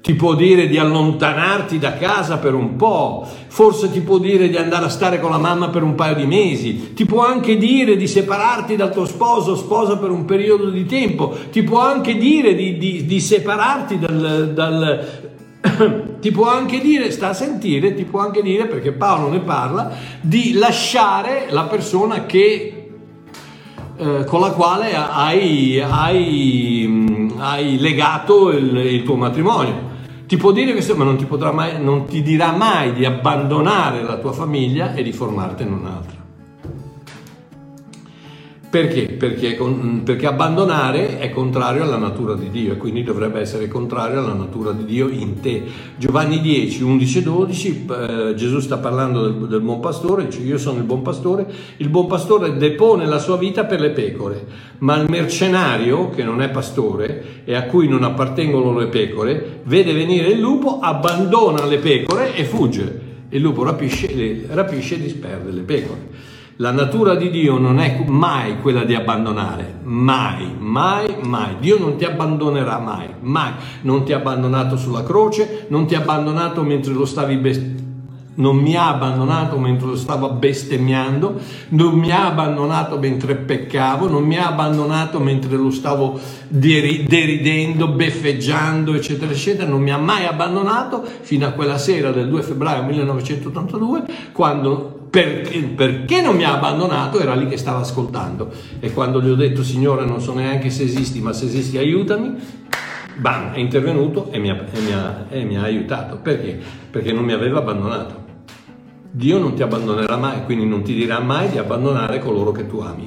Ti 0.00 0.14
può 0.14 0.34
dire 0.34 0.68
di 0.68 0.78
allontanarti 0.78 1.78
da 1.78 1.92
casa 1.98 2.38
per 2.38 2.54
un 2.54 2.76
po', 2.76 3.28
forse 3.48 3.90
ti 3.90 4.00
può 4.00 4.16
dire 4.16 4.48
di 4.48 4.56
andare 4.56 4.86
a 4.86 4.90
stare 4.90 5.20
con 5.20 5.30
la 5.30 5.38
mamma 5.38 5.68
per 5.68 5.82
un 5.82 5.94
paio 5.94 6.14
di 6.14 6.24
mesi, 6.24 6.94
ti 6.94 7.04
può 7.04 7.26
anche 7.26 7.58
dire 7.58 7.96
di 7.96 8.06
separarti 8.06 8.74
dal 8.74 8.90
tuo 8.90 9.04
sposo 9.04 9.50
o 9.50 9.56
sposa 9.56 9.98
per 9.98 10.10
un 10.10 10.24
periodo 10.24 10.70
di 10.70 10.86
tempo, 10.86 11.34
ti 11.50 11.62
può 11.62 11.80
anche 11.80 12.16
dire 12.16 12.54
di, 12.54 12.78
di- 12.78 13.04
di 13.04 13.20
separarti 13.20 13.98
dal, 13.98 14.52
dal- 14.54 15.32
ti 16.20 16.30
può 16.30 16.48
anche 16.48 16.80
dire, 16.80 17.10
sta 17.10 17.28
a 17.30 17.34
sentire, 17.34 17.94
ti 17.94 18.04
può 18.04 18.20
anche 18.20 18.42
dire, 18.42 18.66
perché 18.66 18.92
Paolo 18.92 19.30
ne 19.30 19.40
parla, 19.40 19.90
di 20.20 20.52
lasciare 20.54 21.46
la 21.50 21.64
persona 21.64 22.26
che 22.26 22.88
eh, 23.96 24.24
con 24.24 24.40
la 24.40 24.50
quale 24.50 24.94
hai, 24.94 25.80
hai, 25.80 26.86
mh, 26.88 27.34
hai 27.38 27.78
legato 27.78 28.50
il, 28.50 28.76
il 28.76 29.02
tuo 29.02 29.16
matrimonio. 29.16 29.92
Ti 30.26 30.36
può 30.36 30.52
dire 30.52 30.72
questo, 30.72 30.96
ma 30.96 31.04
non 31.04 31.16
ti, 31.16 31.26
mai, 31.52 31.82
non 31.82 32.06
ti 32.06 32.22
dirà 32.22 32.52
mai 32.52 32.92
di 32.92 33.04
abbandonare 33.04 34.02
la 34.02 34.16
tua 34.16 34.32
famiglia 34.32 34.94
e 34.94 35.02
di 35.02 35.12
formartene 35.12 35.70
un'altra. 35.70 36.13
Perché? 38.74 39.02
Perché, 39.02 39.54
con- 39.54 40.00
perché 40.04 40.26
abbandonare 40.26 41.20
è 41.20 41.30
contrario 41.30 41.84
alla 41.84 41.96
natura 41.96 42.34
di 42.34 42.50
Dio 42.50 42.72
e 42.72 42.76
quindi 42.76 43.04
dovrebbe 43.04 43.38
essere 43.38 43.68
contrario 43.68 44.18
alla 44.18 44.32
natura 44.32 44.72
di 44.72 44.84
Dio 44.84 45.08
in 45.08 45.38
te. 45.38 45.62
Giovanni 45.96 46.40
10, 46.40 46.82
11 46.82 47.18
e 47.18 47.22
12, 47.22 47.86
eh, 47.88 48.34
Gesù 48.34 48.58
sta 48.58 48.78
parlando 48.78 49.30
del, 49.30 49.46
del 49.46 49.60
buon 49.60 49.78
pastore, 49.78 50.24
dice 50.24 50.40
io 50.40 50.58
sono 50.58 50.78
il 50.78 50.84
buon 50.86 51.02
pastore, 51.02 51.46
il 51.76 51.88
buon 51.88 52.08
pastore 52.08 52.56
depone 52.56 53.06
la 53.06 53.20
sua 53.20 53.36
vita 53.36 53.64
per 53.64 53.78
le 53.78 53.90
pecore, 53.90 54.44
ma 54.78 54.96
il 54.96 55.08
mercenario, 55.08 56.10
che 56.10 56.24
non 56.24 56.42
è 56.42 56.50
pastore 56.50 57.42
e 57.44 57.54
a 57.54 57.66
cui 57.66 57.86
non 57.86 58.02
appartengono 58.02 58.76
le 58.76 58.88
pecore, 58.88 59.60
vede 59.66 59.92
venire 59.92 60.30
il 60.30 60.40
lupo, 60.40 60.80
abbandona 60.80 61.64
le 61.64 61.78
pecore 61.78 62.34
e 62.34 62.44
fugge. 62.44 63.02
Il 63.28 63.40
lupo 63.40 63.62
rapisce, 63.62 64.46
rapisce 64.48 64.96
e 64.96 65.00
disperde 65.00 65.52
le 65.52 65.62
pecore. 65.62 66.32
La 66.58 66.70
natura 66.70 67.16
di 67.16 67.30
Dio 67.30 67.58
non 67.58 67.80
è 67.80 68.04
mai 68.06 68.60
quella 68.60 68.84
di 68.84 68.94
abbandonare, 68.94 69.80
mai, 69.82 70.54
mai, 70.56 71.16
mai. 71.24 71.56
Dio 71.58 71.80
non 71.80 71.96
ti 71.96 72.04
abbandonerà 72.04 72.78
mai, 72.78 73.08
mai. 73.22 73.50
Non 73.82 74.04
ti 74.04 74.12
ha 74.12 74.18
abbandonato 74.18 74.76
sulla 74.76 75.02
croce, 75.02 75.66
non 75.70 75.86
ti 75.86 75.96
ha 75.96 75.98
abbandonato 75.98 76.62
mentre 76.62 76.92
lo 76.92 77.06
stavi 77.06 77.36
bes- 77.38 77.82
non 78.36 78.56
mi 78.56 78.76
ha 78.76 78.88
abbandonato 78.88 79.58
mentre 79.58 79.88
lo 79.88 79.96
stavo 79.96 80.30
bestemmiando, 80.30 81.40
non 81.70 81.98
mi 81.98 82.10
ha 82.10 82.26
abbandonato 82.26 82.98
mentre 82.98 83.34
peccavo, 83.34 84.08
non 84.08 84.24
mi 84.24 84.36
ha 84.36 84.46
abbandonato 84.46 85.18
mentre 85.18 85.56
lo 85.56 85.70
stavo 85.70 86.18
deri- 86.48 87.04
deridendo, 87.04 87.88
beffeggiando, 87.88 88.94
eccetera, 88.94 89.32
eccetera, 89.32 89.68
non 89.68 89.82
mi 89.82 89.90
ha 89.90 89.98
mai 89.98 90.24
abbandonato 90.24 91.04
fino 91.20 91.46
a 91.46 91.50
quella 91.50 91.78
sera 91.78 92.10
del 92.10 92.28
2 92.28 92.42
febbraio 92.42 92.84
1982, 92.84 94.04
quando 94.32 94.93
perché, 95.14 95.60
perché 95.60 96.20
non 96.20 96.34
mi 96.34 96.42
ha 96.42 96.54
abbandonato 96.54 97.20
era 97.20 97.36
lì 97.36 97.46
che 97.46 97.56
stava 97.56 97.78
ascoltando 97.78 98.52
e 98.80 98.92
quando 98.92 99.22
gli 99.22 99.28
ho 99.28 99.36
detto 99.36 99.62
Signore 99.62 100.04
non 100.04 100.20
so 100.20 100.34
neanche 100.34 100.70
se 100.70 100.82
esisti, 100.82 101.20
ma 101.20 101.32
se 101.32 101.44
esisti 101.44 101.78
aiutami, 101.78 102.34
bam, 103.18 103.52
è 103.52 103.60
intervenuto 103.60 104.32
e 104.32 104.40
mi 104.40 104.50
ha, 104.50 104.56
e 104.72 104.80
mi 104.80 104.92
ha- 104.92 105.26
e 105.30 105.44
mi 105.44 105.56
ha 105.56 105.62
aiutato. 105.62 106.16
Perché? 106.16 106.58
Perché 106.90 107.12
non 107.12 107.24
mi 107.24 107.32
aveva 107.32 107.60
abbandonato. 107.60 108.22
Dio 109.08 109.38
non 109.38 109.54
ti 109.54 109.62
abbandonerà 109.62 110.16
mai, 110.16 110.42
quindi 110.44 110.66
non 110.66 110.82
ti 110.82 110.92
dirà 110.92 111.20
mai 111.20 111.48
di 111.48 111.58
abbandonare 111.58 112.18
coloro 112.18 112.50
che 112.50 112.66
tu 112.66 112.78
ami. 112.80 113.06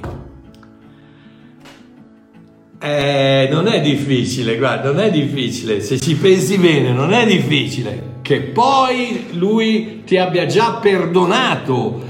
Eh, 2.80 3.50
non 3.52 3.68
è 3.68 3.82
difficile, 3.82 4.58
guarda, 4.58 4.92
non 4.92 5.02
è 5.02 5.12
difficile, 5.12 5.82
se 5.82 6.00
ci 6.00 6.16
pensi 6.16 6.58
bene, 6.58 6.94
non 6.94 7.12
è 7.12 7.26
difficile. 7.26 8.07
Che 8.28 8.42
poi 8.42 9.28
lui 9.38 10.02
ti 10.04 10.18
abbia 10.18 10.46
già 10.48 10.80
perdonato 10.82 12.02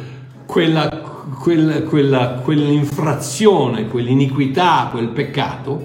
quella, 0.47 0.89
quella- 1.39 1.83
quella- 1.83 2.39
quell'infrazione, 2.43 3.87
quell'iniquità, 3.87 4.87
quel 4.89 5.09
peccato, 5.09 5.79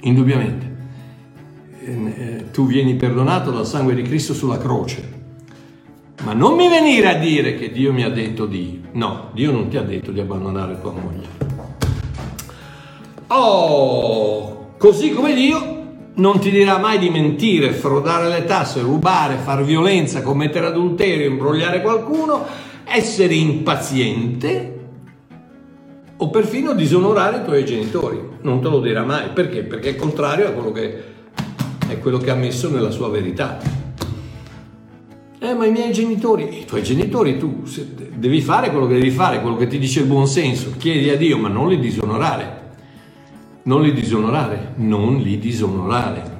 indubbiamente. 0.00 0.76
Eh, 1.78 1.92
eh, 1.92 2.50
tu 2.50 2.64
vieni 2.66 2.94
perdonato 2.94 3.50
dal 3.50 3.66
sangue 3.66 3.94
di 3.94 4.00
Cristo 4.00 4.32
sulla 4.32 4.56
croce. 4.56 5.16
Ma 6.24 6.32
non 6.32 6.56
mi 6.56 6.66
venire 6.70 7.10
a 7.10 7.18
dire 7.18 7.54
che 7.56 7.70
Dio 7.70 7.92
mi 7.92 8.04
ha 8.04 8.10
detto 8.10 8.46
di... 8.46 8.80
No, 8.92 9.28
Dio 9.34 9.52
non 9.52 9.68
ti 9.68 9.76
ha 9.76 9.82
detto 9.82 10.10
di 10.10 10.20
abbandonare 10.20 10.80
tua 10.80 10.92
moglie. 10.92 11.26
Oh, 13.26 14.70
così 14.78 15.10
come 15.10 15.34
Dio 15.34 15.77
non 16.18 16.40
ti 16.40 16.50
dirà 16.50 16.78
mai 16.78 16.98
di 16.98 17.10
mentire, 17.10 17.72
frodare 17.72 18.28
le 18.28 18.44
tasse, 18.44 18.80
rubare, 18.80 19.36
far 19.36 19.64
violenza, 19.64 20.22
commettere 20.22 20.66
adulterio, 20.66 21.28
imbrogliare 21.28 21.80
qualcuno, 21.80 22.44
essere 22.84 23.34
impaziente 23.34 24.74
o 26.16 26.30
perfino 26.30 26.74
disonorare 26.74 27.38
i 27.38 27.44
tuoi 27.44 27.64
genitori. 27.64 28.20
Non 28.42 28.60
te 28.60 28.68
lo 28.68 28.80
dirà 28.80 29.04
mai. 29.04 29.28
Perché? 29.32 29.62
Perché 29.62 29.90
è 29.90 29.96
contrario 29.96 30.48
a 30.48 30.50
quello 30.50 30.72
che 30.72 31.16
è 31.88 31.98
quello 32.00 32.18
che 32.18 32.30
ha 32.30 32.34
messo 32.34 32.68
nella 32.68 32.90
sua 32.90 33.08
verità. 33.08 33.58
Eh, 35.40 35.54
ma 35.54 35.66
i 35.66 35.70
miei 35.70 35.92
genitori, 35.92 36.60
i 36.60 36.64
tuoi 36.64 36.82
genitori, 36.82 37.38
tu 37.38 37.62
devi 38.14 38.40
fare 38.40 38.70
quello 38.70 38.88
che 38.88 38.94
devi 38.94 39.10
fare, 39.10 39.40
quello 39.40 39.56
che 39.56 39.68
ti 39.68 39.78
dice 39.78 40.00
il 40.00 40.06
buon 40.06 40.26
senso. 40.26 40.74
Chiedi 40.76 41.08
a 41.10 41.16
Dio, 41.16 41.38
ma 41.38 41.48
non 41.48 41.68
li 41.68 41.78
disonorare. 41.78 42.57
Non 43.68 43.82
li 43.82 43.92
disonorare, 43.92 44.72
non 44.76 45.18
li 45.18 45.38
disonorare. 45.38 46.36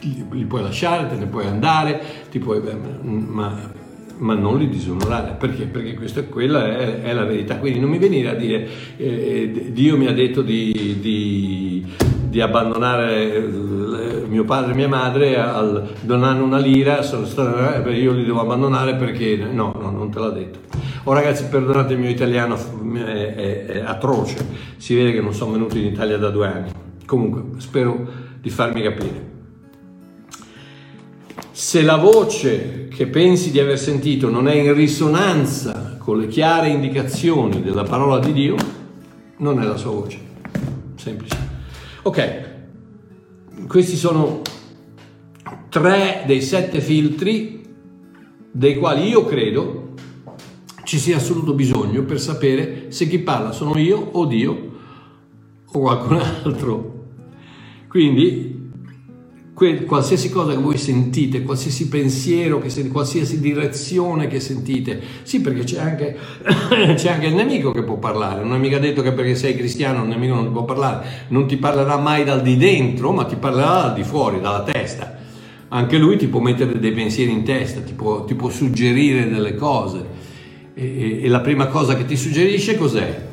Li 0.00 0.44
puoi 0.46 0.62
lasciare, 0.62 1.06
te 1.06 1.16
ne 1.16 1.26
puoi 1.26 1.44
andare, 1.44 2.00
puoi, 2.38 2.62
ma 3.02 3.78
ma 4.20 4.34
non 4.34 4.56
li 4.58 4.68
disonorare. 4.68 5.34
Perché? 5.38 5.64
Perché 5.66 5.94
questa 5.94 6.22
quella 6.24 6.78
è, 6.78 7.02
è, 7.02 7.12
la 7.12 7.24
verità. 7.24 7.58
Quindi 7.58 7.78
non 7.78 7.90
mi 7.90 7.98
venire 7.98 8.30
a 8.30 8.34
dire 8.34 8.66
eh, 8.96 9.70
Dio 9.72 9.98
mi 9.98 10.06
ha 10.06 10.12
detto 10.12 10.40
di, 10.40 10.96
di, 10.98 11.86
di, 12.28 12.40
abbandonare 12.40 13.34
eh, 13.34 14.26
mio 14.26 14.44
padre 14.44 14.72
e 14.72 14.76
mia 14.76 14.88
madre 14.88 15.38
al 15.38 15.94
donare 16.00 16.40
una 16.40 16.58
lira, 16.58 17.00
eh, 17.02 17.98
io 17.98 18.12
li 18.12 18.24
devo 18.24 18.40
abbandonare 18.40 18.94
perché 18.94 19.36
no, 19.36 19.74
no, 19.78 19.90
non 19.90 20.10
te 20.10 20.18
l'ha 20.18 20.30
detto. 20.30 20.58
Oh 21.04 21.14
ragazzi, 21.14 21.44
perdonate 21.44 21.94
il 21.94 21.98
mio 21.98 22.10
italiano, 22.10 22.56
è, 22.94 23.34
è, 23.34 23.66
è 23.66 23.78
atroce, 23.80 24.36
si 24.76 24.94
vede 24.94 25.12
che 25.12 25.22
non 25.22 25.32
sono 25.32 25.52
venuto 25.52 25.78
in 25.78 25.86
Italia 25.86 26.18
da 26.18 26.28
due 26.28 26.46
anni. 26.46 26.70
Comunque, 27.06 27.58
spero 27.58 28.06
di 28.38 28.50
farmi 28.50 28.82
capire. 28.82 29.28
Se 31.52 31.82
la 31.82 31.96
voce 31.96 32.88
che 32.88 33.06
pensi 33.06 33.50
di 33.50 33.58
aver 33.58 33.78
sentito 33.78 34.28
non 34.28 34.46
è 34.46 34.54
in 34.54 34.74
risonanza 34.74 35.96
con 35.98 36.18
le 36.18 36.26
chiare 36.26 36.68
indicazioni 36.68 37.62
della 37.62 37.84
parola 37.84 38.18
di 38.18 38.32
Dio, 38.34 38.56
non 39.38 39.60
è 39.60 39.64
la 39.64 39.76
sua 39.76 39.92
voce. 39.92 40.18
Semplice. 40.96 41.36
Ok, 42.02 42.48
questi 43.66 43.96
sono 43.96 44.42
tre 45.70 46.24
dei 46.26 46.42
sette 46.42 46.80
filtri 46.80 47.62
dei 48.50 48.76
quali 48.76 49.08
io 49.08 49.24
credo 49.24 49.79
ci 50.90 50.98
sia 50.98 51.18
assoluto 51.18 51.52
bisogno 51.52 52.02
per 52.02 52.18
sapere 52.18 52.86
se 52.88 53.06
chi 53.06 53.20
parla 53.20 53.52
sono 53.52 53.78
io 53.78 54.08
o 54.10 54.24
Dio 54.24 54.70
o 55.64 55.78
qualcun 55.78 56.16
altro. 56.16 57.04
Quindi 57.86 58.72
qualsiasi 59.86 60.30
cosa 60.30 60.50
che 60.50 60.58
voi 60.58 60.76
sentite, 60.76 61.44
qualsiasi 61.44 61.86
pensiero, 61.86 62.60
sentite, 62.62 62.88
qualsiasi 62.88 63.38
direzione 63.38 64.26
che 64.26 64.40
sentite. 64.40 65.00
Sì, 65.22 65.40
perché 65.40 65.62
c'è 65.62 65.78
anche, 65.78 66.16
c'è 66.96 67.12
anche, 67.12 67.26
il 67.26 67.34
nemico 67.36 67.70
che 67.70 67.84
può 67.84 67.98
parlare. 67.98 68.42
Non 68.42 68.54
è 68.54 68.58
mica 68.58 68.80
detto 68.80 69.00
che 69.00 69.12
perché 69.12 69.36
sei 69.36 69.54
cristiano 69.54 70.02
il 70.02 70.08
nemico 70.08 70.34
non 70.34 70.50
può 70.50 70.64
parlare. 70.64 71.26
Non 71.28 71.46
ti 71.46 71.56
parlerà 71.56 71.98
mai 71.98 72.24
dal 72.24 72.42
di 72.42 72.56
dentro, 72.56 73.12
ma 73.12 73.26
ti 73.26 73.36
parlerà 73.36 73.82
dal 73.82 73.94
di 73.94 74.02
fuori, 74.02 74.40
dalla 74.40 74.64
testa. 74.64 75.18
Anche 75.68 75.98
lui 75.98 76.16
ti 76.16 76.26
può 76.26 76.40
mettere 76.40 76.80
dei 76.80 76.90
pensieri 76.90 77.30
in 77.30 77.44
testa, 77.44 77.80
ti 77.80 77.92
può, 77.92 78.24
ti 78.24 78.34
può 78.34 78.48
suggerire 78.48 79.28
delle 79.30 79.54
cose. 79.54 80.09
E, 80.82 81.24
e, 81.24 81.28
la 81.28 81.40
prima 81.40 81.66
cosa 81.66 81.94
che 81.94 82.06
ti 82.06 82.16
suggerisce 82.16 82.78
cos'è? 82.78 83.28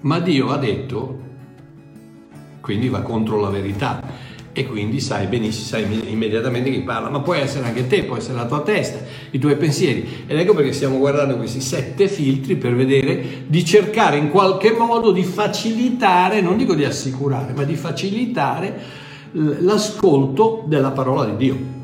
Ma 0.00 0.18
Dio 0.20 0.48
ha 0.48 0.56
detto 0.56 1.26
quindi 2.62 2.88
va 2.88 3.02
contro 3.02 3.38
la 3.38 3.50
verità 3.50 4.02
e 4.52 4.66
quindi 4.66 4.98
sai 5.00 5.26
benissimo, 5.26 5.66
sai 5.66 6.10
immediatamente 6.10 6.70
chi 6.70 6.80
parla, 6.80 7.10
ma 7.10 7.20
può 7.20 7.34
essere 7.34 7.66
anche 7.66 7.86
te, 7.86 8.04
può 8.04 8.16
essere 8.16 8.36
la 8.36 8.46
tua 8.46 8.62
testa, 8.62 8.98
i 9.30 9.38
tuoi 9.38 9.56
pensieri. 9.56 10.24
Ed 10.26 10.38
ecco 10.38 10.54
perché 10.54 10.72
stiamo 10.72 10.96
guardando 10.96 11.36
questi 11.36 11.60
sette 11.60 12.08
filtri 12.08 12.56
per 12.56 12.74
vedere 12.74 13.44
di 13.46 13.62
cercare 13.62 14.16
in 14.16 14.30
qualche 14.30 14.72
modo 14.72 15.12
di 15.12 15.22
facilitare, 15.22 16.40
non 16.40 16.56
dico 16.56 16.74
di 16.74 16.84
assicurare, 16.84 17.52
ma 17.52 17.64
di 17.64 17.76
facilitare 17.76 18.80
l'ascolto 19.32 20.64
della 20.66 20.92
parola 20.92 21.26
di 21.26 21.36
Dio, 21.36 21.77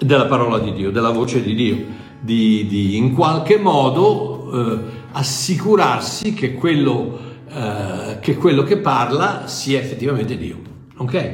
della 0.00 0.26
parola 0.26 0.58
di 0.58 0.72
Dio, 0.72 0.90
della 0.90 1.10
voce 1.10 1.42
di 1.42 1.54
Dio, 1.54 1.76
di, 2.20 2.66
di 2.66 2.96
in 2.96 3.14
qualche 3.14 3.58
modo 3.58 4.50
eh, 4.52 4.78
assicurarsi 5.12 6.34
che 6.34 6.54
quello 6.54 7.28
eh, 7.52 8.18
che 8.20 8.36
quello 8.36 8.62
che 8.62 8.76
parla 8.76 9.42
sia 9.46 9.80
effettivamente 9.80 10.36
Dio. 10.36 10.56
Ok? 10.98 11.32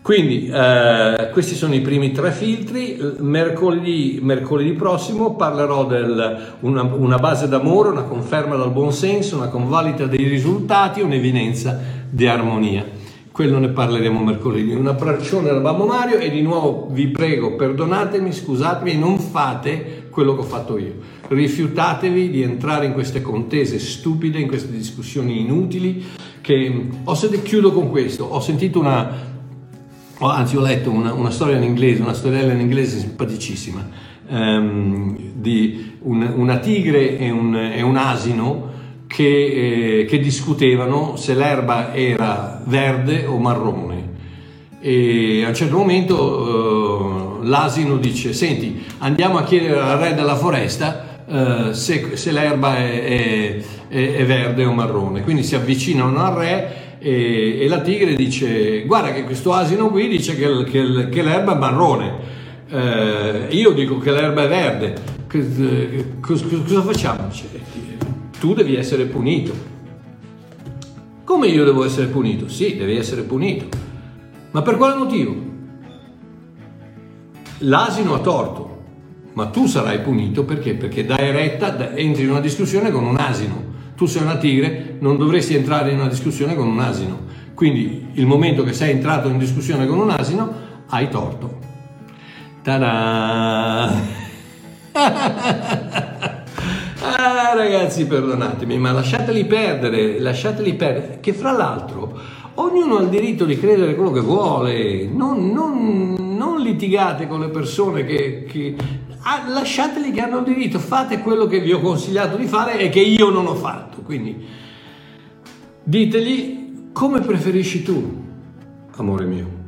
Quindi 0.00 0.48
eh, 0.48 1.28
questi 1.32 1.54
sono 1.54 1.74
i 1.74 1.80
primi 1.80 2.12
tre 2.12 2.30
filtri. 2.30 2.98
Mercoledì, 3.18 4.20
mercoledì 4.22 4.72
prossimo 4.72 5.34
parlerò 5.34 5.86
di 5.86 5.96
una, 6.60 6.82
una, 6.82 7.18
base 7.18 7.48
d'amore, 7.48 7.90
una 7.90 8.02
conferma 8.04 8.56
dal 8.56 8.70
buon 8.70 8.92
senso, 8.92 9.36
una 9.36 9.48
convalida 9.48 10.06
dei 10.06 10.26
risultati, 10.28 11.02
un'evidenza 11.02 11.78
di 12.08 12.26
armonia. 12.26 12.93
Quello 13.34 13.58
ne 13.58 13.70
parleremo 13.70 14.22
mercoledì. 14.22 14.72
Un 14.74 14.86
abbraccione 14.86 15.48
da 15.48 15.58
Babbo 15.58 15.86
Mario 15.86 16.18
e 16.18 16.30
di 16.30 16.40
nuovo 16.40 16.86
vi 16.92 17.08
prego, 17.08 17.56
perdonatemi, 17.56 18.32
scusatemi, 18.32 18.96
non 18.96 19.18
fate 19.18 20.06
quello 20.08 20.36
che 20.36 20.42
ho 20.42 20.44
fatto 20.44 20.78
io 20.78 20.94
rifiutatevi 21.26 22.30
di 22.30 22.42
entrare 22.42 22.86
in 22.86 22.92
queste 22.92 23.22
contese 23.22 23.80
stupide, 23.80 24.38
in 24.38 24.46
queste 24.46 24.70
discussioni 24.70 25.40
inutili. 25.40 26.04
Che 26.40 26.86
ho 27.02 27.14
sentito, 27.16 27.42
chiudo 27.42 27.72
con 27.72 27.90
questo, 27.90 28.22
ho 28.22 28.38
sentito 28.38 28.78
una, 28.78 29.10
anzi 30.20 30.56
ho 30.56 30.60
letto 30.60 30.92
una, 30.92 31.12
una 31.12 31.30
storia 31.30 31.56
in 31.56 31.64
inglese, 31.64 32.02
una 32.02 32.14
storiella 32.14 32.52
in 32.52 32.60
inglese 32.60 33.00
simpaticissima, 33.00 33.88
um, 34.28 35.18
di 35.32 35.96
un, 36.02 36.22
una 36.36 36.58
tigre 36.58 37.18
e 37.18 37.32
un, 37.32 37.56
e 37.56 37.82
un 37.82 37.96
asino 37.96 38.73
che, 39.14 40.00
eh, 40.00 40.04
che, 40.06 40.18
discutevano 40.18 41.14
se 41.14 41.34
l'erba 41.34 41.94
era 41.94 42.60
verde 42.64 43.24
o 43.26 43.38
marrone. 43.38 44.10
E 44.80 45.44
a 45.44 45.48
un 45.50 45.54
certo 45.54 45.76
momento 45.76 47.38
uh, 47.40 47.42
l'asino 47.44 47.96
dice, 47.96 48.32
senti, 48.32 48.84
andiamo 48.98 49.38
a 49.38 49.44
chiedere 49.44 49.78
al 49.78 49.98
re 49.98 50.14
della 50.14 50.34
foresta 50.34 51.22
eh, 51.28 51.74
se, 51.74 52.16
se, 52.16 52.32
l'erba 52.32 52.76
è, 52.76 53.62
è, 53.88 54.16
è, 54.16 54.26
verde 54.26 54.64
o 54.64 54.72
marrone. 54.72 55.22
Quindi 55.22 55.44
si 55.44 55.54
avvicinano 55.54 56.18
al 56.18 56.34
re 56.34 56.98
e, 56.98 57.60
e, 57.60 57.68
la 57.68 57.82
tigre 57.82 58.14
dice 58.16 58.82
guarda 58.82 59.12
che 59.12 59.22
questo 59.22 59.52
asino 59.52 59.90
qui 59.90 60.08
dice 60.08 60.34
che, 60.34 60.64
che, 60.64 61.08
che 61.08 61.22
l'erba 61.22 61.54
è 61.54 61.58
marrone. 61.58 62.12
Eh, 62.68 63.46
io 63.50 63.70
dico 63.70 63.98
che 63.98 64.10
l'erba 64.10 64.42
è 64.42 64.48
verde. 64.48 64.94
Cosa, 66.20 66.44
cosa 66.66 66.82
facciamo? 66.82 67.30
Tu 68.44 68.52
devi 68.52 68.76
essere 68.76 69.06
punito. 69.06 69.54
Come 71.24 71.46
io 71.46 71.64
devo 71.64 71.82
essere 71.82 72.08
punito? 72.08 72.46
Sì, 72.46 72.76
devi 72.76 72.94
essere 72.94 73.22
punito. 73.22 73.68
Ma 74.50 74.60
per 74.60 74.76
quale 74.76 74.96
motivo? 74.96 75.34
L'asino 77.60 78.12
ha 78.12 78.18
torto 78.18 78.82
ma 79.32 79.46
tu 79.46 79.64
sarai 79.66 80.00
punito 80.00 80.44
perché? 80.44 80.74
Perché 80.74 81.06
dai 81.06 81.32
retta, 81.32 81.94
entri 81.94 82.24
in 82.24 82.30
una 82.32 82.40
discussione 82.40 82.90
con 82.90 83.04
un 83.04 83.16
asino. 83.16 83.64
Tu 83.96 84.04
sei 84.04 84.20
una 84.20 84.36
tigre, 84.36 84.98
non 85.00 85.16
dovresti 85.16 85.54
entrare 85.54 85.92
in 85.92 86.00
una 86.00 86.08
discussione 86.08 86.54
con 86.54 86.66
un 86.66 86.80
asino. 86.80 87.20
Quindi 87.54 88.08
il 88.12 88.26
momento 88.26 88.62
che 88.62 88.74
sei 88.74 88.90
entrato 88.90 89.30
in 89.30 89.38
discussione 89.38 89.86
con 89.86 89.98
un 89.98 90.10
asino, 90.10 90.52
hai 90.88 91.08
torto. 91.08 91.60
Ta-da! 92.62 94.02
ah, 97.24 97.54
ragazzi, 97.54 98.06
perdonatemi, 98.06 98.78
ma 98.78 98.92
lasciateli 98.92 99.44
perdere, 99.44 100.20
lasciateli 100.20 100.74
perdere, 100.74 101.18
che 101.20 101.32
fra 101.32 101.52
l'altro 101.52 102.18
ognuno 102.54 102.98
ha 102.98 103.02
il 103.02 103.08
diritto 103.08 103.44
di 103.44 103.58
credere 103.58 103.94
quello 103.94 104.12
che 104.12 104.20
vuole, 104.20 105.06
non, 105.06 105.50
non, 105.50 106.14
non 106.18 106.60
litigate 106.60 107.26
con 107.26 107.40
le 107.40 107.48
persone 107.48 108.04
che, 108.04 108.44
che 108.48 108.76
ah, 109.22 109.48
lasciateli 109.48 110.12
che 110.12 110.20
hanno 110.20 110.38
il 110.38 110.44
diritto, 110.44 110.78
fate 110.78 111.20
quello 111.20 111.46
che 111.46 111.60
vi 111.60 111.72
ho 111.72 111.80
consigliato 111.80 112.36
di 112.36 112.46
fare 112.46 112.78
e 112.78 112.88
che 112.90 113.00
io 113.00 113.30
non 113.30 113.46
ho 113.46 113.54
fatto. 113.54 114.02
Quindi 114.02 114.46
ditegli 115.82 116.90
come 116.92 117.20
preferisci 117.20 117.82
tu, 117.82 118.22
amore 118.96 119.24
mio. 119.24 119.62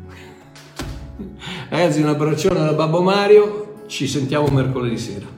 Ragazzi, 1.68 2.00
un 2.00 2.08
abbraccione 2.08 2.60
da 2.60 2.72
Babbo 2.72 3.02
Mario, 3.02 3.82
ci 3.86 4.06
sentiamo 4.06 4.46
mercoledì 4.48 4.98
sera. 4.98 5.35